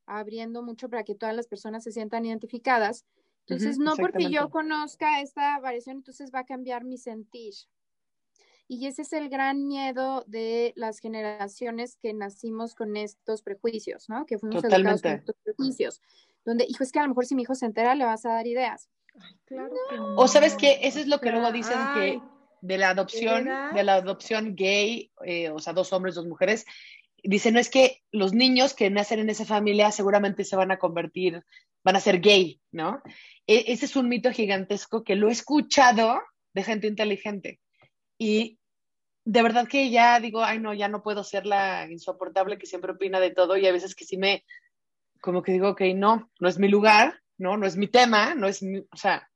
abriendo 0.06 0.62
mucho 0.62 0.88
para 0.88 1.04
que 1.04 1.14
todas 1.14 1.36
las 1.36 1.46
personas 1.46 1.84
se 1.84 1.92
sientan 1.92 2.26
identificadas, 2.26 3.06
entonces, 3.50 3.78
no 3.78 3.96
porque 3.96 4.30
yo 4.30 4.48
conozca 4.50 5.20
esta 5.20 5.58
variación, 5.58 5.96
entonces 5.96 6.30
va 6.34 6.40
a 6.40 6.44
cambiar 6.44 6.84
mi 6.84 6.98
sentir. 6.98 7.54
Y 8.68 8.86
ese 8.86 9.02
es 9.02 9.12
el 9.12 9.28
gran 9.28 9.66
miedo 9.66 10.22
de 10.28 10.72
las 10.76 11.00
generaciones 11.00 11.96
que 11.96 12.14
nacimos 12.14 12.76
con 12.76 12.96
estos 12.96 13.42
prejuicios, 13.42 14.08
¿no? 14.08 14.26
Que 14.26 14.38
fuimos 14.38 14.62
educados 14.62 15.02
con 15.02 15.12
estos 15.12 15.36
prejuicios. 15.42 16.00
Donde, 16.44 16.64
hijo, 16.68 16.84
es 16.84 16.92
que 16.92 17.00
a 17.00 17.02
lo 17.02 17.08
mejor 17.08 17.26
si 17.26 17.34
mi 17.34 17.42
hijo 17.42 17.56
se 17.56 17.66
entera, 17.66 17.96
le 17.96 18.04
vas 18.04 18.24
a 18.24 18.30
dar 18.30 18.46
ideas. 18.46 18.88
claro 19.44 19.74
O 20.16 20.28
sabes 20.28 20.54
qué, 20.54 20.78
eso 20.82 21.00
es 21.00 21.08
lo 21.08 21.20
que 21.20 21.32
luego 21.32 21.50
dicen 21.50 21.78
que 21.94 22.22
de 22.60 22.78
la 22.78 22.90
adopción, 22.90 23.48
de 23.74 23.82
la 23.82 23.94
adopción 23.94 24.54
gay, 24.54 25.10
eh, 25.24 25.50
o 25.50 25.58
sea, 25.58 25.72
dos 25.72 25.92
hombres, 25.92 26.14
dos 26.14 26.26
mujeres, 26.26 26.64
dicen, 27.24 27.54
no 27.54 27.60
es 27.60 27.70
que 27.70 28.02
los 28.12 28.32
niños 28.32 28.74
que 28.74 28.90
nacen 28.90 29.20
en 29.20 29.30
esa 29.30 29.44
familia 29.44 29.90
seguramente 29.92 30.44
se 30.44 30.56
van 30.56 30.70
a 30.70 30.78
convertir, 30.78 31.44
van 31.82 31.96
a 31.96 32.00
ser 32.00 32.20
gay, 32.20 32.60
¿no? 32.72 33.02
E, 33.46 33.72
ese 33.72 33.86
es 33.86 33.96
un 33.96 34.08
mito 34.08 34.30
gigantesco 34.32 35.04
que 35.04 35.16
lo 35.16 35.28
he 35.28 35.32
escuchado 35.32 36.20
de 36.52 36.62
gente 36.62 36.86
inteligente. 36.86 37.60
Y 38.18 38.58
de 39.24 39.42
verdad 39.42 39.68
que 39.68 39.90
ya 39.90 40.20
digo, 40.20 40.42
ay 40.42 40.58
no, 40.58 40.74
ya 40.74 40.88
no 40.88 41.02
puedo 41.02 41.24
ser 41.24 41.46
la 41.46 41.86
insoportable 41.90 42.58
que 42.58 42.66
siempre 42.66 42.92
opina 42.92 43.20
de 43.20 43.30
todo 43.30 43.56
y 43.56 43.66
a 43.66 43.72
veces 43.72 43.94
que 43.94 44.04
sí 44.04 44.16
me, 44.16 44.44
como 45.20 45.42
que 45.42 45.52
digo, 45.52 45.70
ok, 45.70 45.82
no, 45.94 46.30
no 46.38 46.48
es 46.48 46.58
mi 46.58 46.68
lugar, 46.68 47.20
no, 47.38 47.56
no 47.56 47.66
es 47.66 47.76
mi 47.76 47.88
tema, 47.88 48.34
no 48.34 48.46
es 48.48 48.62
mi, 48.62 48.78
o 48.78 48.96
sea, 48.96 49.30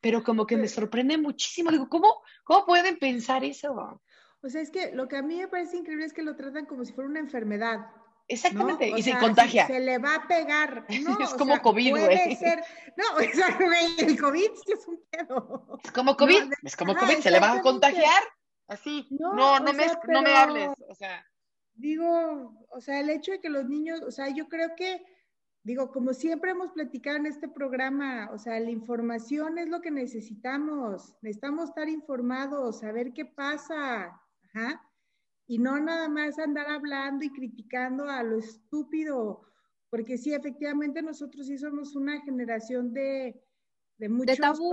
pero 0.00 0.22
como 0.22 0.46
que 0.46 0.56
me 0.56 0.68
sorprende 0.68 1.18
muchísimo. 1.18 1.70
Digo, 1.70 1.88
¿cómo, 1.88 2.22
cómo 2.44 2.66
pueden 2.66 2.98
pensar 2.98 3.44
eso? 3.44 4.00
O 4.42 4.48
sea, 4.48 4.60
es 4.60 4.70
que 4.70 4.92
lo 4.92 5.08
que 5.08 5.16
a 5.16 5.22
mí 5.22 5.36
me 5.36 5.48
parece 5.48 5.76
increíble 5.76 6.06
es 6.06 6.12
que 6.12 6.22
lo 6.22 6.36
tratan 6.36 6.66
como 6.66 6.84
si 6.84 6.92
fuera 6.92 7.10
una 7.10 7.20
enfermedad. 7.20 7.86
Exactamente, 8.28 8.92
y 8.94 9.02
se 9.02 9.16
contagia. 9.18 9.66
Se 9.66 9.80
le 9.80 9.98
va 9.98 10.16
a 10.16 10.28
pegar. 10.28 10.86
No, 11.02 11.18
es 11.20 11.34
como 11.34 11.60
COVID, 11.60 11.90
güey. 11.90 12.36
Ser... 12.36 12.62
No, 12.96 13.18
el 13.98 14.20
COVID 14.20 14.50
sí 14.64 14.72
es 14.72 14.86
un 14.86 15.00
pedo. 15.10 15.78
Es 15.82 15.90
como 15.92 16.16
COVID, 16.16 16.52
es 16.62 16.76
como 16.76 16.94
COVID, 16.94 17.18
se 17.18 17.30
le 17.30 17.40
va 17.40 17.52
a 17.52 17.62
contagiar. 17.62 18.22
Así. 18.68 19.06
No, 19.10 19.34
no, 19.34 19.60
no, 19.60 19.72
me, 19.72 19.86
no 20.08 20.22
me 20.22 20.34
hables. 20.34 20.70
O 20.88 20.94
sea. 20.94 21.24
Digo, 21.74 22.52
o 22.70 22.80
sea, 22.80 23.00
el 23.00 23.08
hecho 23.08 23.32
de 23.32 23.40
que 23.40 23.48
los 23.48 23.66
niños, 23.66 24.02
o 24.02 24.10
sea, 24.10 24.28
yo 24.28 24.48
creo 24.48 24.74
que, 24.76 25.00
digo, 25.62 25.90
como 25.92 26.12
siempre 26.12 26.50
hemos 26.50 26.72
platicado 26.72 27.16
en 27.16 27.26
este 27.26 27.48
programa, 27.48 28.28
o 28.32 28.38
sea, 28.38 28.58
la 28.60 28.70
información 28.70 29.58
es 29.58 29.68
lo 29.68 29.80
que 29.80 29.90
necesitamos. 29.90 31.14
Necesitamos 31.22 31.70
estar 31.70 31.88
informados, 31.88 32.80
saber 32.80 33.12
qué 33.14 33.24
pasa. 33.24 34.20
Ajá 34.54 34.88
y 35.48 35.58
no 35.58 35.80
nada 35.80 36.08
más 36.08 36.38
andar 36.38 36.68
hablando 36.68 37.24
y 37.24 37.32
criticando 37.32 38.04
a 38.04 38.22
lo 38.22 38.38
estúpido, 38.38 39.40
porque 39.88 40.18
sí, 40.18 40.34
efectivamente 40.34 41.00
nosotros 41.00 41.46
sí 41.46 41.56
somos 41.56 41.96
una 41.96 42.20
generación 42.20 42.92
de, 42.92 43.42
de 43.96 44.08
muchos... 44.10 44.36
De 44.36 44.42
tabú. 44.42 44.72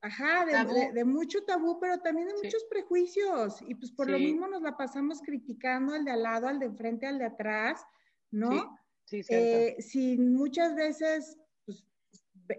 Ajá, 0.00 0.44
de, 0.44 1.04
mucho 1.04 1.44
tabú, 1.44 1.78
pero 1.78 1.98
también 1.98 2.28
de 2.28 2.34
muchos 2.34 2.64
prejuicios. 2.68 3.62
Y 3.62 3.74
pues 3.74 3.90
por 3.90 4.10
lo 4.10 4.18
mismo 4.18 4.46
nos 4.48 4.60
la 4.60 4.76
pasamos 4.76 5.22
criticando 5.22 5.94
al 5.94 6.04
de 6.04 6.10
al 6.10 6.22
lado, 6.22 6.48
al 6.48 6.58
de 6.58 6.66
enfrente, 6.66 7.06
al 7.06 7.18
de 7.18 7.24
atrás, 7.24 7.82
¿no? 8.30 8.78
Sí, 9.04 9.22
sí 9.22 9.34
eh, 9.34 9.76
sin 9.80 10.34
muchas 10.34 10.74
veces 10.74 11.38
pues, 11.64 11.86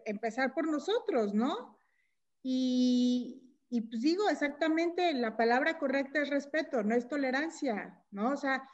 empezar 0.05 0.55
por 0.55 0.67
nosotros, 0.67 1.35
¿no? 1.35 1.77
Y, 2.41 3.44
y 3.75 3.81
pues 3.81 4.01
digo, 4.01 4.29
exactamente, 4.29 5.13
la 5.13 5.35
palabra 5.35 5.77
correcta 5.77 6.21
es 6.21 6.29
respeto, 6.29 6.81
no 6.81 6.95
es 6.95 7.09
tolerancia, 7.09 8.01
¿no? 8.09 8.31
O 8.31 8.37
sea, 8.37 8.65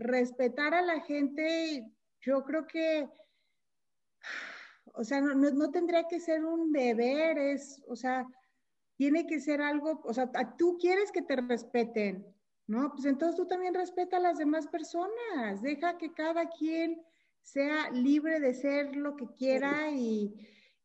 respetar 0.00 0.74
a 0.74 0.82
la 0.82 1.02
gente, 1.02 1.88
yo 2.20 2.42
creo 2.42 2.66
que, 2.66 3.08
o 4.92 5.04
sea, 5.04 5.20
no, 5.20 5.36
no, 5.36 5.70
tendría 5.70 6.08
que 6.08 6.18
ser 6.18 6.44
un 6.44 6.72
deber, 6.72 7.38
es, 7.38 7.80
o 7.86 7.94
sea, 7.94 8.26
tiene 8.96 9.24
que 9.24 9.38
ser 9.38 9.62
algo, 9.62 10.00
o 10.02 10.12
sea, 10.12 10.28
tú 10.58 10.78
quieres 10.80 11.12
que 11.12 11.22
te 11.22 11.36
respeten, 11.36 12.26
¿no? 12.66 12.90
Pues 12.90 13.04
entonces 13.04 13.36
tú 13.36 13.46
también 13.46 13.74
respeta 13.74 14.16
a 14.16 14.20
las 14.20 14.38
demás 14.38 14.66
personas, 14.66 15.62
deja 15.62 15.96
que 15.96 16.12
cada 16.12 16.48
quien 16.48 17.00
sea 17.40 17.88
libre 17.90 18.40
de 18.40 18.52
ser 18.52 18.96
lo 18.96 19.14
que 19.14 19.28
quiera 19.36 19.92
y 19.92 20.34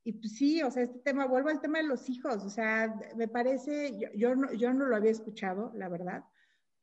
y 0.04 0.14
pues 0.14 0.36
sí, 0.36 0.62
o 0.62 0.70
sea, 0.70 0.84
este 0.84 1.00
tema, 1.00 1.26
vuelvo 1.26 1.50
al 1.50 1.62
tema 1.62 1.78
de 1.80 1.88
los 1.88 2.10
hijos, 2.10 2.44
o 2.44 2.50
sea, 2.50 2.94
me 3.16 3.28
parece, 3.28 3.98
yo, 3.98 4.10
yo, 4.16 4.36
no, 4.36 4.52
yo 4.54 4.74
no 4.74 4.86
lo 4.86 4.96
había 4.96 5.12
escuchado, 5.12 5.72
la 5.76 5.88
verdad, 5.88 6.24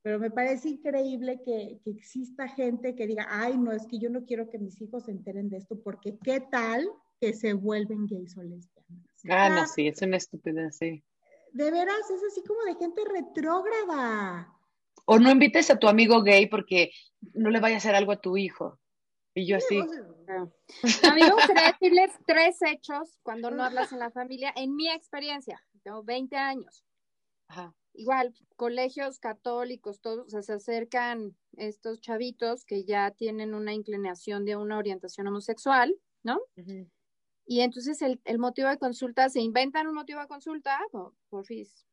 pero 0.03 0.19
me 0.19 0.31
parece 0.31 0.71
increíble 0.71 1.43
que, 1.45 1.81
que, 1.85 1.91
exista 1.91 2.49
gente 2.49 2.95
que 2.95 3.07
diga, 3.07 3.27
ay, 3.29 3.59
no, 3.59 3.73
es 3.73 3.87
que 3.87 3.99
yo 3.99 4.09
no 4.09 4.25
quiero 4.25 4.49
que 4.49 4.59
mis 4.59 4.81
hijos 4.81 5.05
se 5.05 5.11
enteren 5.11 5.51
de 5.51 5.59
esto, 5.59 5.79
porque 5.83 6.19
qué 6.25 6.41
tal 6.41 6.89
que 7.21 7.35
se 7.35 7.53
vuelven 7.53 8.07
gays 8.07 8.37
o 8.39 8.43
lesbianas. 8.43 9.11
Ah, 9.29 9.51
no, 9.51 9.67
sí, 9.67 9.89
es 9.89 10.01
una 10.01 10.17
estupidez, 10.17 10.79
sí. 10.79 11.05
De 11.53 11.71
veras, 11.71 12.11
es 12.11 12.23
así 12.31 12.43
como 12.47 12.63
de 12.63 12.77
gente 12.77 13.03
retrógrada. 13.05 14.49
O 15.05 15.19
no 15.19 15.31
invites 15.31 15.71
a 15.71 15.79
tu 15.79 15.89
amigo 15.89 16.23
gay 16.23 16.47
porque 16.47 16.93
no 17.35 17.51
le 17.51 17.61
vaya 17.61 17.75
a 17.75 17.79
hacer 17.79 17.95
algo 17.95 18.13
a 18.13 18.21
tu 18.21 18.37
hijo. 18.39 18.79
Y 19.35 19.47
yo 19.47 19.57
así. 19.57 19.81
A 20.31 21.15
mí 21.15 21.21
me 21.23 21.33
gustaría 21.33 21.73
decirles 21.81 22.11
tres 22.27 22.59
hechos 22.63 23.19
cuando 23.23 23.51
no 23.51 23.63
hablas 23.63 23.93
en 23.93 23.99
la 23.99 24.11
familia, 24.11 24.53
en 24.57 24.75
mi 24.75 24.89
experiencia. 24.89 25.63
Tengo 25.83 26.03
20 26.03 26.37
años. 26.37 26.85
Igual, 27.95 28.33
colegios 28.57 29.19
católicos, 29.19 30.01
todos, 30.01 30.27
o 30.27 30.29
sea, 30.29 30.43
se 30.43 30.53
acercan 30.53 31.37
estos 31.57 32.01
chavitos 32.01 32.65
que 32.65 32.85
ya 32.85 33.11
tienen 33.11 33.55
una 33.55 33.75
inclinación 33.75 34.45
de 34.45 34.55
una 34.57 34.79
orientación 34.79 35.27
homosexual, 35.27 35.95
¿no? 36.23 36.41
Y 37.47 37.63
entonces 37.63 38.01
el, 38.03 38.21
el, 38.25 38.39
motivo 38.39 38.69
de 38.69 38.79
consulta, 38.79 39.29
se 39.29 39.41
inventan 39.41 39.89
un 39.89 39.95
motivo 39.95 40.21
de 40.21 40.29
consulta, 40.29 40.79
por 40.93 41.15
porfis, 41.29 41.85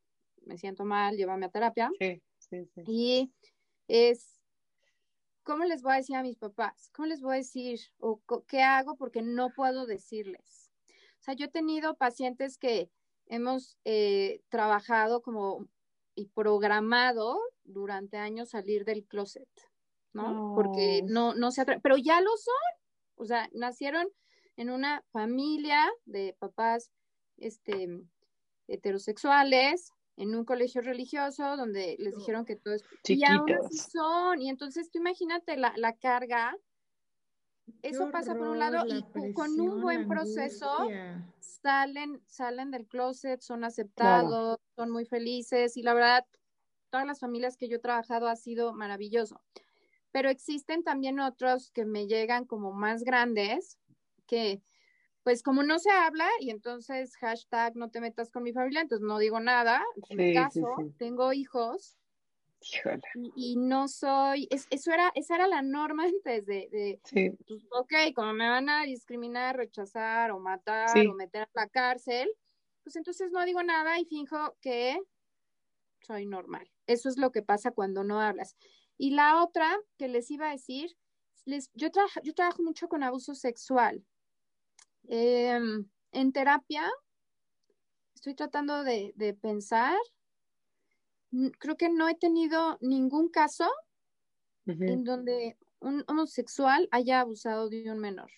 me 0.45 0.59
siento 0.59 0.85
mal, 0.85 1.17
llévame 1.17 1.47
a 1.47 1.49
terapia. 1.49 1.89
Sí, 1.99 2.21
sí, 2.38 2.65
sí. 2.75 2.83
Y 2.85 3.33
es 3.88 4.36
¿cómo 5.47 5.63
les 5.63 5.81
voy 5.81 5.93
a 5.93 5.97
decir 5.97 6.17
a 6.17 6.23
mis 6.23 6.35
papás? 6.37 6.91
¿Cómo 6.93 7.07
les 7.07 7.21
voy 7.21 7.35
a 7.35 7.37
decir? 7.37 7.79
¿O 7.99 8.19
qué 8.47 8.61
hago? 8.61 8.97
Porque 8.97 9.21
no 9.21 9.49
puedo 9.55 9.85
decirles. 9.85 10.69
O 11.19 11.23
sea, 11.23 11.35
yo 11.35 11.45
he 11.45 11.49
tenido 11.49 11.95
pacientes 11.95 12.57
que 12.57 12.91
hemos 13.27 13.77
eh, 13.85 14.41
trabajado 14.49 15.21
como 15.21 15.65
y 16.15 16.25
programado 16.25 17.39
durante 17.63 18.17
años 18.17 18.49
salir 18.49 18.83
del 18.83 19.05
closet, 19.05 19.47
¿no? 20.11 20.53
Porque 20.53 21.01
no, 21.05 21.33
no 21.33 21.51
se 21.51 21.61
atreven, 21.61 21.81
pero 21.81 21.95
ya 21.95 22.19
lo 22.19 22.35
son. 22.35 22.53
O 23.15 23.25
sea, 23.25 23.49
nacieron 23.53 24.07
en 24.57 24.69
una 24.69 25.03
familia 25.11 25.85
de 26.05 26.35
papás 26.39 26.91
este, 27.37 28.01
heterosexuales, 28.67 29.93
en 30.18 30.36
un 30.36 30.43
colegio 30.43 30.82
religioso 30.82 31.55
donde 31.55 31.95
les 31.99 32.15
dijeron 32.15 32.43
que 32.43 32.55
todo 32.55 32.74
es... 32.74 32.84
Y 33.07 33.24
aún 33.24 33.51
así 33.53 33.78
son. 33.78 34.41
Y 34.41 34.49
entonces 34.49 34.89
tú 34.89 34.97
imagínate 34.97 35.55
la, 35.55 35.74
la 35.78 35.93
carga. 35.93 36.57
Eso 37.84 38.09
pasa 38.11 38.34
por 38.36 38.47
un 38.47 38.59
lado 38.59 38.86
y 38.88 39.34
con 39.34 39.59
un 39.59 39.82
buen 39.82 40.07
proceso 40.07 40.89
salen, 41.39 42.22
salen 42.26 42.72
del 42.72 42.88
closet, 42.88 43.41
son 43.41 43.63
aceptados, 43.63 44.57
son 44.76 44.89
muy 44.89 45.05
felices 45.05 45.76
y 45.76 45.84
la 45.84 45.93
verdad, 45.93 46.26
todas 46.89 47.05
las 47.05 47.20
familias 47.20 47.57
que 47.57 47.68
yo 47.68 47.76
he 47.76 47.80
trabajado 47.80 48.30
ha 48.30 48.38
sido 48.38 48.74
maravilloso. 48.74 49.41
Pero 50.11 50.30
existen 50.30 50.84
también 50.84 51.20
otros 51.20 51.70
que 51.72 51.86
me 51.86 52.07
llegan 52.07 52.45
como 52.45 52.72
más 52.72 53.03
grandes 53.03 53.78
que 54.26 54.61
pues 55.28 55.43
como 55.43 55.61
no 55.61 55.78
se 55.78 55.91
habla 55.91 56.25
y 56.39 56.51
entonces 56.51 57.17
hashtag 57.17 57.75
no 57.75 57.89
te 57.89 57.99
metas 57.99 58.32
con 58.32 58.43
mi 58.43 58.53
familia, 58.53 58.80
entonces 58.80 59.05
no 59.05 59.19
digo 59.19 59.41
nada. 59.41 59.84
En 60.07 60.17
mi 60.19 60.34
caso, 60.34 60.73
tengo 60.97 61.34
hijos 61.34 61.97
y, 63.36 63.57
no 63.57 63.89
soy, 63.89 64.47
eso 64.49 64.93
era, 64.93 65.11
esa 65.15 65.36
era 65.36 65.47
la 65.49 65.61
norma 65.61 66.03
antes 66.23 66.45
de, 66.45 66.69
de 66.71 67.01
pues, 67.45 67.67
ok, 67.71 68.13
como 68.15 68.32
me 68.32 68.47
van 68.47 68.69
a 68.69 68.84
discriminar, 68.84 69.57
rechazar 69.57 70.32
o 70.32 70.39
matar 70.39 70.97
o 71.05 71.13
meter 71.13 71.41
a 71.41 71.49
la 71.55 71.67
cárcel, 71.67 72.30
pues 72.86 72.95
entonces 72.95 73.30
no 73.34 73.43
digo 73.43 73.61
nada 73.63 73.99
y 73.99 74.05
finjo 74.05 74.55
que 74.61 74.97
soy 76.03 76.25
normal. 76.25 76.71
Eso 76.86 77.09
es 77.09 77.17
lo 77.17 77.34
que 77.34 77.41
pasa 77.41 77.71
cuando 77.71 78.05
no 78.05 78.21
hablas. 78.21 78.55
Y 78.97 79.09
la 79.09 79.43
otra 79.43 79.78
que 79.97 80.07
les 80.07 80.32
iba 80.32 80.47
a 80.47 80.53
decir, 80.53 80.95
les, 81.43 81.69
yo, 81.73 81.89
yo 82.23 82.34
trabajo 82.34 82.63
mucho 82.63 82.88
con 82.88 83.03
abuso 83.03 83.36
sexual. 83.36 84.05
Em, 85.08 85.86
en 86.12 86.32
terapia, 86.34 86.89
estoy 88.14 88.36
tratando 88.36 88.84
de, 88.84 89.38
pensar, 89.41 89.97
creo 91.60 91.78
que 91.78 91.89
no 91.89 92.10
he 92.10 92.16
tenido 92.16 92.78
ningún 92.82 93.30
caso 93.30 93.70
en 94.66 95.05
donde 95.05 95.58
un 95.80 96.03
homosexual 96.08 96.89
haya 96.91 97.22
abusado 97.22 97.70
de 97.70 97.89
un 97.89 97.99
menor. 97.99 98.30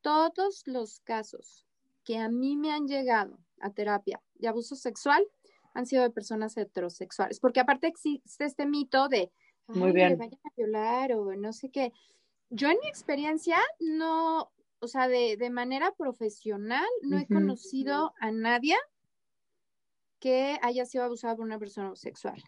Todos 0.00 0.62
los 0.66 1.00
casos 1.00 1.66
que 2.04 2.18
a 2.18 2.28
mí 2.28 2.56
me 2.56 2.72
han 2.72 2.86
llegado 2.86 3.38
a 3.60 3.70
terapia 3.70 4.20
de 4.34 4.48
abuso 4.48 4.74
sexual 4.74 5.24
han 5.74 5.86
sido 5.86 6.02
de 6.02 6.10
personas 6.10 6.56
heterosexuales, 6.56 7.38
porque 7.38 7.60
aparte 7.60 7.86
existe 7.86 8.44
este 8.44 8.66
mito 8.66 9.08
de 9.08 9.30
Muy 9.68 9.92
bien. 9.92 10.16
vayan 10.16 10.40
a 10.42 10.50
violar 10.56 11.12
o 11.12 11.36
no 11.36 11.52
sé 11.52 11.70
qué. 11.70 11.92
Yo 12.48 12.68
en 12.68 12.78
mi 12.80 12.88
experiencia 12.88 13.58
no, 13.80 14.50
o 14.80 14.88
sea, 14.88 15.08
de, 15.08 15.36
de 15.36 15.50
manera 15.50 15.92
profesional, 15.92 16.86
no 17.02 17.18
he 17.18 17.26
conocido 17.26 18.14
a 18.20 18.30
nadie 18.30 18.76
que 20.20 20.58
haya 20.62 20.84
sido 20.86 21.04
abusado 21.04 21.36
por 21.36 21.46
una 21.46 21.58
persona 21.58 21.88
homosexual. 21.88 22.42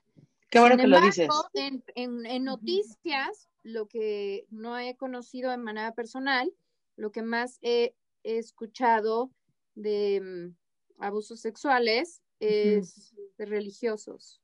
Qué 0.50 0.60
bueno 0.60 0.76
que 0.76 0.86
lo 0.86 1.00
dices. 1.00 1.28
En, 1.54 1.82
en, 1.94 2.44
noticias, 2.44 3.48
lo 3.62 3.86
que 3.86 4.46
no 4.50 4.78
he 4.78 4.96
conocido 4.96 5.50
de 5.50 5.58
manera 5.58 5.92
personal, 5.92 6.52
lo 6.96 7.12
que 7.12 7.22
más 7.22 7.58
he, 7.62 7.94
escuchado 8.24 9.30
de 9.74 10.20
mm, 10.20 11.02
abusos 11.02 11.40
sexuales 11.40 12.20
es 12.40 13.14
de 13.38 13.46
religiosos. 13.46 14.42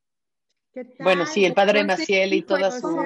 Bueno, 1.01 1.27
sí, 1.27 1.45
el 1.45 1.55
padre 1.55 1.85
Maciel 1.85 2.35
y 2.35 2.43
toda 2.43 2.70
su... 2.70 3.01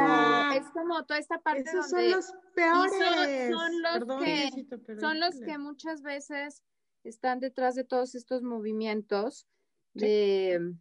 Es 0.54 0.70
como 0.70 1.04
toda 1.04 1.18
esta 1.18 1.38
parte 1.38 1.62
Esos 1.68 1.90
son 1.90 2.10
los 2.10 2.32
peores. 2.54 3.52
Son, 3.52 3.82
los, 3.82 4.22
que, 4.22 4.50
son 4.98 5.20
los 5.20 5.40
que 5.40 5.58
muchas 5.58 6.02
veces 6.02 6.62
están 7.04 7.40
detrás 7.40 7.74
de 7.74 7.84
todos 7.84 8.14
estos 8.14 8.42
movimientos 8.42 9.46
de 9.94 10.74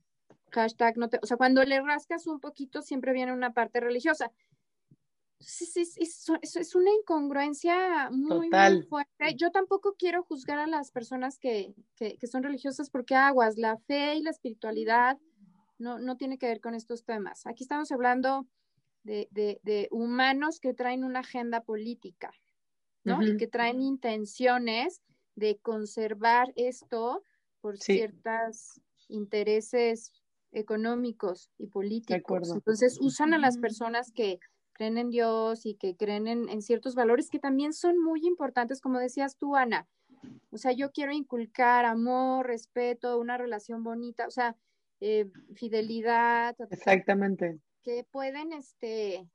hashtag 0.52 0.98
no 0.98 1.10
te... 1.10 1.20
O 1.22 1.26
sea, 1.26 1.38
cuando 1.38 1.64
le 1.64 1.82
rascas 1.82 2.28
un 2.28 2.40
poquito 2.40 2.82
siempre 2.82 3.14
viene 3.14 3.34
una 3.34 3.54
parte 3.54 3.80
religiosa. 3.80 4.32
Sí, 5.40 5.66
sí, 5.66 5.82
es, 5.82 6.30
es, 6.42 6.76
una 6.76 6.90
incongruencia 6.92 8.10
muy, 8.10 8.50
muy, 8.50 8.82
fuerte. 8.84 9.36
Yo 9.36 9.52
tampoco 9.52 9.96
quiero 9.98 10.24
juzgar 10.24 10.58
a 10.58 10.66
las 10.66 10.92
personas 10.92 11.38
que, 11.38 11.76
que, 11.96 12.18
que 12.18 12.28
son 12.28 12.42
religiosas 12.42 12.90
porque 12.90 13.14
aguas, 13.14 13.58
la 13.58 13.78
fe 13.78 14.16
y 14.16 14.24
la 14.24 14.32
espiritualidad 14.32 15.20
no, 15.78 16.00
no 16.00 16.18
tiene 16.18 16.38
que 16.38 16.48
ver 16.48 16.62
con 16.62 16.74
estos 16.74 17.04
temas. 17.04 17.46
Aquí 17.46 17.64
estamos 17.64 17.92
hablando 17.92 18.48
de, 19.04 19.88
humanos 19.92 20.60
que 20.60 20.74
traen 20.74 21.04
una 21.04 21.20
agenda 21.20 21.62
política, 21.62 22.32
¿no? 23.04 23.24
Y 23.24 23.38
que 23.38 23.48
traen 23.48 23.82
intenciones 23.82 25.02
de 25.36 25.58
conservar 25.58 26.52
esto 26.56 27.24
por 27.62 27.78
ciertos 27.78 28.82
intereses 29.08 30.12
económicos 30.52 31.52
y 31.58 31.68
políticos. 31.68 32.52
Entonces 32.54 32.98
usan 33.00 33.34
a 33.34 33.38
las 33.38 33.58
personas 33.58 34.12
que 34.12 34.40
creen 34.74 34.98
en 34.98 35.10
Dios 35.10 35.66
y 35.66 35.76
que 35.76 35.96
creen 35.96 36.28
en, 36.28 36.62
ciertos 36.62 36.96
valores 36.96 37.30
que 37.30 37.40
también 37.40 37.74
son 37.74 38.02
muy 38.02 38.26
importantes, 38.26 38.82
como 38.82 39.00
decías 39.00 39.38
tú, 39.38 39.56
Ana. 39.56 39.88
O 40.52 40.58
sea, 40.58 40.72
yo 40.72 40.92
quiero 40.92 41.12
inculcar 41.12 41.86
amor, 41.86 42.48
respeto, 42.48 43.20
una 43.20 43.38
relación 43.38 43.84
bonita, 43.84 44.28
o 44.28 44.32
sea, 44.32 44.56
eh, 45.00 45.30
fidelidad. 45.56 46.56
Exactamente. 46.72 47.60
Que 47.84 48.04
pueden, 48.04 48.52
este, 48.52 49.28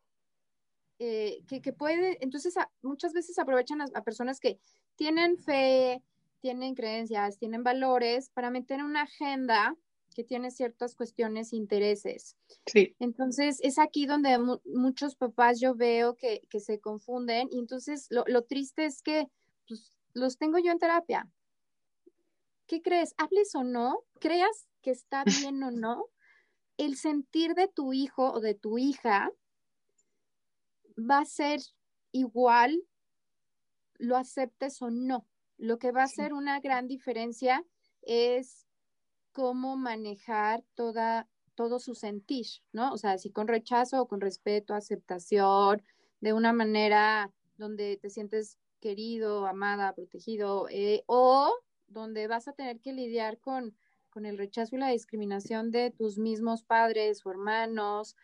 eh, 0.99 1.43
que, 1.49 1.61
que 1.61 1.73
puede, 1.73 2.19
entonces 2.23 2.55
muchas 2.83 3.13
veces 3.13 3.39
aprovechan 3.39 3.81
a, 3.81 4.03
personas 4.03 4.41
que 4.41 4.59
tienen 4.97 5.39
fe, 5.39 6.03
tienen 6.41 6.75
creencias, 6.75 7.39
tienen 7.39 7.63
valores 7.63 8.31
para 8.31 8.51
meter 8.51 8.83
una 8.83 9.03
agenda 9.03 9.77
que 10.15 10.25
tiene 10.25 10.51
ciertas 10.51 10.95
cuestiones, 10.95 11.53
intereses. 11.53 12.37
Sí. 12.67 12.95
Entonces, 12.99 13.59
es 13.63 13.79
aquí 13.79 14.05
donde 14.05 14.39
muchos 14.67 15.17
papás 15.17 15.59
yo 15.59 15.75
veo 15.75 16.17
que, 16.17 16.43
se 16.61 16.81
confunden 16.81 17.49
y 17.51 17.59
entonces 17.59 18.09
lo, 18.11 18.43
triste 18.43 18.85
es 18.85 19.03
que 19.03 19.27
pues, 19.67 19.97
los 20.13 20.37
tengo 20.37 20.59
yo 20.59 20.71
en 20.71 20.79
terapia. 20.79 21.29
¿Qué 22.67 22.83
crees? 22.83 23.15
¿Hables 23.17 23.55
o 23.55 23.65
no? 23.65 24.05
¿Creas 24.21 24.69
que 24.83 24.91
está 24.91 25.25
bien 25.25 25.63
o 25.63 25.71
no? 25.71 26.07
El 26.77 26.97
sentir 26.97 27.55
de 27.55 27.69
tu 27.69 27.93
hijo 27.93 28.33
o 28.33 28.41
de 28.41 28.55
tu 28.55 28.79
hija 28.79 29.31
va 30.99 31.19
a 31.19 31.25
ser 31.25 31.61
igual, 32.11 32.83
lo 33.99 34.17
aceptes 34.17 34.83
o 34.83 34.91
no. 34.91 35.27
Lo 35.59 35.79
que 35.79 35.93
va 35.93 36.03
a 36.03 36.09
ser 36.09 36.35
una 36.35 36.61
gran 36.61 36.89
diferencia 36.89 37.65
es 38.03 38.67
cómo 39.33 39.77
manejar 39.77 40.65
toda, 40.75 41.29
todo 41.55 41.79
su 41.79 41.95
sentir, 41.95 42.47
¿no? 42.73 42.93
O 42.93 42.99
sea, 42.99 43.19
si 43.19 43.31
con 43.31 43.49
rechazo 43.49 44.03
o 44.03 44.09
con 44.09 44.21
respeto, 44.21 44.75
aceptación, 44.75 45.83
de 46.21 46.33
una 46.33 46.53
manera 46.53 47.33
donde 47.57 47.97
te 47.97 48.11
sientes 48.11 48.59
querido, 48.81 49.47
amada, 49.47 49.95
protegido, 49.95 50.67
eh, 50.71 51.05
o 51.07 51.53
donde 51.87 52.27
vas 52.27 52.49
a 52.49 52.53
tener 52.53 52.81
que 52.81 52.93
lidiar 52.93 53.39
con, 53.39 53.77
con 54.13 54.27
el 54.27 54.39
rechazo 54.39 54.77
y 54.77 54.79
la 54.79 54.91
discriminación 54.91 55.71
de 55.71 55.91
tus 55.91 56.19
mismos 56.19 56.63
padres 56.63 57.25
o 57.25 57.31
hermanos, 57.31 58.17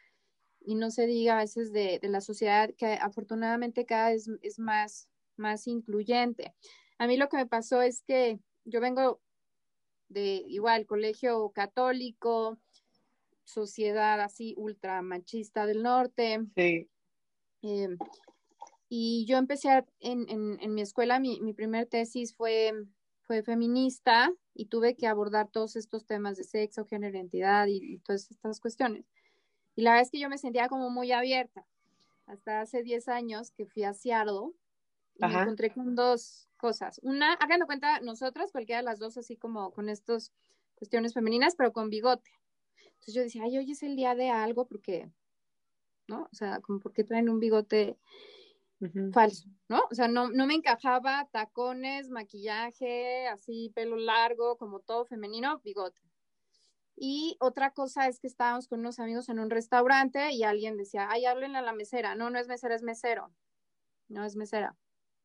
y 0.61 0.74
no 0.74 0.91
se 0.91 1.07
diga 1.07 1.36
a 1.36 1.43
veces 1.43 1.72
de, 1.72 1.99
de 1.99 2.09
la 2.09 2.20
sociedad 2.20 2.70
que 2.76 2.86
afortunadamente 3.01 3.86
cada 3.86 4.11
vez 4.11 4.28
es 4.43 4.59
más, 4.59 5.09
más 5.36 5.66
incluyente. 5.66 6.55
A 6.99 7.07
mí 7.07 7.16
lo 7.16 7.28
que 7.28 7.39
me 7.39 7.47
pasó 7.47 7.80
es 7.80 8.03
que 8.03 8.39
yo 8.64 8.80
vengo 8.80 9.20
de 10.09 10.43
igual 10.47 10.86
colegio 10.86 11.51
católico, 11.51 12.59
sociedad 13.45 14.20
así 14.20 14.55
ultra 14.57 15.01
machista 15.03 15.66
del 15.66 15.82
norte. 15.82 16.41
Sí. 16.55 16.89
Em, 17.62 17.97
y 18.89 19.26
yo 19.26 19.36
empecé 19.36 19.84
en, 20.01 20.28
en, 20.28 20.59
en, 20.61 20.74
mi 20.74 20.80
escuela, 20.80 21.18
mi, 21.18 21.41
mi 21.41 21.53
primer 21.53 21.86
tesis 21.86 22.34
fue, 22.34 22.72
fue 23.29 23.43
feminista 23.43 24.33
y 24.55 24.66
tuve 24.66 24.97
que 24.97 25.07
abordar 25.07 25.49
todos 25.51 25.76
estos 25.76 26.07
temas 26.07 26.39
de 26.39 26.45
sexo, 26.45 26.87
género, 26.87 27.16
identidad 27.16 27.66
y, 27.68 27.99
todas 27.99 28.31
estas 28.31 28.59
cuestiones. 28.59 29.05
Y 29.76 29.83
la 29.83 29.91
verdad 29.91 30.07
es 30.07 30.11
que 30.11 30.18
yo 30.18 30.31
me 30.31 30.39
sentía 30.39 30.68
como 30.68 30.89
muy 30.89 31.12
abierta. 31.12 31.66
Hasta 32.26 32.62
hace 32.62 32.83
10 32.83 33.07
años 33.09 33.51
que 33.51 33.66
fui 33.66 33.85
a 33.85 33.93
Seattle 33.93 34.53
y 35.16 35.26
me 35.26 35.43
encontré 35.43 35.70
con 35.70 35.95
dos, 35.95 36.49
cosas. 36.57 37.01
Una, 37.03 37.35
hagan 37.35 37.61
de 37.61 37.66
cuenta, 37.66 38.01
nosotras, 38.01 38.51
cualquiera 38.51 38.81
de 38.81 38.87
las 38.87 38.99
dos, 38.99 39.16
así 39.18 39.37
como 39.37 39.72
con 39.72 39.91
estas 39.91 40.33
cuestiones 40.74 41.12
femeninas, 41.12 41.55
pero 41.55 41.72
con 41.72 41.91
bigote. 41.91 42.31
Entonces 42.95 43.14
yo 43.14 43.22
decía, 43.22 43.43
ay, 43.45 43.59
hoy 43.59 43.70
es 43.70 43.83
el 43.83 43.95
día 43.95 44.14
de 44.14 44.31
algo, 44.31 44.66
porque, 44.66 45.11
¿no? 46.09 46.29
O 46.33 46.35
sea, 46.35 46.61
como 46.61 46.81
porque 46.81 47.05
traen 47.05 47.29
un 47.29 47.41
bigote 47.41 47.99
falso, 49.12 49.49
¿no? 49.68 49.83
O 49.91 49.95
sea, 49.95 50.09
no, 50.09 50.29
no 50.29 50.47
me 50.47 50.55
encajaba 50.55 51.29
tacones, 51.33 52.11
maquillaje, 52.11 53.26
así, 53.29 53.72
pelo 53.74 53.97
largo, 53.97 54.57
como 54.57 54.81
todo 54.81 55.05
femenino, 55.05 55.61
bigote. 55.64 56.03
Y 56.97 57.37
otra 57.41 57.72
cosa 57.72 58.09
es 58.09 58.18
que 58.18 58.26
estábamos 58.26 58.66
con 58.66 58.81
unos 58.81 58.99
amigos 58.99 59.29
en 59.29 59.39
un 59.39 59.51
restaurante 59.51 60.33
y 60.33 60.43
alguien 60.43 60.76
decía, 60.76 61.09
ay, 61.11 61.26
háblenle 61.26 61.59
a 61.59 61.62
la 61.62 61.72
mesera. 61.72 62.14
No, 62.16 62.29
no 62.31 62.39
es 62.39 62.49
mesera, 62.49 62.74
es 62.74 62.83
mesero. 62.83 63.33
No 64.09 64.24
es 64.24 64.35
mesera. 64.35 64.76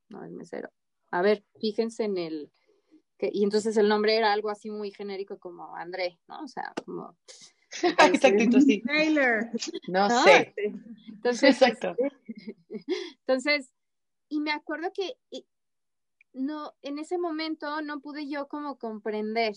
No 0.10 0.24
es 0.24 0.32
mesero 0.32 0.72
a 1.14 1.22
ver, 1.22 1.46
fíjense 1.60 2.06
en 2.06 2.18
el, 2.18 2.52
y 3.20 3.44
entonces 3.44 3.78
el 3.78 3.88
nombre 3.88 4.18
era 4.18 4.34
algo 4.34 4.50
así 4.50 4.72
muy 4.72 4.90
genérico 4.90 5.38
como 5.38 5.76
André, 5.76 6.20
¿no? 6.28 6.42
O 6.42 6.48
sea, 6.48 6.74
como... 6.84 7.16
Exactito, 8.14 8.62
sí. 8.62 8.82
Taylor. 8.82 9.50
No, 9.88 10.10
sé. 10.24 10.54
Entonces, 11.08 11.62
Exacto. 11.62 11.96
Este, 11.98 12.56
entonces, 13.20 13.72
y 14.30 14.40
me 14.40 14.52
acuerdo 14.52 14.92
que 14.94 15.16
no, 16.34 16.74
en 16.82 17.00
ese 17.00 17.18
momento 17.18 17.82
no 17.82 18.00
pude 18.02 18.28
yo 18.28 18.48
como 18.48 18.78
comprender 18.78 19.54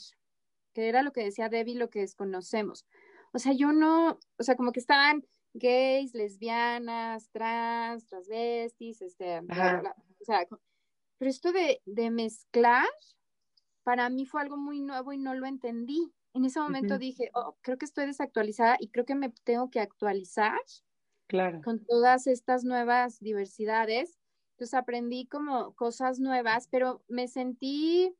que 0.75 0.89
era 0.89 1.03
lo 1.03 1.13
que 1.13 1.25
decía 1.25 1.49
Debbie, 1.49 1.75
lo 1.75 1.89
que 1.89 2.01
desconocemos. 2.01 2.85
O 3.33 3.39
sea, 3.39 3.53
yo 3.53 3.73
no, 3.73 4.19
o 4.39 4.43
sea, 4.43 4.57
como 4.57 4.73
que 4.73 4.81
estaban 4.81 5.27
gays, 5.55 6.15
lesbianas, 6.15 7.31
trans, 7.31 8.07
transvestis, 8.07 9.01
este, 9.01 9.39
o 9.41 10.25
sea, 10.25 10.47
pero 11.19 11.31
esto 11.31 11.53
de, 11.53 11.81
mezclar, 12.11 12.89
para 13.87 14.11
mí 14.11 14.27
fue 14.27 14.43
algo 14.43 14.57
muy 14.57 14.81
nuevo 14.81 15.13
y 15.13 15.19
no 15.19 15.33
lo 15.33 15.47
entendí. 15.47 16.13
En 16.35 16.45
ese 16.45 16.59
momento 16.59 16.99
dije, 16.99 17.31
oh, 17.35 17.57
creo 17.61 17.79
que 17.79 17.85
estoy 17.85 18.07
desactualizada 18.07 18.77
y 18.81 18.89
creo 18.89 19.05
que 19.05 19.15
me 19.15 19.31
tengo 19.45 19.71
que 19.71 19.79
actualizar 19.79 20.59
claro. 21.29 21.61
con 21.63 21.85
todas 21.85 22.27
estas 22.27 22.65
nuevas 22.65 23.21
diversidades. 23.21 24.19
Entonces 24.51 24.75
aprendí 24.75 25.27
como 25.27 25.73
cosas 25.77 26.19
nuevas, 26.19 26.67
pero 26.67 27.05
me 27.07 27.29
sentí, 27.29 28.13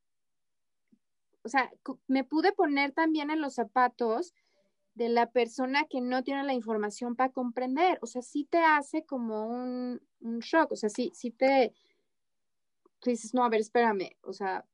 o 1.43 1.49
sea, 1.49 1.69
me 2.07 2.23
pude 2.23 2.53
poner 2.53 2.93
también 2.93 3.33
en 3.33 3.41
los 3.41 3.55
zapatos 3.55 4.35
de 4.95 5.09
la 5.09 5.33
persona 5.33 5.87
que 5.91 6.01
no 6.01 6.23
tiene 6.23 6.45
la 6.45 6.55
información 6.55 7.17
para 7.17 7.33
comprender. 7.33 7.99
O 8.03 8.07
sea, 8.07 8.23
sí 8.23 8.45
te 8.45 8.59
hace 8.59 9.05
como 9.05 9.49
un, 9.49 10.01
un 10.21 10.39
shock, 10.39 10.71
o 10.71 10.77
sea, 10.77 10.91
sí, 10.91 11.11
sí 11.13 11.33
te, 11.33 11.75
tú 13.01 13.11
dices, 13.11 13.35
no, 13.35 13.43
a 13.43 13.49
ver, 13.49 13.63
espérame, 13.63 14.17
o 14.23 14.33
sea, 14.33 14.65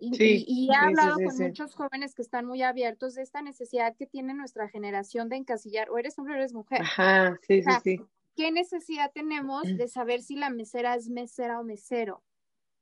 y, 0.00 0.68
he 0.70 0.74
hablado 0.74 1.16
con 1.16 1.36
muchos 1.38 1.74
jóvenes 1.74 2.14
que 2.14 2.22
están 2.22 2.46
muy 2.46 2.62
abiertos 2.62 3.14
de 3.14 3.22
esta 3.22 3.42
necesidad 3.42 3.94
que 3.96 4.06
tiene 4.06 4.34
nuestra 4.34 4.68
generación 4.68 5.28
de 5.28 5.36
encasillar, 5.36 5.90
o 5.90 5.98
eres 5.98 6.18
hombre 6.18 6.34
o 6.34 6.36
eres 6.36 6.52
mujer. 6.52 6.80
Ajá, 6.82 7.38
sí, 7.46 7.62
sí, 7.62 7.70
sí. 7.82 8.00
¿Qué 8.34 8.50
necesidad 8.50 9.12
tenemos 9.12 9.62
de 9.64 9.88
saber 9.88 10.22
si 10.22 10.36
la 10.36 10.50
mesera 10.50 10.94
es 10.94 11.08
mesera 11.08 11.60
o 11.60 11.64
mesero? 11.64 12.22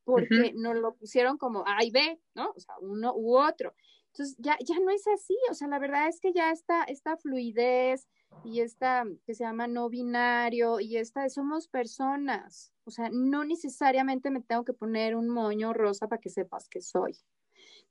Porque 0.04 0.52
nos 0.54 0.76
lo 0.76 0.94
pusieron 0.94 1.38
como 1.38 1.64
A 1.66 1.84
y 1.84 1.90
B, 1.90 2.20
¿no? 2.34 2.52
O 2.56 2.60
sea, 2.60 2.74
uno 2.80 3.12
u 3.14 3.36
otro. 3.36 3.74
Entonces, 4.12 4.36
ya, 4.38 4.56
ya 4.64 4.78
no 4.80 4.90
es 4.90 5.06
así, 5.06 5.36
o 5.50 5.54
sea, 5.54 5.68
la 5.68 5.78
verdad 5.78 6.08
es 6.08 6.20
que 6.20 6.32
ya 6.32 6.50
está 6.50 6.84
esta 6.84 7.16
fluidez 7.16 8.08
y 8.44 8.60
esta 8.60 9.04
que 9.24 9.34
se 9.34 9.44
llama 9.44 9.66
no 9.66 9.88
binario 9.88 10.80
y 10.80 10.96
esta 10.96 11.28
somos 11.28 11.68
personas, 11.68 12.72
o 12.84 12.90
sea, 12.90 13.10
no 13.12 13.44
necesariamente 13.44 14.30
me 14.30 14.40
tengo 14.40 14.64
que 14.64 14.72
poner 14.72 15.14
un 15.14 15.28
moño 15.28 15.72
rosa 15.72 16.08
para 16.08 16.20
que 16.20 16.30
sepas 16.30 16.68
que 16.68 16.80
soy. 16.80 17.16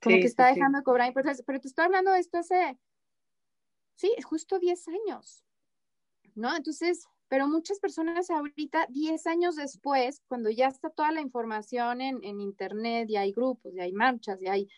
Como 0.02 0.16
que 0.16 0.26
está 0.26 0.46
dejando 0.46 0.78
de 0.78 0.84
cobrar 0.84 1.08
importancia. 1.08 1.44
Pero 1.46 1.60
te 1.60 1.68
estoy 1.68 1.84
hablando 1.84 2.12
de 2.12 2.20
esto 2.20 2.38
hace, 2.38 2.78
sí, 3.96 4.10
justo 4.24 4.58
10 4.58 4.88
años, 4.88 5.44
¿no? 6.34 6.56
Entonces, 6.56 7.06
pero 7.28 7.46
muchas 7.46 7.78
personas 7.78 8.30
ahorita, 8.30 8.86
10 8.88 9.26
años 9.26 9.56
después, 9.56 10.22
cuando 10.26 10.50
ya 10.50 10.68
está 10.68 10.90
toda 10.90 11.12
la 11.12 11.20
información 11.20 12.00
en, 12.00 12.24
en 12.24 12.40
Internet 12.40 13.08
y 13.10 13.16
hay 13.16 13.32
grupos 13.32 13.74
y 13.74 13.80
hay 13.80 13.92
marchas 13.92 14.42
y 14.42 14.48
hay 14.48 14.68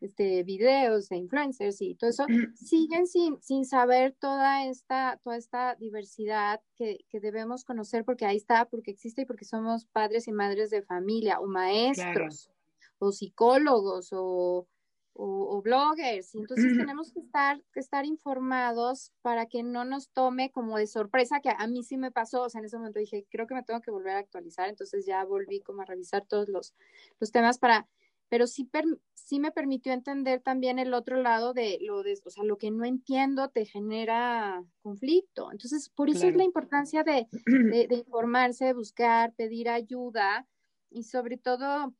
este, 0.00 0.42
videos 0.42 1.08
de 1.08 1.16
influencers 1.16 1.80
y 1.80 1.94
todo 1.94 2.10
eso, 2.10 2.26
siguen 2.54 3.06
sin, 3.06 3.40
sin 3.40 3.64
saber 3.64 4.14
toda 4.18 4.66
esta, 4.66 5.18
toda 5.22 5.36
esta 5.36 5.74
diversidad 5.76 6.60
que, 6.76 7.04
que, 7.08 7.20
debemos 7.20 7.64
conocer 7.64 8.04
porque 8.04 8.26
ahí 8.26 8.36
está, 8.36 8.66
porque 8.66 8.90
existe 8.90 9.22
y 9.22 9.24
porque 9.24 9.44
somos 9.44 9.86
padres 9.86 10.28
y 10.28 10.32
madres 10.32 10.70
de 10.70 10.82
familia 10.82 11.40
o 11.40 11.46
maestros 11.46 12.50
o 12.98 13.12
psicólogos 13.12 14.10
o, 14.12 14.66
o, 15.14 15.62
bloggers. 15.62 16.34
Y 16.34 16.38
entonces 16.38 16.76
tenemos 16.76 17.12
que 17.12 17.20
estar, 17.20 17.62
que 17.72 17.80
estar 17.80 18.04
informados 18.04 19.12
para 19.22 19.46
que 19.46 19.62
no 19.62 19.84
nos 19.84 20.10
tome 20.10 20.50
como 20.50 20.76
de 20.76 20.86
sorpresa, 20.86 21.40
que 21.40 21.50
a 21.50 21.66
mí 21.66 21.82
sí 21.82 21.96
me 21.96 22.10
pasó, 22.10 22.42
o 22.42 22.50
sea, 22.50 22.58
en 22.58 22.66
ese 22.66 22.76
momento 22.76 22.98
dije, 22.98 23.26
creo 23.30 23.46
que 23.46 23.54
me 23.54 23.62
tengo 23.62 23.80
que 23.80 23.90
volver 23.90 24.16
a 24.16 24.18
actualizar, 24.18 24.68
entonces 24.68 25.06
ya 25.06 25.24
volví 25.24 25.60
como 25.60 25.82
a 25.82 25.84
revisar 25.84 26.26
todos 26.26 26.48
los, 26.48 26.74
los 27.20 27.30
temas 27.32 27.58
para 27.58 27.88
pero 28.28 28.46
sí, 28.46 28.68
sí 29.14 29.38
me 29.40 29.52
permitió 29.52 29.92
entender 29.92 30.40
también 30.40 30.78
el 30.78 30.94
otro 30.94 31.20
lado 31.22 31.52
de 31.52 31.78
lo 31.80 32.02
de, 32.02 32.18
o 32.24 32.30
sea, 32.30 32.44
lo 32.44 32.58
que 32.58 32.70
no 32.70 32.84
entiendo 32.84 33.48
te 33.48 33.64
genera 33.64 34.64
conflicto. 34.82 35.50
Entonces, 35.52 35.88
por 35.90 36.10
eso 36.10 36.26
es 36.26 36.36
la 36.36 36.44
importancia 36.44 37.04
de, 37.04 37.28
de, 37.46 37.86
de 37.86 37.94
informarse, 37.96 38.72
buscar, 38.72 39.32
pedir 39.34 39.68
ayuda 39.68 40.46
y 40.90 41.04
sobre 41.04 41.36
todo 41.36 41.94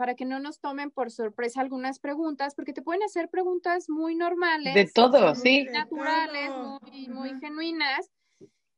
para 0.00 0.14
que 0.14 0.24
no 0.24 0.40
nos 0.40 0.60
tomen 0.60 0.90
por 0.90 1.10
sorpresa 1.10 1.60
algunas 1.60 1.98
preguntas, 1.98 2.54
porque 2.54 2.72
te 2.72 2.80
pueden 2.80 3.02
hacer 3.02 3.28
preguntas 3.28 3.90
muy 3.90 4.14
normales. 4.14 4.74
De 4.74 4.86
todo, 4.86 5.34
sí. 5.34 5.64
Naturales, 5.70 6.50
muy, 6.80 7.08
muy 7.08 7.38
genuinas. 7.38 8.10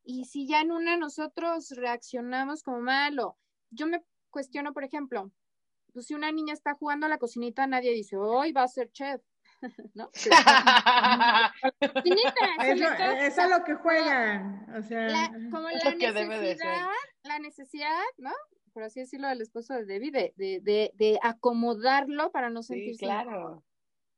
Y 0.03 0.25
si 0.25 0.49
ya 0.49 0.63
en 0.63 0.73
una 0.73 0.97
nosotros 0.97 1.71
reaccionamos 1.77 2.65
como 2.65 2.81
malo, 2.81 3.39
yo 3.71 3.87
me 3.87 4.03
cuestiono, 4.31 4.73
por 4.73 4.83
ejemplo, 4.83 5.31
pues 5.93 6.07
si 6.07 6.15
una 6.15 6.33
niña 6.33 6.53
está 6.53 6.75
jugando 6.75 7.07
a 7.07 7.09
la 7.09 7.19
cocinita, 7.19 7.67
nadie 7.67 7.93
dice, 7.93 8.17
hoy 8.17 8.53
va 8.53 8.63
a 8.63 8.69
ser 8.69 8.91
chef. 8.93 9.21
¿No? 9.95 10.11
eso, 10.15 10.31
es 13.43 13.51
lo 13.51 13.65
que 13.65 13.75
juegan. 13.77 14.67
O 14.77 14.83
sea, 14.83 15.31
como 15.51 15.69
la 15.71 15.95
necesidad, 15.95 16.89
la 17.23 17.39
necesidad, 17.39 18.03
¿no? 18.19 18.33
por 18.73 18.83
así 18.83 19.01
decirlo, 19.01 19.29
del 19.29 19.43
esposo 19.43 19.75
de 19.75 19.87
David, 19.87 20.13
de, 20.13 20.61
de, 20.63 20.93
de, 20.95 21.19
acomodarlo 21.23 22.31
para 22.33 22.51
no 22.51 22.63
sentirse. 22.63 23.01
Sí, 23.01 23.05
claro. 23.05 23.63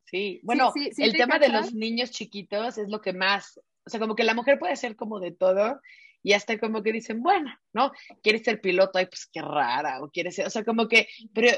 Sí, 0.05 0.41
bueno, 0.45 0.73
el 0.75 1.13
tema 1.13 1.39
de 1.39 1.49
los 1.49 1.75
niños 1.75 2.11
chiquitos 2.11 2.79
es 2.79 2.89
lo 2.89 3.01
que 3.01 3.13
más, 3.13 3.59
o 3.85 3.91
sea, 3.91 3.99
como 3.99 4.15
que 4.15 4.25
la 4.25 4.35
mujer 4.35 4.59
puede 4.59 4.77
ser 4.77 4.97
como 4.97 5.19
de 5.19 5.33
todo 5.33 5.81
y 6.25 6.33
hasta 6.33 6.59
como 6.59 6.83
que 6.83 6.91
dicen, 6.91 7.23
bueno, 7.23 7.55
¿no? 7.73 7.93
Quieres 8.23 8.43
ser 8.43 8.61
piloto, 8.61 8.99
ay, 8.99 9.07
pues 9.07 9.29
qué 9.31 9.43
rara, 9.43 10.03
o 10.03 10.11
quieres 10.11 10.35
ser, 10.35 10.47
o 10.47 10.51
sea, 10.51 10.65
como 10.65 10.89
que, 10.89 11.07
pero, 11.35 11.51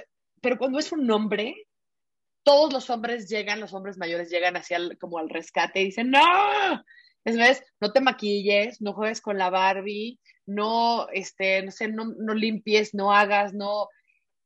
pero 0.42 0.58
cuando 0.58 0.78
es 0.80 0.90
un 0.90 1.08
hombre, 1.10 1.54
todos 2.42 2.72
los 2.72 2.90
hombres 2.90 3.28
llegan, 3.28 3.60
los 3.60 3.72
hombres 3.72 3.96
mayores 3.96 4.28
llegan 4.28 4.56
hacia 4.56 4.78
como 5.00 5.18
al 5.18 5.30
rescate 5.30 5.80
y 5.80 5.86
dicen, 5.86 6.10
no, 6.10 6.20
es 7.24 7.36
vez, 7.36 7.62
no 7.80 7.92
te 7.92 8.00
maquilles, 8.00 8.80
no 8.82 8.92
juegues 8.92 9.20
con 9.20 9.38
la 9.38 9.50
Barbie, 9.50 10.18
no, 10.46 11.08
este, 11.12 11.62
no 11.62 11.70
sé, 11.70 11.88
no, 11.88 12.06
no 12.18 12.34
limpies, 12.34 12.92
no 12.92 13.12
hagas, 13.12 13.54
no. 13.54 13.88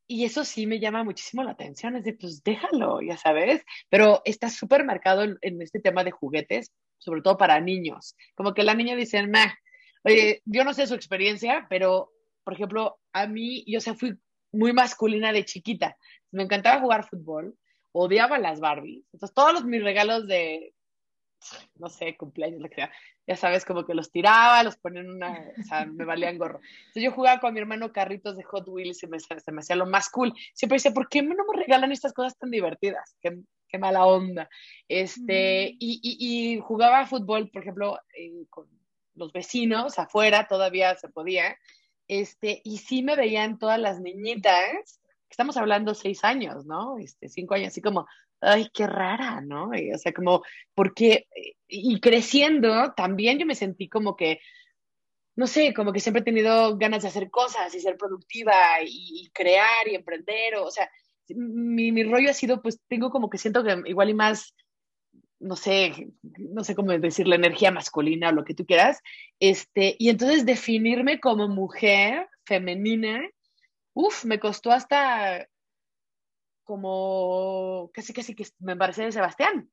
Y 0.07 0.25
eso 0.25 0.43
sí 0.45 0.67
me 0.67 0.79
llama 0.79 1.03
muchísimo 1.03 1.43
la 1.43 1.51
atención, 1.51 1.95
es 1.95 2.03
de, 2.03 2.13
pues 2.13 2.43
déjalo, 2.43 3.01
ya 3.01 3.17
sabes, 3.17 3.63
pero 3.89 4.21
está 4.25 4.49
súper 4.49 4.83
marcado 4.83 5.23
en, 5.23 5.61
este 5.61 5.79
tema 5.79 6.03
de 6.03 6.11
juguetes, 6.11 6.71
sobre 6.99 7.21
todo 7.21 7.37
para 7.37 7.59
niños. 7.59 8.15
Como 8.35 8.53
que 8.53 8.63
la 8.63 8.75
niña 8.75 8.95
dice, 8.95 9.25
meh, 9.25 9.51
oye, 10.03 10.41
yo 10.45 10.63
no 10.63 10.73
sé 10.73 10.87
su 10.87 10.95
experiencia, 10.95 11.67
pero, 11.69 12.11
por 12.43 12.53
ejemplo, 12.53 12.99
a 13.13 13.27
mí, 13.27 13.63
yo 13.67 13.79
o 13.79 13.95
fui 13.95 14.17
muy 14.51 14.73
masculina 14.73 15.31
de 15.31 15.45
chiquita. 15.45 15.97
Me 16.31 16.43
encantaba 16.43 16.81
jugar 16.81 17.07
fútbol, 17.07 17.55
odiaba 17.91 18.39
las 18.39 18.59
Barbies. 18.59 19.05
Entonces, 19.13 19.33
todos 19.33 19.53
los, 19.53 19.65
mis 19.65 19.83
regalos 19.83 20.27
de, 20.27 20.73
no 21.75 21.89
sé, 21.89 22.15
cumpleaños, 22.17 22.61
lo 22.61 22.69
que 22.69 22.75
sea, 22.75 22.91
ya 23.27 23.35
sabes, 23.35 23.65
como 23.65 23.85
que 23.85 23.93
los 23.93 24.11
tiraba, 24.11 24.63
los 24.63 24.77
ponía 24.77 25.01
en 25.01 25.09
una, 25.09 25.51
o 25.59 25.63
sea, 25.63 25.85
me 25.85 26.05
valían 26.05 26.37
gorro. 26.37 26.59
Entonces 26.79 27.03
yo 27.03 27.11
jugaba 27.11 27.39
con 27.39 27.53
mi 27.53 27.59
hermano 27.59 27.91
carritos 27.91 28.35
de 28.35 28.43
Hot 28.43 28.67
Wheels 28.67 29.03
y 29.03 29.07
me, 29.07 29.19
se 29.19 29.51
me 29.51 29.59
hacía 29.59 29.75
lo 29.75 29.85
más 29.85 30.09
cool. 30.09 30.33
Siempre 30.53 30.77
decía, 30.77 30.91
¿por 30.91 31.07
qué 31.07 31.21
no 31.21 31.35
me 31.35 31.59
regalan 31.59 31.91
estas 31.91 32.13
cosas 32.13 32.37
tan 32.37 32.51
divertidas? 32.51 33.15
Qué, 33.21 33.39
qué 33.67 33.77
mala 33.77 34.05
onda. 34.05 34.49
Este, 34.87 35.75
y, 35.79 35.99
y, 36.01 36.55
y, 36.55 36.59
jugaba 36.59 37.05
fútbol, 37.05 37.49
por 37.49 37.61
ejemplo, 37.61 37.99
eh, 38.17 38.45
con 38.49 38.67
los 39.21 39.31
vecinos 39.31 39.99
afuera, 39.99 40.47
todavía 40.47 40.95
se 40.95 41.07
podía. 41.07 41.57
Este, 42.07 42.61
y 42.65 42.79
sí 42.79 43.03
me 43.03 43.15
veían 43.15 43.57
todas 43.57 43.79
las 43.79 44.01
niñitas, 44.01 44.99
estamos 45.29 45.55
hablando 45.55 45.93
seis 45.93 46.25
años, 46.25 46.65
¿no? 46.65 46.97
Este, 46.97 47.29
cinco 47.29 47.53
años, 47.53 47.69
así 47.69 47.81
como, 47.81 48.05
ay, 48.41 48.69
qué 48.73 48.87
rara, 48.87 49.39
¿no? 49.39 49.69
o 49.69 49.97
sea, 49.97 50.11
como, 50.11 50.43
porque, 50.73 51.27
y 51.67 51.99
creciendo 52.01 52.93
también 52.93 53.39
yo 53.39 53.45
me 53.45 53.55
sentí 53.55 53.87
como 53.87 54.15
que, 54.15 54.41
no 55.35 55.47
sé, 55.47 55.73
como 55.73 55.93
que 55.93 56.01
siempre 56.01 56.21
he 56.21 56.25
tenido 56.25 56.77
ganas 56.77 57.03
de 57.03 57.09
hacer 57.09 57.29
cosas 57.29 57.73
y 57.73 57.79
ser 57.79 57.95
productiva 57.95 58.53
y, 58.83 59.29
crear 59.33 59.87
y 59.87 59.95
emprender, 59.95 60.55
o, 60.55 60.69
sea, 60.69 60.89
mi, 61.29 61.91
mi, 61.91 62.03
rollo 62.03 62.29
ha 62.29 62.33
sido, 62.33 62.61
pues 62.61 62.81
tengo 62.89 63.09
como 63.09 63.29
que 63.29 63.37
siento 63.37 63.63
que 63.63 63.81
igual 63.85 64.09
y 64.09 64.13
más, 64.13 64.53
no 65.41 65.55
sé, 65.55 66.09
no 66.37 66.63
sé 66.63 66.75
cómo 66.75 66.91
decir, 66.91 67.27
la 67.27 67.35
energía 67.35 67.71
masculina 67.71 68.29
o 68.29 68.31
lo 68.31 68.45
que 68.45 68.53
tú 68.53 68.65
quieras, 68.65 69.01
este, 69.39 69.95
y 69.99 70.09
entonces 70.09 70.45
definirme 70.45 71.19
como 71.19 71.47
mujer 71.47 72.27
femenina, 72.45 73.27
uff, 73.93 74.25
me 74.25 74.39
costó 74.39 74.71
hasta 74.71 75.47
como 76.63 77.89
casi 77.93 78.13
casi 78.13 78.35
que 78.35 78.45
me 78.59 78.77
parece 78.77 79.03
de 79.03 79.11
Sebastián. 79.11 79.69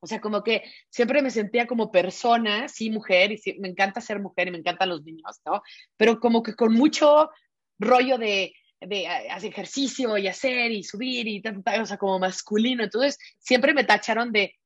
O 0.00 0.06
sea, 0.06 0.20
como 0.20 0.42
que 0.42 0.64
siempre 0.90 1.22
me 1.22 1.30
sentía 1.30 1.66
como 1.68 1.92
persona, 1.92 2.68
sí, 2.68 2.90
mujer, 2.90 3.30
y 3.30 3.38
sí, 3.38 3.56
me 3.60 3.68
encanta 3.68 4.00
ser 4.00 4.18
mujer 4.18 4.48
y 4.48 4.50
me 4.50 4.58
encantan 4.58 4.88
los 4.88 5.04
niños, 5.04 5.40
¿no? 5.46 5.62
Pero 5.96 6.18
como 6.18 6.42
que 6.42 6.54
con 6.54 6.74
mucho 6.74 7.30
rollo 7.78 8.18
de, 8.18 8.52
de 8.80 9.06
hacer 9.06 9.50
ejercicio 9.50 10.18
y 10.18 10.26
hacer 10.26 10.72
y 10.72 10.82
subir 10.82 11.28
y 11.28 11.40
tal, 11.40 11.62
o 11.80 11.86
sea, 11.86 11.98
como 11.98 12.18
masculino. 12.18 12.82
Entonces, 12.82 13.16
siempre 13.38 13.74
me 13.74 13.84
tacharon 13.84 14.32
de, 14.32 14.56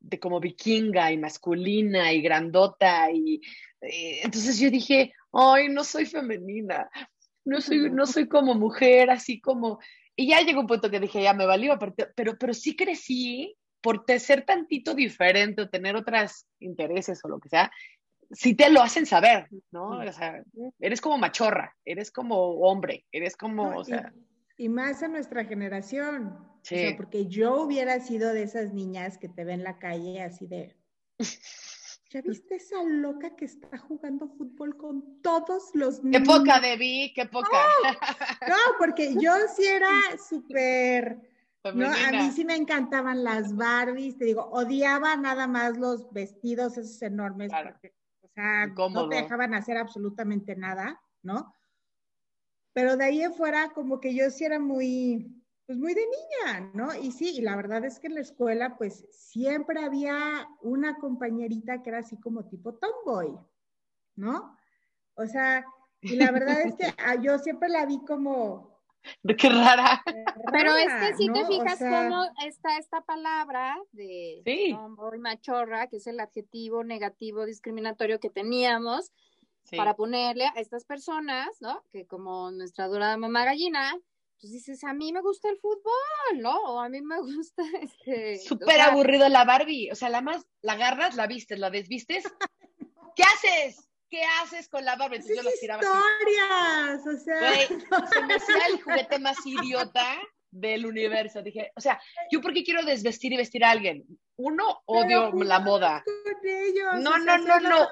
de 0.00 0.18
como 0.18 0.40
vikinga 0.40 1.12
y 1.12 1.18
masculina 1.18 2.12
y 2.12 2.22
grandota. 2.22 3.10
Y 3.10 3.40
eh, 3.80 4.20
entonces 4.22 4.58
yo 4.58 4.70
dije, 4.70 5.12
ay, 5.32 5.68
no 5.68 5.84
soy 5.84 6.06
femenina, 6.06 6.88
no 7.44 7.60
soy, 7.60 7.90
no 7.90 8.06
soy 8.06 8.28
como 8.28 8.54
mujer, 8.54 9.10
así 9.10 9.40
como 9.40 9.78
y 10.16 10.28
ya 10.28 10.40
llegó 10.40 10.60
un 10.60 10.66
punto 10.66 10.90
que 10.90 11.00
dije, 11.00 11.22
ya 11.22 11.32
me 11.32 11.46
valió, 11.46 11.78
pero, 12.14 12.36
pero, 12.38 12.54
sí 12.54 12.76
crecí 12.76 13.56
por 13.80 14.04
ser 14.18 14.44
tantito 14.44 14.94
diferente 14.94 15.62
o 15.62 15.70
tener 15.70 15.96
otros 15.96 16.46
intereses 16.60 17.20
o 17.24 17.28
lo 17.28 17.40
que 17.40 17.48
sea, 17.48 17.72
sí 18.30 18.54
te 18.54 18.70
lo 18.70 18.82
hacen 18.82 19.06
saber, 19.06 19.48
¿no? 19.70 19.98
O 19.98 20.12
sea, 20.12 20.42
eres 20.78 21.00
como 21.00 21.18
machorra, 21.18 21.74
eres 21.84 22.10
como 22.10 22.36
hombre, 22.60 23.04
eres 23.10 23.36
como, 23.36 23.76
o 23.76 23.84
sea... 23.84 24.12
Y, 24.56 24.68
más 24.68 25.02
a 25.02 25.08
nuestra 25.08 25.44
generación. 25.44 26.38
Sí. 26.62 26.74
O 26.74 26.78
sea, 26.78 26.96
porque 26.96 27.26
yo 27.26 27.62
hubiera 27.62 28.00
sido 28.00 28.32
de 28.32 28.44
esas 28.44 28.72
niñas 28.72 29.18
que 29.18 29.28
te 29.28 29.44
ven 29.44 29.60
en 29.60 29.64
la 29.64 29.78
calle 29.78 30.22
así 30.22 30.46
de... 30.46 30.76
¿Ya 32.10 32.20
viste 32.20 32.56
esa 32.56 32.82
loca 32.82 33.34
que 33.36 33.46
está 33.46 33.78
jugando 33.78 34.28
fútbol 34.28 34.76
con 34.76 35.22
todos 35.22 35.70
los 35.72 36.04
niños? 36.04 36.20
Qué 36.20 36.26
poca, 36.26 36.60
Debbie, 36.60 37.10
qué 37.14 37.24
poca. 37.24 37.56
No, 38.46 38.56
porque 38.78 39.14
yo 39.18 39.32
sí 39.56 39.64
era 39.64 39.88
súper... 40.28 41.18
No, 41.74 41.86
a 41.86 42.10
mí 42.10 42.30
sí 42.32 42.44
me 42.44 42.56
encantaban 42.56 43.24
las 43.24 43.54
Barbies, 43.56 44.18
te 44.18 44.24
digo, 44.26 44.44
odiaba 44.50 45.16
nada 45.16 45.46
más 45.46 45.78
los 45.78 46.12
vestidos 46.12 46.76
esos 46.76 47.00
enormes, 47.02 47.50
porque, 47.50 47.94
o 48.20 48.28
sea, 48.28 48.66
no 48.66 49.08
te 49.08 49.16
dejaban 49.16 49.54
hacer 49.54 49.78
absolutamente 49.78 50.56
nada, 50.56 51.00
¿no? 51.22 51.54
Pero 52.72 52.96
de 52.96 53.04
ahí 53.04 53.22
en 53.22 53.32
fuera, 53.32 53.70
como 53.70 54.00
que 54.00 54.12
yo 54.12 54.28
sí 54.30 54.44
era 54.44 54.58
muy, 54.58 55.41
pues 55.66 55.78
muy 55.78 55.94
de 55.94 56.04
niña, 56.06 56.70
¿no? 56.74 56.94
Y 56.94 57.12
sí, 57.12 57.36
y 57.36 57.40
la 57.40 57.56
verdad 57.56 57.84
es 57.84 57.98
que 57.98 58.08
en 58.08 58.14
la 58.14 58.20
escuela, 58.20 58.76
pues 58.76 59.06
siempre 59.10 59.84
había 59.84 60.48
una 60.60 60.98
compañerita 60.98 61.82
que 61.82 61.90
era 61.90 62.00
así 62.00 62.18
como 62.18 62.44
tipo 62.48 62.74
tomboy, 62.74 63.38
¿no? 64.16 64.56
O 65.14 65.26
sea, 65.26 65.64
y 66.00 66.16
la 66.16 66.30
verdad 66.32 66.62
es 66.62 66.74
que 66.74 66.84
ah, 66.98 67.14
yo 67.14 67.38
siempre 67.38 67.68
la 67.68 67.86
vi 67.86 68.00
como... 68.04 68.72
Qué 69.36 69.48
rara. 69.48 70.00
Pero 70.52 70.76
es 70.76 70.92
que 70.94 71.16
si 71.16 71.32
te 71.32 71.44
fijas 71.46 71.78
cómo 71.78 72.24
está 72.46 72.78
esta 72.78 73.00
palabra 73.00 73.76
de 73.90 74.42
tomboy, 74.72 75.18
machorra, 75.18 75.88
que 75.88 75.96
es 75.96 76.06
el 76.06 76.20
adjetivo 76.20 76.84
negativo 76.84 77.44
discriminatorio 77.44 78.20
que 78.20 78.30
teníamos 78.30 79.12
para 79.76 79.94
ponerle 79.96 80.46
a 80.46 80.60
estas 80.60 80.84
personas, 80.84 81.48
¿no? 81.60 81.82
Que 81.90 82.06
como 82.06 82.52
nuestra 82.52 82.86
dorada 82.86 83.16
mamá 83.16 83.44
gallina, 83.44 83.92
pues 84.42 84.54
dices, 84.54 84.82
a 84.82 84.92
mí 84.92 85.12
me 85.12 85.20
gusta 85.20 85.48
el 85.48 85.56
fútbol, 85.58 86.40
¿no? 86.40 86.56
O 86.64 86.80
a 86.80 86.88
mí 86.88 87.00
me 87.00 87.20
gusta 87.20 87.62
este. 87.80 88.40
Súper 88.40 88.80
aburrido 88.80 89.28
la 89.28 89.44
Barbie. 89.44 89.90
O 89.92 89.94
sea, 89.94 90.08
la 90.08 90.20
más, 90.20 90.44
la 90.62 90.72
agarras, 90.72 91.14
la 91.14 91.28
vistes, 91.28 91.60
la 91.60 91.70
desvistes. 91.70 92.24
¿Qué 93.16 93.22
haces? 93.22 93.88
¿Qué 94.10 94.24
haces 94.42 94.68
con 94.68 94.84
la 94.84 94.96
Barbie? 94.96 95.18
Entonces 95.18 95.44
yo 95.44 95.48
historias, 95.48 97.06
o 97.06 97.24
sea. 97.24 97.66
se 98.08 98.22
me 98.22 98.34
hacía 98.34 98.66
el 98.66 98.82
juguete 98.82 99.18
más 99.20 99.38
idiota 99.46 100.18
del 100.52 100.86
universo. 100.86 101.42
Dije, 101.42 101.72
o 101.74 101.80
sea, 101.80 102.00
¿yo 102.30 102.40
por 102.40 102.52
qué 102.52 102.62
quiero 102.62 102.84
desvestir 102.84 103.32
y 103.32 103.36
vestir 103.36 103.64
a 103.64 103.70
alguien? 103.70 104.04
Uno, 104.36 104.82
odio 104.86 105.32
la 105.32 105.60
moda. 105.60 106.04
no, 107.00 107.18
no, 107.18 107.38
no, 107.38 107.60
no. 107.60 107.88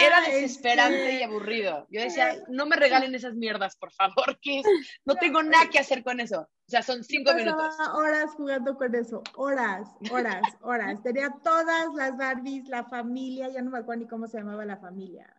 Era 0.00 0.20
desesperante 0.22 1.04
y 1.04 1.14
este, 1.14 1.24
aburrido. 1.24 1.86
Yo 1.90 2.00
decía, 2.00 2.36
no 2.48 2.66
me 2.66 2.76
regalen 2.76 3.14
esas 3.14 3.34
mierdas, 3.34 3.76
por 3.76 3.92
favor, 3.92 4.38
que 4.42 4.62
no 5.04 5.14
tengo 5.16 5.42
nada 5.42 5.68
que 5.70 5.78
hacer 5.78 6.02
con 6.02 6.20
eso. 6.20 6.40
O 6.40 6.70
sea, 6.72 6.82
son 6.82 7.04
cinco 7.04 7.34
minutos. 7.34 7.74
horas 7.94 8.30
jugando 8.34 8.76
con 8.76 8.94
eso, 8.94 9.22
horas, 9.36 9.88
horas, 10.10 10.42
horas. 10.62 11.02
Tenía 11.02 11.34
todas 11.42 11.88
las 11.94 12.16
Barbies, 12.16 12.68
la 12.68 12.84
familia, 12.84 13.48
ya 13.48 13.62
no 13.62 13.70
me 13.70 13.78
acuerdo 13.78 14.02
ni 14.02 14.08
cómo 14.08 14.26
se 14.26 14.38
llamaba 14.38 14.64
la 14.64 14.78
familia. 14.78 15.34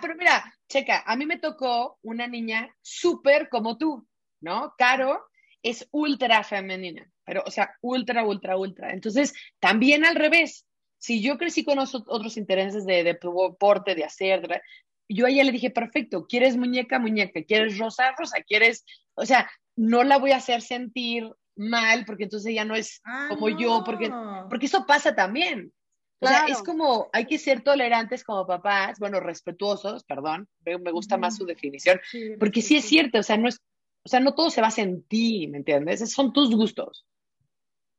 Pero 0.00 0.14
mira, 0.16 0.42
checa, 0.68 1.02
a 1.06 1.16
mí 1.16 1.26
me 1.26 1.38
tocó 1.38 1.98
una 2.02 2.26
niña 2.26 2.74
súper 2.80 3.48
como 3.48 3.78
tú, 3.78 4.06
¿no? 4.40 4.74
Caro, 4.76 5.24
es 5.62 5.88
ultra 5.92 6.42
femenina, 6.44 7.08
pero, 7.24 7.42
o 7.46 7.50
sea, 7.50 7.76
ultra, 7.80 8.24
ultra, 8.24 8.56
ultra. 8.56 8.92
Entonces, 8.92 9.32
también 9.60 10.04
al 10.04 10.16
revés, 10.16 10.66
si 10.98 11.22
yo 11.22 11.38
crecí 11.38 11.64
con 11.64 11.78
otros 11.78 12.36
intereses 12.36 12.84
de, 12.84 13.04
deporte, 13.04 13.94
de 13.94 14.04
hacer, 14.04 14.62
yo 15.08 15.26
a 15.26 15.30
ella 15.30 15.44
le 15.44 15.52
dije, 15.52 15.70
perfecto, 15.70 16.26
¿quieres 16.26 16.56
muñeca, 16.56 16.98
muñeca? 16.98 17.42
¿Quieres 17.42 17.78
rosa, 17.78 18.12
rosa? 18.16 18.42
¿Quieres? 18.46 18.84
O 19.14 19.26
sea, 19.26 19.50
no 19.76 20.04
la 20.04 20.18
voy 20.18 20.32
a 20.32 20.36
hacer 20.36 20.62
sentir 20.62 21.30
mal 21.56 22.04
porque 22.06 22.24
entonces 22.24 22.54
ya 22.54 22.64
no 22.64 22.74
es 22.74 23.00
ah, 23.04 23.26
como 23.28 23.48
yo, 23.48 23.82
porque, 23.84 24.10
porque 24.48 24.66
eso 24.66 24.86
pasa 24.86 25.14
también. 25.14 25.72
O 26.20 26.28
sea, 26.28 26.44
es 26.46 26.62
como, 26.62 27.10
hay 27.12 27.26
que 27.26 27.36
ser 27.36 27.62
tolerantes 27.62 28.22
como 28.22 28.46
papás, 28.46 29.00
bueno, 29.00 29.18
respetuosos, 29.18 30.04
perdón, 30.04 30.48
me, 30.64 30.92
gusta 30.92 31.16
más 31.16 31.36
su 31.36 31.44
definición, 31.44 32.00
porque 32.38 32.62
sí 32.62 32.76
es 32.76 32.84
cierto, 32.84 33.18
o 33.18 33.22
sea, 33.24 33.36
no 33.36 33.48
es, 33.48 33.60
o 34.04 34.08
sea, 34.08 34.20
no 34.20 34.34
todo 34.34 34.50
se 34.50 34.60
basa 34.60 34.82
en 34.82 35.02
ti, 35.02 35.46
¿me 35.48 35.58
entiendes? 35.58 36.10
Son 36.10 36.32
tus 36.32 36.54
gustos. 36.54 37.06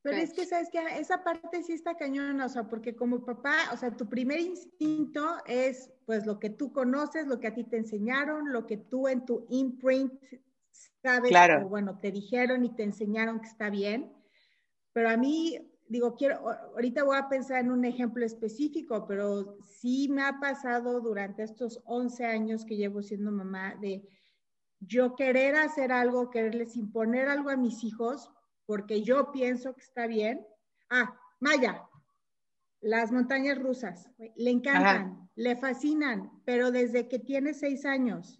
Pero 0.01 0.17
es 0.17 0.33
que, 0.33 0.45
¿sabes 0.45 0.69
que 0.69 0.79
Esa 0.99 1.23
parte 1.23 1.63
sí 1.63 1.71
está 1.71 1.95
cañona, 1.95 2.45
o 2.45 2.49
sea, 2.49 2.67
porque 2.67 2.93
como 2.93 3.23
papá, 3.23 3.55
o 3.71 3.77
sea, 3.77 3.95
tu 3.95 4.09
primer 4.09 4.39
instinto 4.41 5.37
es, 5.45 5.91
pues, 6.05 6.25
lo 6.25 6.39
que 6.39 6.49
tú 6.49 6.73
conoces, 6.73 7.25
lo 7.25 7.39
que 7.39 7.47
a 7.47 7.53
ti 7.53 7.63
te 7.63 7.77
enseñaron, 7.77 8.51
lo 8.51 8.67
que 8.67 8.75
tú 8.75 9.07
en 9.07 9.25
tu 9.25 9.45
imprint 9.49 10.13
sabes, 11.01 11.31
o 11.63 11.69
bueno, 11.69 11.99
te 11.99 12.11
dijeron 12.11 12.65
y 12.65 12.75
te 12.75 12.83
enseñaron 12.83 13.39
que 13.39 13.47
está 13.47 13.69
bien. 13.69 14.11
Pero 14.91 15.09
a 15.09 15.15
mí, 15.15 15.71
digo, 15.87 16.15
quiero, 16.15 16.49
ahorita 16.49 17.05
voy 17.05 17.17
a 17.17 17.29
pensar 17.29 17.61
en 17.61 17.71
un 17.71 17.85
ejemplo 17.85 18.25
específico, 18.25 19.05
pero 19.07 19.57
sí 19.79 20.09
me 20.09 20.23
ha 20.23 20.37
pasado 20.41 20.99
durante 20.99 21.43
estos 21.43 21.81
11 21.85 22.25
años 22.25 22.65
que 22.65 22.75
llevo 22.75 23.01
siendo 23.01 23.31
mamá 23.31 23.75
de 23.79 24.05
yo 24.87 25.15
querer 25.15 25.55
hacer 25.55 25.91
algo, 25.91 26.29
quererles 26.29 26.75
imponer 26.75 27.29
algo 27.29 27.49
a 27.49 27.57
mis 27.57 27.83
hijos, 27.83 28.31
porque 28.65 29.03
yo 29.03 29.31
pienso 29.31 29.73
que 29.73 29.81
está 29.81 30.07
bien. 30.07 30.45
Ah, 30.89 31.17
Maya, 31.39 31.83
las 32.81 33.11
montañas 33.11 33.57
rusas, 33.57 34.09
le 34.35 34.51
encantan, 34.51 35.29
le 35.35 35.55
fascinan, 35.55 36.31
pero 36.45 36.71
desde 36.71 37.07
que 37.07 37.19
tiene 37.19 37.53
seis 37.53 37.85
años. 37.85 38.39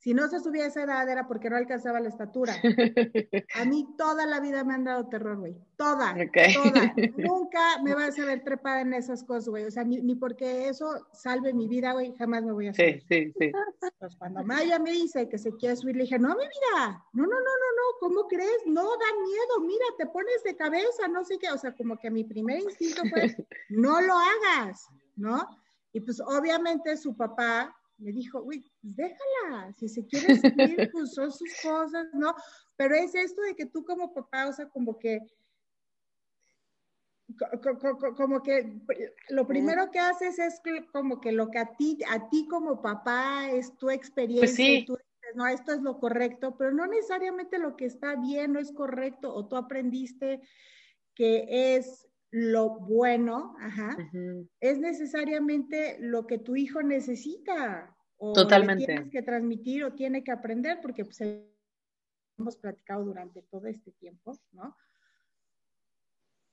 Si 0.00 0.14
no 0.14 0.28
se 0.28 0.40
subía 0.40 0.64
a 0.64 0.68
esa 0.68 0.84
edad 0.84 1.06
era 1.10 1.28
porque 1.28 1.50
no 1.50 1.56
alcanzaba 1.56 2.00
la 2.00 2.08
estatura. 2.08 2.54
A 3.54 3.66
mí 3.66 3.86
toda 3.98 4.24
la 4.24 4.40
vida 4.40 4.64
me 4.64 4.72
han 4.72 4.84
dado 4.84 5.06
terror, 5.10 5.36
güey. 5.36 5.54
Toda, 5.76 6.16
toda. 6.54 6.94
Nunca 7.18 7.82
me 7.82 7.94
vas 7.94 8.18
a 8.18 8.24
ver 8.24 8.42
trepada 8.42 8.80
en 8.80 8.94
esas 8.94 9.22
cosas, 9.22 9.50
güey. 9.50 9.64
O 9.64 9.70
sea, 9.70 9.84
ni, 9.84 10.00
ni, 10.00 10.14
porque 10.14 10.70
eso 10.70 11.06
salve 11.12 11.52
mi 11.52 11.68
vida, 11.68 11.92
güey, 11.92 12.14
jamás 12.16 12.42
me 12.44 12.52
voy 12.52 12.68
a 12.68 12.72
subir. 12.72 13.02
Sí, 13.10 13.26
sí, 13.26 13.34
sí. 13.38 13.52
Pues 13.98 14.16
cuando 14.16 14.42
Maya 14.42 14.78
me 14.78 14.90
dice 14.90 15.28
que 15.28 15.36
se 15.36 15.54
quiere 15.56 15.76
subir, 15.76 15.96
le 15.96 16.04
dije, 16.04 16.18
no, 16.18 16.28
mi 16.28 16.44
vida, 16.46 17.04
no, 17.12 17.24
no, 17.24 17.28
no, 17.28 17.36
no, 17.36 17.38
no, 17.38 17.98
¿cómo 18.00 18.26
crees? 18.26 18.62
No, 18.64 18.82
da 18.82 19.22
miedo, 19.22 19.60
mira, 19.60 19.84
te 19.98 20.06
pones 20.06 20.42
de 20.44 20.56
cabeza, 20.56 21.08
no 21.08 21.24
sé 21.24 21.38
qué. 21.38 21.50
O 21.50 21.58
sea, 21.58 21.74
como 21.74 21.98
que 21.98 22.10
mi 22.10 22.24
primer 22.24 22.60
instinto 22.60 23.02
fue, 23.10 23.36
no 23.68 24.00
lo 24.00 24.14
hagas, 24.14 24.88
¿no? 25.16 25.46
Y 25.92 26.00
pues 26.00 26.20
obviamente 26.20 26.96
su 26.96 27.14
papá 27.14 27.76
me 28.00 28.12
dijo, 28.12 28.42
uy, 28.42 28.60
pues 28.80 28.96
déjala, 28.96 29.72
si 29.74 29.88
se 29.88 30.06
quiere 30.06 30.36
subir, 30.36 30.90
pues 30.92 31.14
son 31.14 31.30
sus 31.30 31.48
cosas, 31.62 32.06
¿no? 32.14 32.34
Pero 32.76 32.94
es 32.94 33.14
esto 33.14 33.42
de 33.42 33.54
que 33.54 33.66
tú 33.66 33.84
como 33.84 34.12
papá, 34.12 34.48
o 34.48 34.52
sea, 34.52 34.68
como 34.68 34.98
que, 34.98 35.20
como 38.16 38.42
que 38.42 38.80
lo 39.28 39.46
primero 39.46 39.90
que 39.90 40.00
haces 40.00 40.38
es 40.38 40.60
como 40.92 41.20
que 41.20 41.30
lo 41.30 41.50
que 41.50 41.58
a 41.58 41.76
ti, 41.76 41.98
a 42.08 42.28
ti 42.28 42.48
como 42.48 42.82
papá 42.82 43.50
es 43.50 43.76
tu 43.76 43.90
experiencia, 43.90 44.66
pues 44.66 44.86
tú 44.86 44.96
dices, 44.96 45.36
no, 45.36 45.46
esto 45.46 45.72
es 45.72 45.80
lo 45.80 46.00
correcto, 46.00 46.56
pero 46.56 46.72
no 46.72 46.86
necesariamente 46.86 47.58
lo 47.58 47.76
que 47.76 47.84
está 47.84 48.16
bien 48.16 48.54
no 48.54 48.58
es 48.58 48.72
correcto, 48.72 49.32
o 49.32 49.46
tú 49.46 49.56
aprendiste 49.56 50.40
que 51.14 51.76
es 51.76 52.09
lo 52.30 52.78
bueno, 52.78 53.56
ajá, 53.58 53.96
es 54.60 54.78
necesariamente 54.78 55.98
lo 56.00 56.26
que 56.26 56.38
tu 56.38 56.56
hijo 56.56 56.82
necesita. 56.82 57.96
O 58.18 58.32
Totalmente. 58.32 58.86
tienes 58.86 59.10
que 59.10 59.22
transmitir 59.22 59.84
o 59.84 59.94
tiene 59.94 60.22
que 60.22 60.30
aprender, 60.30 60.80
porque 60.82 61.04
pues, 61.04 61.20
hemos 62.38 62.56
platicado 62.56 63.04
durante 63.04 63.42
todo 63.42 63.66
este 63.66 63.92
tiempo, 63.92 64.38
¿no? 64.52 64.76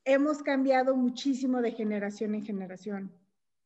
Hemos 0.06 0.42
cambiado 0.42 0.96
muchísimo 0.96 1.62
de 1.62 1.72
generación 1.72 2.34
en 2.36 2.46
generación. 2.46 3.12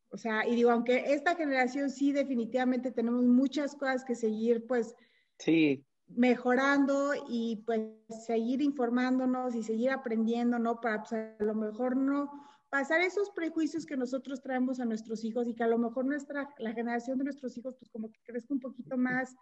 O 0.09 0.17
sea, 0.17 0.45
y 0.47 0.55
digo, 0.55 0.71
aunque 0.71 1.13
esta 1.13 1.35
generación 1.35 1.89
sí 1.89 2.11
definitivamente 2.11 2.91
tenemos 2.91 3.23
muchas 3.23 3.75
cosas 3.75 4.03
que 4.03 4.15
seguir, 4.15 4.65
pues, 4.67 4.95
sí 5.37 5.85
mejorando 6.15 7.13
y 7.29 7.63
pues 7.65 7.81
seguir 8.25 8.61
informándonos 8.61 9.55
y 9.55 9.63
seguir 9.63 9.91
aprendiendo, 9.91 10.59
¿no? 10.59 10.79
Para 10.81 11.03
pues, 11.03 11.13
a 11.13 11.35
lo 11.43 11.55
mejor 11.55 11.95
no 11.95 12.31
pasar 12.69 13.01
esos 13.01 13.29
prejuicios 13.31 13.85
que 13.85 13.97
nosotros 13.97 14.41
traemos 14.41 14.79
a 14.79 14.85
nuestros 14.85 15.23
hijos 15.25 15.47
y 15.47 15.53
que 15.53 15.63
a 15.63 15.67
lo 15.67 15.77
mejor 15.77 16.05
nuestra, 16.05 16.49
la 16.57 16.71
generación 16.73 17.17
de 17.17 17.25
nuestros 17.25 17.57
hijos 17.57 17.75
pues 17.77 17.89
como 17.91 18.09
que 18.11 18.19
crezca 18.23 18.53
un 18.53 18.61
poquito 18.61 18.97
más, 18.97 19.35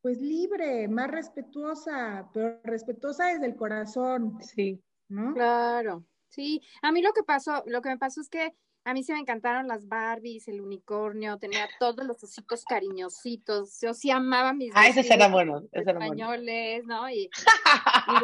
pues 0.00 0.20
libre, 0.20 0.88
más 0.88 1.10
respetuosa, 1.10 2.28
pero 2.32 2.58
respetuosa 2.64 3.26
desde 3.26 3.46
el 3.46 3.56
corazón. 3.56 4.38
Sí. 4.40 4.82
¿No? 5.08 5.34
Claro. 5.34 6.04
Sí, 6.28 6.62
a 6.82 6.92
mí 6.92 7.02
lo 7.02 7.12
que 7.12 7.22
pasó, 7.22 7.62
lo 7.66 7.80
que 7.82 7.90
me 7.90 7.98
pasó 7.98 8.20
es 8.20 8.28
que 8.28 8.54
a 8.86 8.94
mí 8.94 9.02
se 9.02 9.12
me 9.12 9.18
encantaron 9.18 9.66
las 9.66 9.88
Barbies, 9.88 10.46
el 10.46 10.60
unicornio, 10.60 11.38
tenía 11.38 11.68
todos 11.80 12.06
los 12.06 12.22
ositos 12.22 12.64
cariñositos. 12.64 13.80
Yo 13.82 13.92
sí 13.92 14.12
amaba 14.12 14.52
mis 14.52 14.70
Ah, 14.76 14.86
esos 14.86 15.10
eran 15.10 15.32
buenos, 15.32 15.64
españoles, 15.72 16.84
¿no? 16.86 17.10
Y, 17.10 17.28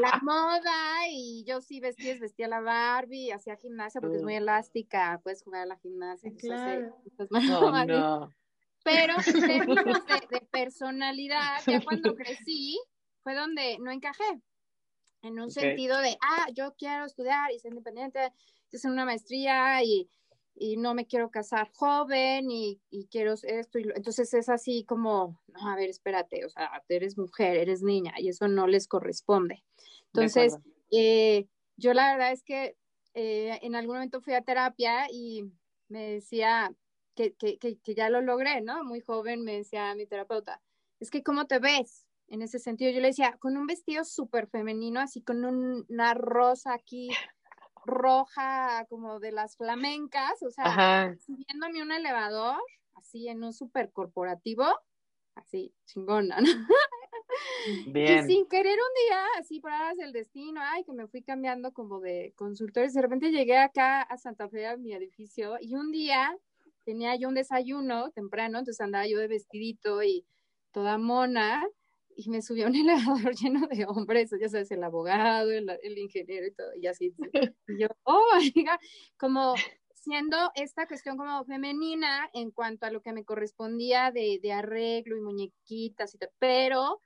la 0.01 0.21
moda, 0.23 1.09
y 1.11 1.43
yo 1.45 1.61
sí 1.61 1.81
vestía, 1.81 2.17
vestía 2.21 2.47
la 2.47 2.61
Barbie, 2.61 3.33
hacía 3.33 3.57
gimnasia 3.57 4.01
porque 4.01 4.19
es 4.19 4.23
muy 4.23 4.37
elástica, 4.37 5.21
puedes 5.25 5.43
jugar 5.43 5.63
a 5.63 5.67
la 5.67 5.77
gimnasia. 5.79 6.31
claro. 6.39 6.97
no, 7.29 7.85
no. 7.85 8.33
Pero 8.85 9.15
en 9.15 9.41
términos 9.41 10.07
de, 10.07 10.39
de 10.39 10.47
personalidad, 10.53 11.61
ya 11.67 11.81
cuando 11.83 12.15
crecí, 12.15 12.81
fue 13.25 13.35
donde 13.35 13.79
no 13.81 13.91
encajé 13.91 14.41
en 15.23 15.41
un 15.41 15.51
sentido 15.51 15.99
de, 15.99 16.17
ah, 16.21 16.47
yo 16.55 16.75
quiero 16.77 17.05
estudiar 17.05 17.51
y 17.51 17.59
ser 17.59 17.73
independiente, 17.73 18.33
hacer 18.73 18.91
una 18.91 19.05
maestría 19.05 19.83
y 19.83 20.09
y 20.55 20.77
no 20.77 20.95
me 20.95 21.07
quiero 21.07 21.31
casar 21.31 21.71
joven 21.73 22.51
y, 22.51 22.81
quiero 23.11 23.35
esto. 23.43 23.79
Y 23.79 23.89
entonces 23.95 24.33
es 24.35 24.49
así 24.49 24.85
como, 24.85 25.41
no, 25.49 25.69
a 25.69 25.77
ver, 25.77 25.91
espérate, 25.91 26.45
o 26.45 26.49
sea, 26.49 26.83
eres 26.89 27.19
mujer, 27.19 27.57
eres 27.57 27.83
niña 27.83 28.15
y 28.19 28.29
eso 28.29 28.49
no 28.49 28.67
les 28.67 28.87
corresponde. 28.87 29.65
Entonces, 30.07 30.59
eh, 30.91 31.47
yo 31.77 31.95
la 31.95 32.13
verdad 32.13 32.33
es 32.33 32.43
que 32.43 32.77
eh, 33.15 33.59
en 33.63 33.75
algún 33.75 33.97
momento 33.97 34.21
fui 34.21 34.35
a 34.35 34.43
terapia 34.43 35.07
y 35.11 35.45
me 35.89 36.13
decía 36.13 36.75
que, 37.15 37.35
que, 37.35 37.59
que, 37.59 37.95
ya 37.95 38.09
lo 38.09 38.21
logré, 38.21 38.61
¿no? 38.63 38.85
Muy 38.85 39.01
joven 39.01 39.43
me 39.43 39.57
decía 39.57 39.95
mi 39.95 40.07
terapeuta, 40.07 40.63
es 41.01 41.11
que 41.11 41.23
¿cómo 41.23 41.47
te 41.47 41.59
ves? 41.59 42.07
En 42.29 42.41
ese 42.41 42.59
sentido, 42.59 42.91
yo 42.91 43.01
le 43.01 43.09
decía, 43.09 43.37
con 43.39 43.59
un 43.59 43.67
vestido 43.67 44.05
súper 44.05 44.47
femenino, 44.47 45.01
así 45.01 45.21
con 45.21 45.45
una 45.45 46.15
rosa 46.15 46.73
aquí 46.73 47.11
roja 47.85 48.87
como 48.89 49.21
de 49.21 49.33
las 49.33 49.57
flamencas, 49.57 50.43
o 50.43 50.51
sea, 50.51 51.15
subiéndome 51.25 51.83
un 51.83 51.93
elevador, 51.93 52.61
así 52.95 53.29
en 53.29 53.45
un 53.45 53.53
super 53.53 53.93
corporativo, 53.93 54.65
así, 55.35 55.75
chingona, 55.87 56.41
¿no? 56.41 56.47
Bien. 57.87 58.25
Y 58.25 58.33
sin 58.33 58.47
querer 58.47 58.79
un 58.79 59.09
día, 59.09 59.25
así 59.39 59.61
por 59.61 59.73
el 59.99 60.13
destino, 60.13 60.61
ay, 60.63 60.85
que 60.85 60.93
me 60.93 61.07
fui 61.07 61.23
cambiando 61.23 61.73
como 61.73 62.01
de 62.01 62.35
consultores, 62.37 62.95
de 62.95 63.03
repente 63.03 63.31
llegué 63.31 63.57
acá 63.59 64.03
a 64.03 64.19
Santa 64.19 64.49
Fe, 64.49 64.67
a 64.67 64.77
mi 64.77 64.93
edificio, 64.93 65.57
y 65.61 65.75
un 65.75 65.91
día 65.91 66.37
tenía 66.85 67.17
yo 67.17 67.29
un 67.29 67.35
desayuno 67.35 68.11
temprano, 68.11 68.59
entonces 68.59 68.81
andaba 68.81 69.07
yo 69.07 69.19
de 69.19 69.29
vestidito 69.29 70.03
y 70.03 70.27
toda 70.73 70.99
mona, 70.99 71.65
y 72.17 72.31
me 72.31 72.43
subió 72.43 72.67
a 72.67 72.69
un 72.69 72.75
elevador 73.27 73.35
lleno 73.35 73.67
de 73.67 73.87
hombres, 73.87 74.31
ya 74.41 74.49
sabes, 74.49 74.71
el 74.71 74.85
abogado, 74.85 75.51
el, 75.51 75.99
ingeniero 75.99 76.47
y 76.47 76.53
todo, 76.53 76.71
y 76.81 76.87
así. 76.87 77.15
Y 77.69 77.79
yo, 77.79 77.89
oh, 78.05 78.39
como 79.17 79.55
siendo 79.95 80.37
esta 80.57 80.87
cuestión 80.89 81.17
como 81.17 81.45
femenina 81.45 82.29
en 82.33 82.51
cuanto 82.51 82.87
a 82.87 82.91
lo 82.91 83.03
que 83.03 83.13
me 83.13 83.25
correspondía 83.25 84.11
de, 84.11 84.41
de 84.43 84.53
arreglo 84.53 85.17
y 85.17 85.21
muñequitas 85.21 86.15
y 86.15 86.19
todo, 86.19 86.31
pero 86.39 87.01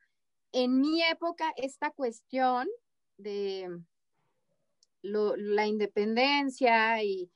en 0.53 0.81
mi 0.81 1.03
época 1.03 1.53
esta 1.57 1.91
cuestión 1.91 2.69
de 3.19 3.69
lo, 5.03 5.37
la 5.37 5.67
independencia 5.67 7.03
y, 7.03 7.31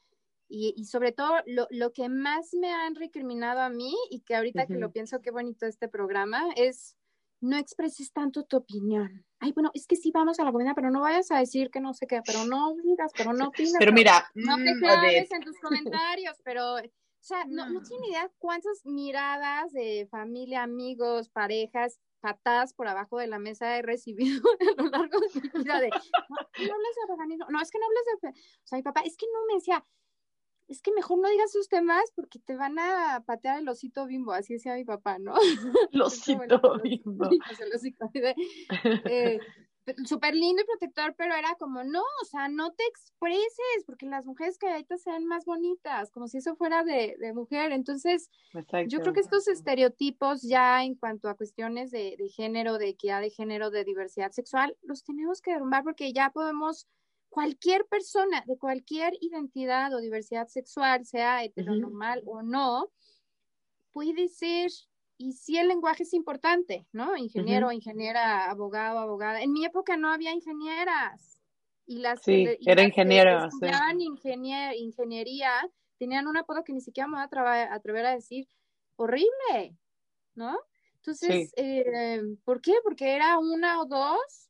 y, 0.49 0.73
y, 0.77 0.85
sobre 0.87 1.12
todo 1.12 1.35
lo, 1.47 1.66
lo, 1.71 1.93
que 1.93 2.09
más 2.09 2.55
me 2.55 2.73
han 2.73 2.95
recriminado 2.95 3.61
a 3.61 3.68
mí 3.68 3.95
y 4.11 4.21
que 4.21 4.35
ahorita 4.35 4.66
que 4.66 4.75
lo 4.75 4.91
pienso 4.91 5.21
qué 5.21 5.31
bonito 5.31 5.66
este 5.66 5.89
programa 5.89 6.43
es 6.57 6.97
no 7.41 7.57
expreses 7.57 8.12
tanto 8.12 8.45
tu 8.45 8.59
opinión. 8.59 9.24
Ay, 9.38 9.53
bueno, 9.53 9.70
es 9.74 9.86
que 9.86 9.97
sí 9.97 10.11
vamos 10.12 10.38
a 10.38 10.45
la 10.45 10.53
comida, 10.53 10.74
pero 10.74 10.91
no 10.91 11.01
vayas 11.01 11.30
a 11.30 11.38
decir 11.38 11.70
que 11.70 11.80
no 11.80 11.95
sé 11.95 12.07
qué, 12.07 12.20
pero 12.24 12.45
no 12.45 12.74
digas, 12.84 13.12
pero 13.16 13.32
no 13.32 13.49
opinas. 13.49 13.76
Pero 13.78 13.93
mira, 13.93 14.30
no 14.34 14.57
te 14.57 14.74
mm, 14.74 14.78
claves 14.78 15.32
en 15.32 15.43
tus 15.43 15.59
comentarios, 15.61 16.36
pero, 16.45 16.74
o 16.74 16.80
sea, 17.20 17.45
no, 17.47 17.68
no 17.70 17.80
tiene 17.82 18.09
idea 18.09 18.30
cuántas 18.38 18.84
miradas 18.84 19.72
de 19.72 20.07
familia, 20.11 20.62
amigos, 20.62 21.28
parejas 21.30 21.99
patadas 22.20 22.74
por 22.74 22.86
abajo 22.86 23.18
de 23.18 23.26
la 23.26 23.38
mesa 23.38 23.78
he 23.78 23.82
recibido 23.82 24.43
a 24.78 24.82
lo 24.82 24.91
largo 24.91 25.20
de 25.20 25.41
mi 25.41 25.49
vida 25.49 25.80
de, 25.80 25.88
no, 25.88 26.36
no 26.36 26.74
hables 26.74 26.97
de 26.97 27.12
veganismo, 27.12 27.47
no, 27.49 27.61
es 27.61 27.70
que 27.70 27.78
no 27.78 27.86
hables 27.86 28.05
de, 28.22 28.28
o 28.28 28.66
sea, 28.66 28.76
mi 28.76 28.82
papá, 28.82 29.01
es 29.01 29.16
que 29.16 29.26
no 29.32 29.47
me 29.49 29.55
decía, 29.55 29.84
es 30.71 30.81
que 30.83 30.93
mejor 30.93 31.18
no 31.18 31.29
digas 31.29 31.51
sus 31.51 31.68
temas 31.68 32.05
porque 32.14 32.39
te 32.39 32.55
van 32.55 32.79
a 32.79 33.23
patear 33.27 33.59
el 33.59 33.68
osito 33.68 34.07
bimbo, 34.07 34.33
así 34.33 34.55
decía 34.55 34.75
mi 34.75 34.85
papá, 34.85 35.18
¿no? 35.18 35.35
El 35.93 36.01
osito 36.01 36.61
bimbo. 36.83 37.29
El 37.29 37.75
osito, 37.75 38.09
eh, 38.14 39.41
súper 40.05 40.35
lindo 40.35 40.62
y 40.62 40.64
protector, 40.64 41.14
pero 41.16 41.35
era 41.35 41.57
como, 41.59 41.83
no, 41.85 42.03
o 42.23 42.25
sea, 42.25 42.49
no 42.49 42.73
te 42.73 42.85
expreses, 42.87 43.85
porque 43.85 44.07
las 44.07 44.27
mujeres 44.27 44.59
calladitas 44.59 45.03
sean 45.03 45.27
más 45.27 45.45
bonitas, 45.45 46.11
como 46.11 46.29
si 46.29 46.39
eso 46.39 46.55
fuera 46.55 46.85
de, 46.85 47.16
de 47.18 47.33
mujer. 47.33 47.73
Entonces, 47.73 48.31
yo 48.87 49.01
creo 49.01 49.12
que 49.12 49.21
estos 49.21 49.49
estereotipos 49.49 50.43
ya 50.43 50.85
en 50.85 50.95
cuanto 50.95 51.29
a 51.29 51.35
cuestiones 51.35 51.91
de, 51.91 52.16
de, 52.16 52.29
género, 52.29 52.79
de 52.79 52.89
equidad 52.89 53.21
de 53.21 53.31
género, 53.31 53.71
de 53.71 53.85
diversidad 53.85 54.31
sexual, 54.31 54.77
los 54.83 55.03
tenemos 55.03 55.41
que 55.41 55.53
derrumbar 55.53 55.83
porque 55.83 56.12
ya 56.12 56.31
podemos, 56.31 56.87
cualquier 57.31 57.87
persona 57.87 58.45
de 58.47 58.59
cualquier 58.59 59.14
identidad 59.20 59.95
o 59.95 60.01
diversidad 60.01 60.49
sexual, 60.49 61.07
sea 61.07 61.45
heteronormal 61.45 62.22
o 62.26 62.43
no, 62.43 62.91
puede 63.93 64.28
ser 64.28 64.70
y 65.16 65.33
sí 65.35 65.59
el 65.59 65.68
lenguaje 65.68 66.03
es 66.03 66.14
importante, 66.14 66.87
¿no? 66.93 67.16
Ingeniero, 67.16 67.72
ingeniera, 67.72 68.51
abogado, 68.51 68.99
abogada. 68.99 69.43
En 69.43 69.53
mi 69.53 69.64
época 69.66 69.97
no 69.97 70.09
había 70.09 70.33
ingenieras. 70.33 71.39
Y 71.87 71.99
las 71.99 72.22
sí, 72.22 72.47
era 72.64 72.83
ingeniero. 72.85 73.49
ingeniería 74.76 75.51
tenían 75.99 76.26
un 76.26 76.39
apodo 76.39 76.64
que 76.64 76.72
ni 76.72 76.81
siquiera 76.81 77.07
me 77.07 77.16
voy 77.16 77.22
a 77.22 77.74
atrever 77.74 78.07
a 78.07 78.14
decir 78.14 78.49
horrible, 78.97 79.76
¿no? 80.35 80.59
Entonces, 80.97 81.53
eh, 81.57 82.22
¿por 82.45 82.62
qué? 82.62 82.74
Porque 82.83 83.14
era 83.14 83.39
una 83.39 83.83
o 83.83 83.87
dos 83.87 84.49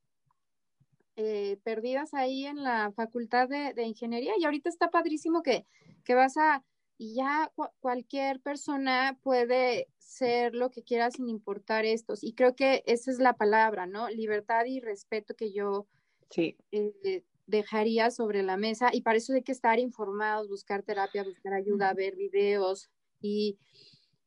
eh, 1.23 1.59
perdidas 1.64 2.14
ahí 2.14 2.47
en 2.47 2.62
la 2.62 2.93
facultad 2.93 3.49
de, 3.49 3.75
de, 3.75 3.83
ingeniería 3.85 4.33
y 4.39 4.45
ahorita 4.45 4.68
está 4.71 4.91
padrísimo 4.91 5.43
que, 5.43 5.66
que 6.03 6.14
vas 6.14 6.39
a 6.39 6.64
y 7.03 7.14
ya 7.14 7.51
cualquier 7.81 8.41
persona 8.41 9.18
puede 9.23 9.89
ser 9.99 10.55
lo 10.55 10.71
que 10.71 10.83
quiera 10.83 11.11
sin 11.11 11.31
importar 11.31 11.87
estos. 11.87 12.23
Y 12.23 12.35
creo 12.35 12.55
que 12.55 12.83
esa 12.85 13.11
es 13.11 13.18
la 13.18 13.39
palabra, 13.39 13.87
¿no? 13.87 14.11
Libertad 14.11 14.66
y 14.66 14.81
respeto 14.81 15.35
que 15.35 15.51
yo 15.51 15.87
sí. 16.29 16.59
eh, 16.73 17.25
dejaría 17.47 18.11
sobre 18.11 18.43
la 18.43 18.59
mesa. 18.59 18.91
Y 18.93 19.01
para 19.01 19.16
eso 19.16 19.33
hay 19.33 19.43
que 19.43 19.53
estar 19.53 19.79
informados, 19.79 20.51
buscar 20.51 20.83
terapia, 20.83 21.25
buscar 21.25 21.55
ayuda, 21.55 21.95
ver 21.95 22.16
videos. 22.16 22.91
Y 23.23 23.59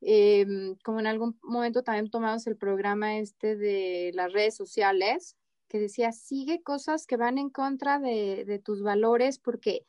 em, 0.02 0.76
como 0.84 1.00
en 1.00 1.06
algún 1.06 1.38
momento 1.44 1.84
también 1.84 2.10
tomamos 2.10 2.48
el 2.48 2.58
programa 2.58 3.20
este 3.20 3.56
de 3.56 4.10
las 4.16 4.34
redes 4.34 4.56
sociales, 4.56 5.38
que 5.74 5.80
decía, 5.80 6.11
sigue 6.11 6.61
cosas 6.61 7.07
que 7.07 7.17
van 7.17 7.39
en 7.39 7.49
contra 7.49 7.97
de, 7.97 8.45
de 8.45 8.59
tus 8.59 8.84
valores 8.84 9.39
porque 9.39 9.88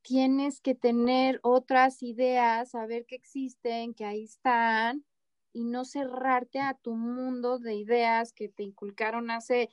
tienes 0.00 0.60
que 0.60 0.76
tener 0.76 1.40
otras 1.42 2.04
ideas, 2.04 2.70
saber 2.70 3.04
que 3.04 3.16
existen, 3.16 3.94
que 3.94 4.04
ahí 4.04 4.22
están, 4.22 5.04
y 5.52 5.64
no 5.64 5.84
cerrarte 5.84 6.60
a 6.60 6.74
tu 6.74 6.94
mundo 6.94 7.58
de 7.58 7.74
ideas 7.74 8.32
que 8.32 8.48
te 8.48 8.62
inculcaron 8.62 9.32
hace 9.32 9.70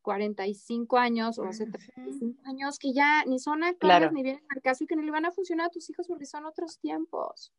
45 0.00 0.96
años 0.96 1.38
o 1.38 1.44
hace 1.44 1.66
35 1.66 2.40
años 2.46 2.78
que 2.78 2.94
ya 2.94 3.22
ni 3.26 3.38
son 3.38 3.64
actuales 3.64 4.12
ni 4.12 4.22
vienen 4.22 4.46
al 4.48 4.62
caso 4.62 4.84
y 4.84 4.86
que 4.86 4.96
no 4.96 5.02
le 5.02 5.10
van 5.10 5.26
a 5.26 5.30
funcionar 5.30 5.66
a 5.66 5.70
tus 5.70 5.90
hijos 5.90 6.08
porque 6.08 6.24
son 6.24 6.46
otros 6.46 6.78
tiempos. 6.78 7.52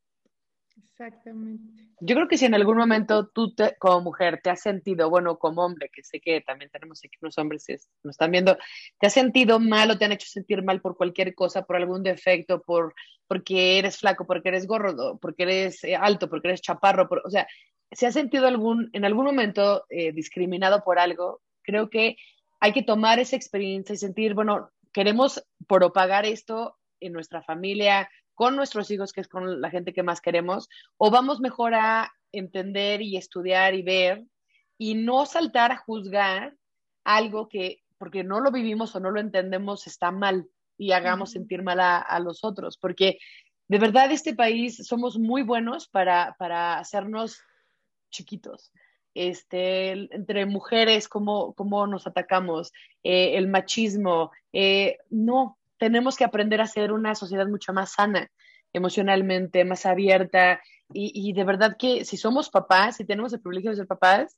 Exactamente. 0.78 1.84
Yo 2.01 2.15
creo 2.15 2.28
que 2.28 2.38
si 2.38 2.45
en 2.45 2.53
algún 2.53 2.78
momento 2.78 3.28
tú 3.28 3.53
como 3.80 4.01
mujer 4.01 4.41
te 4.43 4.49
has 4.49 4.61
sentido, 4.61 5.09
bueno, 5.09 5.38
como 5.38 5.63
hombre, 5.63 5.89
que 5.93 6.03
sé 6.03 6.19
que 6.19 6.41
también 6.41 6.69
tenemos 6.69 6.99
aquí 6.99 7.17
unos 7.21 7.38
hombres 7.38 7.65
que 7.65 7.78
nos 8.03 8.13
están 8.13 8.32
viendo, 8.32 8.57
te 8.99 9.07
has 9.07 9.13
sentido 9.13 9.59
mal 9.59 9.91
o 9.91 9.97
te 9.97 10.05
han 10.05 10.11
hecho 10.11 10.28
sentir 10.28 10.63
mal 10.63 10.82
por 10.82 10.97
cualquier 10.97 11.34
cosa, 11.34 11.65
por 11.65 11.78
algún 11.78 12.03
defecto, 12.03 12.61
por 12.61 12.93
porque 13.28 13.80
eres 13.80 13.97
flaco, 13.97 14.26
porque 14.28 14.49
eres 14.49 14.67
gordo, 14.67 15.17
porque 15.19 15.43
eres 15.43 15.84
eh, 15.84 15.95
alto, 15.95 16.30
porque 16.30 16.49
eres 16.49 16.61
chaparro, 16.61 17.09
o 17.23 17.30
sea, 17.30 17.47
si 17.91 18.05
has 18.05 18.13
sentido 18.13 18.47
algún, 18.47 18.89
en 18.93 19.05
algún 19.05 19.26
momento 19.26 19.86
eh, 19.89 20.11
discriminado 20.11 20.84
por 20.84 20.99
algo, 20.99 21.41
creo 21.61 21.89
que 21.89 22.17
hay 22.59 22.73
que 22.73 22.84
tomar 22.84 23.19
esa 23.19 23.36
experiencia 23.36 23.93
y 23.93 23.97
sentir, 23.97 24.34
bueno, 24.34 24.71
queremos 24.91 25.45
propagar 25.67 26.26
esto 26.26 26.78
en 26.99 27.13
nuestra 27.13 27.41
familia, 27.41 28.09
con 28.36 28.55
nuestros 28.55 28.91
hijos, 28.91 29.13
que 29.13 29.21
es 29.21 29.27
con 29.27 29.61
la 29.61 29.69
gente 29.69 29.93
que 29.93 30.03
más 30.03 30.21
queremos, 30.21 30.69
o 30.97 31.09
vamos 31.09 31.39
mejor 31.39 31.73
a 31.73 32.13
entender 32.31 33.01
y 33.01 33.17
estudiar 33.17 33.73
y 33.73 33.81
ver 33.81 34.23
y 34.77 34.95
no 34.95 35.25
saltar 35.25 35.71
a 35.71 35.77
juzgar 35.77 36.53
algo 37.03 37.47
que, 37.47 37.83
porque 37.97 38.23
no 38.23 38.41
lo 38.41 38.51
vivimos 38.51 38.95
o 38.95 38.99
no 38.99 39.09
lo 39.09 39.19
entendemos, 39.19 39.88
está 39.88 40.11
mal 40.11 40.47
y 40.77 40.91
hagamos 40.91 41.31
sentir 41.31 41.63
mal 41.63 41.79
a, 41.79 42.19
los 42.19 42.43
otros, 42.43 42.77
porque 42.77 43.17
de 43.69 43.79
verdad 43.79 44.11
este 44.11 44.36
país 44.36 44.86
somos 44.86 45.17
muy 45.17 45.41
buenos 45.41 45.88
para, 45.88 46.36
para 46.38 46.77
hacernos 46.77 47.39
chiquitos. 48.11 48.71
Este, 49.13 49.91
entre 49.91 50.45
mujeres, 50.45 51.07
cómo, 51.07 51.53
cómo 51.53 51.88
nos 51.88 52.05
atacamos, 52.05 52.73
eh, 53.01 53.38
el 53.38 53.47
machismo, 53.47 54.31
eh, 54.51 54.97
no, 55.09 55.57
tenemos 55.78 56.15
que 56.15 56.23
aprender 56.23 56.61
a 56.61 56.67
ser 56.67 56.91
una 56.91 57.15
sociedad 57.15 57.47
mucho 57.47 57.73
más 57.73 57.93
sana 57.93 58.30
emocionalmente, 58.73 59.63
más 59.65 59.86
abierta 59.86 60.61
y, 60.93 61.34
de 61.34 61.43
verdad 61.43 61.78
que 61.80 62.05
si 62.05 62.15
somos 62.17 62.49
papás, 62.49 62.97
si 62.97 63.05
tenemos 63.05 63.34
el 63.34 63.41
privilegio 63.41 63.71
de 63.71 63.78
ser 63.78 63.88
papás, 63.88 64.38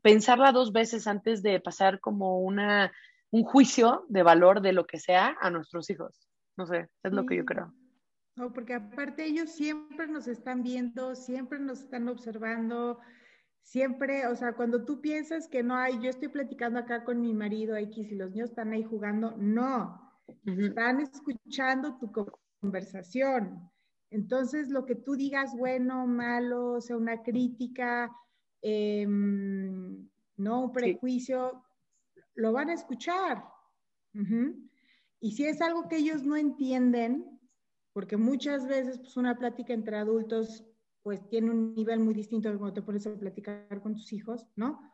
pensarla 0.00 0.52
dos 0.52 0.72
veces 0.72 1.06
antes 1.06 1.42
de 1.42 1.60
pasar 1.60 2.00
como 2.00 2.40
una, 2.40 2.92
un 3.30 3.44
juicio 3.44 4.06
de 4.08 4.22
valor 4.22 4.62
de 4.62 4.72
lo 4.72 4.86
que 4.86 4.98
sea 4.98 5.36
a 5.40 5.50
nuestros 5.50 5.90
hijos. 5.90 6.28
No 6.56 6.66
sé, 6.66 6.88
es 7.02 7.12
lo 7.12 7.26
que 7.26 7.36
yo 7.36 7.44
creo. 7.44 7.74
No, 8.36 8.52
porque 8.54 8.74
aparte 8.74 9.26
ellos 9.26 9.50
siempre 9.50 10.06
nos 10.06 10.26
están 10.26 10.62
viendo, 10.62 11.14
siempre 11.14 11.58
nos 11.58 11.80
están 11.80 12.08
observando, 12.08 12.98
siempre, 13.60 14.26
o 14.26 14.34
sea, 14.34 14.54
cuando 14.54 14.86
tú 14.86 15.02
piensas 15.02 15.48
que 15.48 15.62
no 15.62 15.76
hay, 15.76 16.00
yo 16.00 16.08
estoy 16.08 16.28
platicando 16.28 16.78
acá 16.78 17.04
con 17.04 17.20
mi 17.20 17.34
marido 17.34 17.76
X 17.76 18.10
y 18.10 18.14
los 18.14 18.30
niños 18.30 18.50
están 18.50 18.72
ahí 18.72 18.82
jugando, 18.82 19.34
no, 19.36 20.11
están 20.44 21.00
escuchando 21.00 21.98
tu 21.98 22.10
conversación. 22.60 23.70
Entonces, 24.10 24.68
lo 24.68 24.84
que 24.84 24.94
tú 24.94 25.16
digas, 25.16 25.56
bueno, 25.56 26.06
malo, 26.06 26.80
sea 26.80 26.96
una 26.96 27.22
crítica, 27.22 28.10
em, 28.60 30.08
no 30.36 30.64
un 30.64 30.72
prejuicio, 30.72 31.64
lo 32.34 32.52
van 32.52 32.70
a 32.70 32.74
escuchar. 32.74 33.42
Y 35.20 35.32
si 35.32 35.44
es 35.44 35.62
algo 35.62 35.88
que 35.88 35.96
ellos 35.96 36.24
no 36.24 36.36
entienden, 36.36 37.40
porque 37.92 38.16
muchas 38.16 38.66
veces 38.66 38.98
pues, 38.98 39.16
una 39.16 39.38
plática 39.38 39.72
entre 39.72 39.96
adultos 39.96 40.64
pues 41.02 41.28
tiene 41.28 41.50
un 41.50 41.74
nivel 41.74 42.00
muy 42.00 42.14
distinto 42.14 42.50
de 42.50 42.58
cuando 42.58 42.74
te 42.74 42.82
pones 42.82 43.06
a 43.06 43.18
platicar 43.18 43.80
con 43.82 43.94
tus 43.94 44.12
hijos, 44.12 44.46
¿no? 44.54 44.91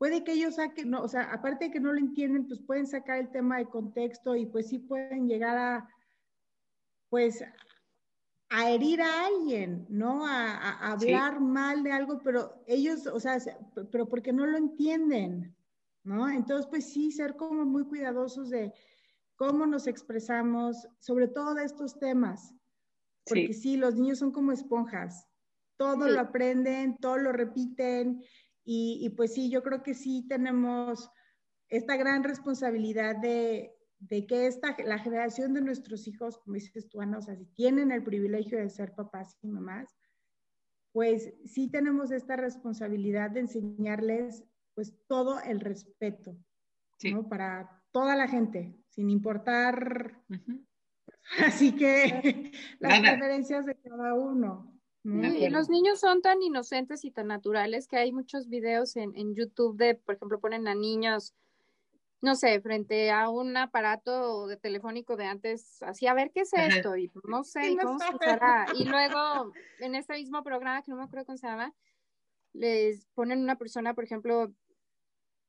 Puede 0.00 0.24
que 0.24 0.32
ellos 0.32 0.54
saquen, 0.54 0.88
no, 0.88 1.02
o 1.02 1.08
sea, 1.08 1.24
aparte 1.30 1.66
de 1.66 1.70
que 1.70 1.78
no 1.78 1.92
lo 1.92 1.98
entienden, 1.98 2.48
pues 2.48 2.58
pueden 2.58 2.86
sacar 2.86 3.18
el 3.18 3.30
tema 3.30 3.58
de 3.58 3.66
contexto 3.66 4.34
y 4.34 4.46
pues 4.46 4.68
sí 4.68 4.78
pueden 4.78 5.28
llegar 5.28 5.58
a, 5.58 5.90
pues, 7.10 7.44
a 8.48 8.70
herir 8.70 9.02
a 9.02 9.26
alguien, 9.26 9.84
¿no? 9.90 10.26
A, 10.26 10.90
hablar 10.90 11.40
mal 11.40 11.82
de 11.82 11.92
algo, 11.92 12.18
pero 12.24 12.64
ellos, 12.66 13.06
o 13.08 13.20
sea, 13.20 13.36
pero 13.92 14.08
porque 14.08 14.32
no 14.32 14.46
lo 14.46 14.56
entienden, 14.56 15.54
¿no? 16.02 16.30
Entonces, 16.30 16.66
pues 16.70 16.90
sí, 16.90 17.12
ser 17.12 17.36
como 17.36 17.66
muy 17.66 17.84
cuidadosos 17.84 18.48
de 18.48 18.72
cómo 19.36 19.66
nos 19.66 19.86
expresamos, 19.86 20.88
sobre 20.98 21.28
todo 21.28 21.52
de 21.52 21.64
estos 21.64 21.98
temas, 21.98 22.54
porque 23.26 23.52
sí, 23.52 23.76
los 23.76 23.96
niños 23.96 24.20
son 24.20 24.32
como 24.32 24.50
esponjas, 24.52 25.28
todo 25.76 26.08
lo 26.08 26.20
aprenden, 26.20 26.96
todo 26.96 27.18
lo 27.18 27.32
repiten, 27.32 28.22
y, 28.72 29.10
pues 29.16 29.34
sí, 29.34 29.50
yo 29.50 29.64
creo 29.64 29.82
que 29.82 29.94
sí 29.94 30.24
tenemos 30.28 31.10
esta 31.68 31.96
gran 31.96 32.22
responsabilidad 32.22 33.16
de, 33.16 33.74
que 34.08 34.46
esta, 34.46 34.76
la 34.84 35.00
generación 35.00 35.54
de 35.54 35.60
nuestros 35.60 36.06
hijos, 36.06 36.38
como 36.38 36.54
dices 36.54 36.88
tú, 36.88 37.00
Ana, 37.00 37.18
o 37.18 37.22
sea, 37.22 37.34
si 37.34 37.46
tienen 37.46 37.90
el 37.90 38.04
privilegio 38.04 38.58
de 38.58 38.70
ser 38.70 38.94
papás 38.94 39.36
y 39.42 39.48
mamás, 39.48 39.98
pues 40.92 41.34
sí 41.46 41.68
tenemos 41.68 42.12
esta 42.12 42.36
responsabilidad 42.36 43.32
de 43.32 43.40
enseñarles 43.40 44.44
pues 44.74 44.94
todo 45.08 45.40
el 45.40 45.58
respeto, 45.58 46.38
¿no? 47.10 47.28
Para 47.28 47.82
toda 47.90 48.14
la 48.14 48.28
gente, 48.28 48.78
sin 48.88 49.10
importar, 49.10 50.22
así 51.44 51.74
que 51.74 52.52
las 52.78 53.00
preferencias 53.00 53.66
de 53.66 53.74
cada 53.74 54.14
uno 54.14 54.79
los 55.02 55.68
niños 55.70 56.00
son 56.00 56.20
tan 56.20 56.42
inocentes 56.42 57.04
y 57.04 57.10
tan 57.10 57.28
naturales 57.28 57.88
que 57.88 57.96
hay 57.96 58.12
muchos 58.12 58.48
videos 58.48 58.96
en, 58.96 59.16
en, 59.16 59.34
YouTube 59.34 59.76
de, 59.76 59.94
por 59.94 60.14
ejemplo, 60.14 60.40
ponen 60.40 60.68
a 60.68 60.74
niños, 60.74 61.34
no 62.20 62.34
sé, 62.34 62.60
frente 62.60 63.10
a 63.10 63.30
un 63.30 63.56
aparato 63.56 64.46
de 64.46 64.56
telefónico 64.56 65.16
de 65.16 65.24
antes, 65.24 65.82
así 65.82 66.06
a 66.06 66.14
ver 66.14 66.30
qué 66.32 66.40
es 66.40 66.52
esto, 66.52 66.96
y 66.96 67.10
no 67.24 67.44
sé, 67.44 67.76
cómo 67.82 67.98
se 67.98 68.14
usará. 68.14 68.66
Y 68.76 68.84
luego, 68.84 69.52
en 69.78 69.94
este 69.94 70.14
mismo 70.14 70.42
programa, 70.42 70.82
que 70.82 70.90
no 70.90 70.98
me 70.98 71.04
acuerdo 71.04 71.26
cómo 71.26 71.38
se 71.38 71.46
llama, 71.46 71.72
les 72.52 73.06
ponen 73.14 73.40
una 73.40 73.56
persona, 73.56 73.94
por 73.94 74.04
ejemplo, 74.04 74.52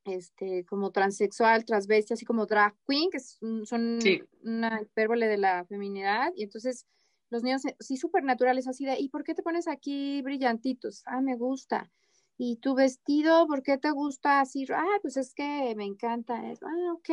este, 0.05 0.65
como 0.65 0.91
transexual, 0.91 1.65
transvesti, 1.65 2.13
así 2.13 2.25
como 2.25 2.45
drag 2.45 2.73
queen, 2.87 3.09
que 3.11 3.19
son 3.19 3.99
una 4.43 4.81
hipérbole 4.81 5.27
de 5.27 5.37
la 5.37 5.65
feminidad, 5.65 6.31
y 6.35 6.43
entonces 6.43 6.87
los 7.31 7.41
niños, 7.41 7.63
sí, 7.79 7.97
súper 7.97 8.23
naturales, 8.23 8.67
así 8.67 8.85
de, 8.85 8.99
¿y 8.99 9.09
por 9.09 9.23
qué 9.23 9.33
te 9.33 9.41
pones 9.41 9.67
aquí 9.67 10.21
brillantitos? 10.21 11.01
Ah, 11.07 11.21
me 11.21 11.35
gusta. 11.35 11.91
¿Y 12.37 12.57
tu 12.57 12.75
vestido, 12.75 13.47
por 13.47 13.63
qué 13.63 13.77
te 13.77 13.91
gusta 13.91 14.41
así? 14.41 14.65
Ah, 14.69 14.99
pues 15.01 15.17
es 15.17 15.33
que 15.33 15.73
me 15.75 15.85
encanta. 15.85 16.35
Ah, 16.35 16.93
ok. 16.93 17.09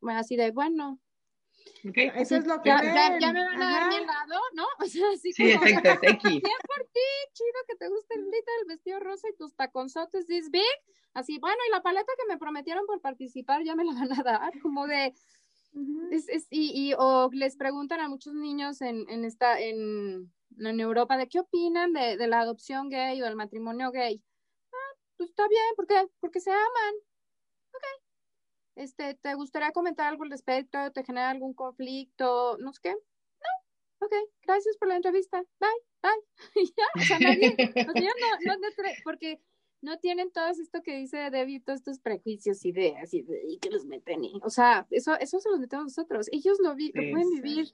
Bueno, 0.00 0.20
así 0.20 0.36
de, 0.36 0.50
bueno, 0.50 1.00
eso 1.94 2.36
es 2.36 2.46
lo 2.46 2.62
que 2.62 2.68
ya, 2.68 3.18
ya, 3.18 3.32
me 3.32 3.44
van 3.44 3.62
a 3.62 3.70
dar 3.70 3.88
mi 3.88 3.96
helado, 3.96 4.40
¿no? 4.54 4.64
O 4.78 4.86
sea, 4.86 5.04
así 5.14 5.32
sí, 5.32 5.52
como, 5.52 5.66
exacto, 5.66 6.00
Bien 6.00 6.42
por 6.66 6.86
ti, 6.92 7.08
chido 7.32 7.60
que 7.68 7.76
te 7.76 7.88
guste 7.88 8.14
el 8.14 8.24
el 8.24 8.66
vestido 8.68 9.00
rosa 9.00 9.28
y 9.28 9.36
tus 9.36 9.54
taconzotes 9.54 10.26
this 10.26 10.50
big. 10.50 10.62
Así, 11.14 11.38
bueno, 11.38 11.58
y 11.68 11.72
la 11.72 11.82
paleta 11.82 12.12
que 12.16 12.32
me 12.32 12.38
prometieron 12.38 12.86
por 12.86 13.00
participar 13.00 13.62
ya 13.64 13.74
me 13.74 13.84
la 13.84 13.92
van 13.92 14.12
a 14.12 14.22
dar, 14.22 14.52
como 14.62 14.86
de... 14.86 15.14
es, 16.10 16.28
es, 16.28 16.46
y, 16.50 16.72
y, 16.74 16.94
o 16.98 17.30
les 17.32 17.56
preguntan 17.56 18.00
a 18.00 18.08
muchos 18.08 18.34
niños 18.34 18.80
en, 18.82 19.08
en, 19.08 19.24
esta, 19.24 19.60
en, 19.60 20.32
en 20.58 20.80
Europa 20.80 21.16
de 21.16 21.28
qué 21.28 21.40
opinan 21.40 21.92
de, 21.92 22.16
de 22.16 22.26
la 22.26 22.40
adopción 22.40 22.88
gay 22.88 23.20
o 23.22 23.24
del 23.24 23.36
matrimonio 23.36 23.90
gay. 23.90 24.22
Ah, 24.72 24.96
pues 25.16 25.30
está 25.30 25.48
bien, 25.48 25.74
¿por 25.76 25.86
qué? 25.86 26.06
Porque 26.20 26.40
se 26.40 26.50
aman. 26.50 26.94
Ok, 27.74 27.82
este, 28.76 29.14
¿te 29.14 29.34
gustaría 29.34 29.72
comentar 29.72 30.08
algo 30.08 30.24
al 30.24 30.30
respecto? 30.30 30.78
¿Te 30.92 31.04
genera 31.04 31.30
algún 31.30 31.54
conflicto? 31.54 32.58
No 32.58 32.72
sé 32.72 32.80
qué. 32.82 32.92
No, 32.92 34.06
ok, 34.06 34.14
gracias 34.42 34.76
por 34.76 34.88
la 34.88 34.96
entrevista. 34.96 35.42
Bye, 35.58 35.70
bye. 36.02 36.12
ya, 36.76 36.84
o 36.94 37.00
sea, 37.00 37.18
nadie, 37.18 37.50
o 37.52 37.72
sea, 37.72 38.12
no, 38.44 38.54
no, 38.56 38.68
porque 39.04 39.40
no 39.82 39.98
tienen 39.98 40.30
todo 40.30 40.48
esto 40.48 40.82
que 40.82 40.96
dice 40.96 41.30
Debbie, 41.30 41.60
todos 41.60 41.80
estos 41.80 41.98
prejuicios, 41.98 42.64
ideas 42.64 43.12
y, 43.12 43.26
y 43.48 43.58
que 43.58 43.68
los 43.68 43.84
meten. 43.84 44.22
o 44.42 44.48
sea, 44.48 44.86
eso, 44.90 45.18
eso 45.18 45.40
se 45.40 45.50
los 45.50 45.58
metemos 45.58 45.86
nosotros. 45.86 46.28
Ellos 46.32 46.58
lo, 46.62 46.74
vi, 46.74 46.92
lo 46.94 47.02
pueden 47.10 47.30
vivir 47.30 47.70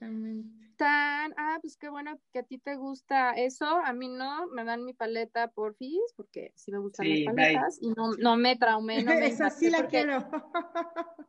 tan, 0.75 1.33
ah, 1.37 1.59
pues 1.61 1.77
qué 1.77 1.89
bueno 1.89 2.19
que 2.31 2.39
a 2.39 2.43
ti 2.43 2.57
te 2.57 2.75
gusta 2.77 3.33
eso, 3.33 3.65
a 3.65 3.93
mí 3.93 4.07
no, 4.07 4.47
me 4.47 4.63
dan 4.63 4.85
mi 4.85 4.93
paleta 4.93 5.51
por 5.51 5.75
fis, 5.75 5.99
porque 6.15 6.51
sí 6.55 6.71
me 6.71 6.79
gustan 6.79 7.09
las 7.09 7.19
paletas 7.25 7.77
y 7.81 7.89
no, 7.89 8.13
no 8.13 8.37
me 8.37 8.55
traumé, 8.55 9.03
no 9.03 9.13
me 9.13 9.27
Esa 9.27 9.49
sí 9.49 9.69
la 9.69 9.87
quiero. 9.87 10.19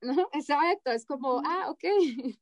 ¿No? 0.00 0.28
Exacto, 0.32 0.90
es 0.90 1.06
como, 1.06 1.42
ah, 1.44 1.70
ok. 1.70 1.84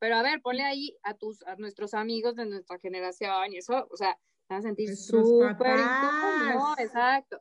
Pero 0.00 0.16
a 0.16 0.22
ver, 0.22 0.42
ponle 0.42 0.64
ahí 0.64 0.96
a 1.02 1.14
tus, 1.14 1.42
a 1.44 1.56
nuestros 1.56 1.94
amigos 1.94 2.34
de 2.34 2.46
nuestra 2.46 2.78
generación 2.78 3.52
y 3.52 3.58
eso, 3.58 3.86
o 3.90 3.96
sea, 3.96 4.18
van 4.48 4.58
a 4.58 4.62
sentir 4.62 4.96
súper 4.96 5.76
no, 5.76 6.74
exacto. 6.78 7.40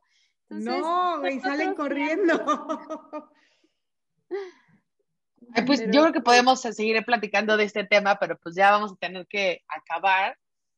no, 0.49 1.27
y 1.27 1.39
salen 1.39 1.75
corriendo. 1.75 2.43
pues 5.65 5.81
yo 5.91 6.01
creo 6.01 6.13
que 6.13 6.21
podemos 6.21 6.61
seguir 6.61 7.03
platicando 7.05 7.57
de 7.57 7.65
este 7.65 7.83
tema, 7.83 8.17
pero 8.19 8.37
pues 8.37 8.55
ya 8.55 8.71
vamos 8.71 8.93
a 8.93 8.95
tener 8.95 9.27
que 9.27 9.61
acabar. 9.67 10.37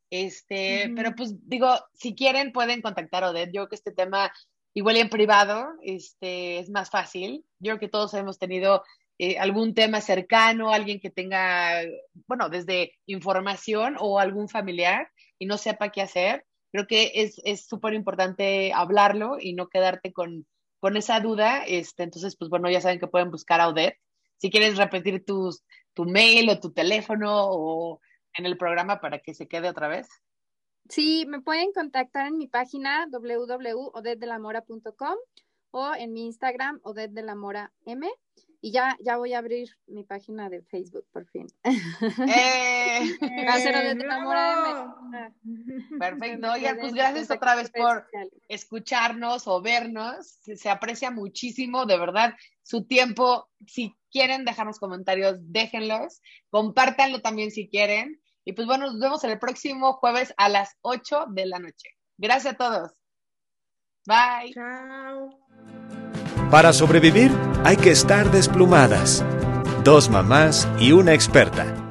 Este, 0.10 0.92
pero 0.96 1.16
pues 1.16 1.36
digo, 1.48 1.68
si 1.94 2.16
quieren 2.16 2.52
pueden 2.52 2.82
contactar 2.82 3.24
a 3.24 3.32
Odette. 3.32 3.52
Yo 3.52 3.62
creo 3.62 3.70
que 3.70 3.76
este 3.76 3.92
tema, 3.92 4.32
igual 4.74 4.98
y 4.98 5.00
en 5.02 5.10
privado, 5.10 5.68
este, 5.82 6.60
es 6.60 6.70
más 6.70 6.90
fácil. 6.90 7.46
Yo 7.60 7.72
creo 7.72 7.80
que 7.80 7.90
todos 7.90 8.14
hemos 8.14 8.38
tenido 8.38 8.84
eh, 9.18 9.38
algún 9.40 9.74
tema 9.74 10.02
cercano, 10.02 10.72
alguien 10.72 11.00
que 11.00 11.10
tenga, 11.10 11.82
bueno, 12.28 12.50
desde 12.50 12.94
información 13.06 13.96
o 14.00 14.20
algún 14.20 14.48
familiar 14.50 15.10
y 15.40 15.46
no 15.46 15.58
sepa 15.58 15.90
qué 15.90 16.02
hacer. 16.02 16.46
Creo 16.72 16.88
que 16.88 17.12
es 17.14 17.66
súper 17.66 17.94
importante 17.94 18.74
hablarlo 18.74 19.38
y 19.40 19.54
no 19.54 19.70
quedarte 19.70 20.12
con, 20.12 20.46
con 20.80 20.98
esa 20.98 21.20
duda. 21.20 21.64
Este, 21.66 22.04
entonces, 22.04 22.36
pues 22.36 22.50
bueno, 22.50 22.70
ya 22.70 22.82
saben 22.82 23.00
que 23.00 23.08
pueden 23.08 23.32
buscar 23.32 23.62
a 23.62 23.70
Odette 23.70 23.98
si 24.38 24.50
quieres 24.50 24.78
repetir 24.78 25.26
tus, 25.26 25.64
tu 25.94 26.06
mail 26.06 26.50
o 26.50 26.60
tu 26.60 26.72
teléfono 26.72 27.48
o 27.50 28.00
en 28.34 28.46
el 28.46 28.58
programa 28.58 29.00
para 29.00 29.20
que 29.20 29.34
se 29.34 29.48
quede 29.48 29.70
otra 29.70 29.88
vez. 29.88 30.10
Sí, 30.90 31.26
me 31.28 31.42
pueden 31.42 31.72
contactar 31.72 32.28
en 32.28 32.38
mi 32.38 32.48
página 32.48 33.08
www.odetdelamora.com 33.10 35.16
o 35.72 35.96
en 35.96 36.14
mi 36.14 36.28
Instagram, 36.28 36.80
odetdelamora 36.84 37.74
m 37.86 38.08
y 38.66 38.72
ya, 38.72 38.98
ya 39.00 39.18
voy 39.18 39.34
a 39.34 39.38
abrir 39.38 39.70
mi 39.86 40.04
página 40.04 40.50
de 40.50 40.64
Facebook, 40.64 41.06
por 41.14 41.28
fin. 41.28 41.46
¡Eh! 41.64 43.16
Perfecto. 46.00 46.52
Oigan, 46.52 46.80
pues 46.80 46.96
gracias 46.96 47.30
otra 47.30 47.54
vez 47.54 47.70
por 47.70 48.08
escucharnos 48.48 49.48
o 49.48 49.62
vernos. 49.62 50.40
Se 50.42 50.68
aprecia 50.68 51.12
muchísimo, 51.12 51.86
de 51.86 52.00
verdad, 52.00 52.34
su 52.64 52.88
tiempo. 52.88 53.48
Si 53.68 53.96
quieren 54.10 54.46
dejarnos 54.46 54.80
comentarios, 54.80 55.38
déjenlos. 55.42 56.24
Compártanlo 56.50 57.22
también 57.22 57.52
si 57.52 57.70
quieren. 57.70 58.20
Y 58.46 58.54
pues 58.54 58.66
bueno, 58.66 58.88
nos 58.88 59.00
vemos 59.00 59.24
el 59.26 59.38
próximo 59.38 59.94
jueves 59.94 60.34
a 60.38 60.50
las 60.50 60.76
8 60.82 61.28
de 61.30 61.46
la 61.46 61.60
noche. 61.60 61.90
Gracias 62.18 62.56
a 62.56 62.58
todos. 62.58 62.94
Bye. 64.08 64.56
Chao. 64.56 65.30
Para 66.52 66.74
sobrevivir 66.74 67.32
hay 67.64 67.78
que 67.78 67.92
estar 67.92 68.32
desplumadas. 68.32 69.24
Dos 69.84 70.10
mamás 70.10 70.68
y 70.80 70.92
una 70.92 71.14
experta 71.14 71.85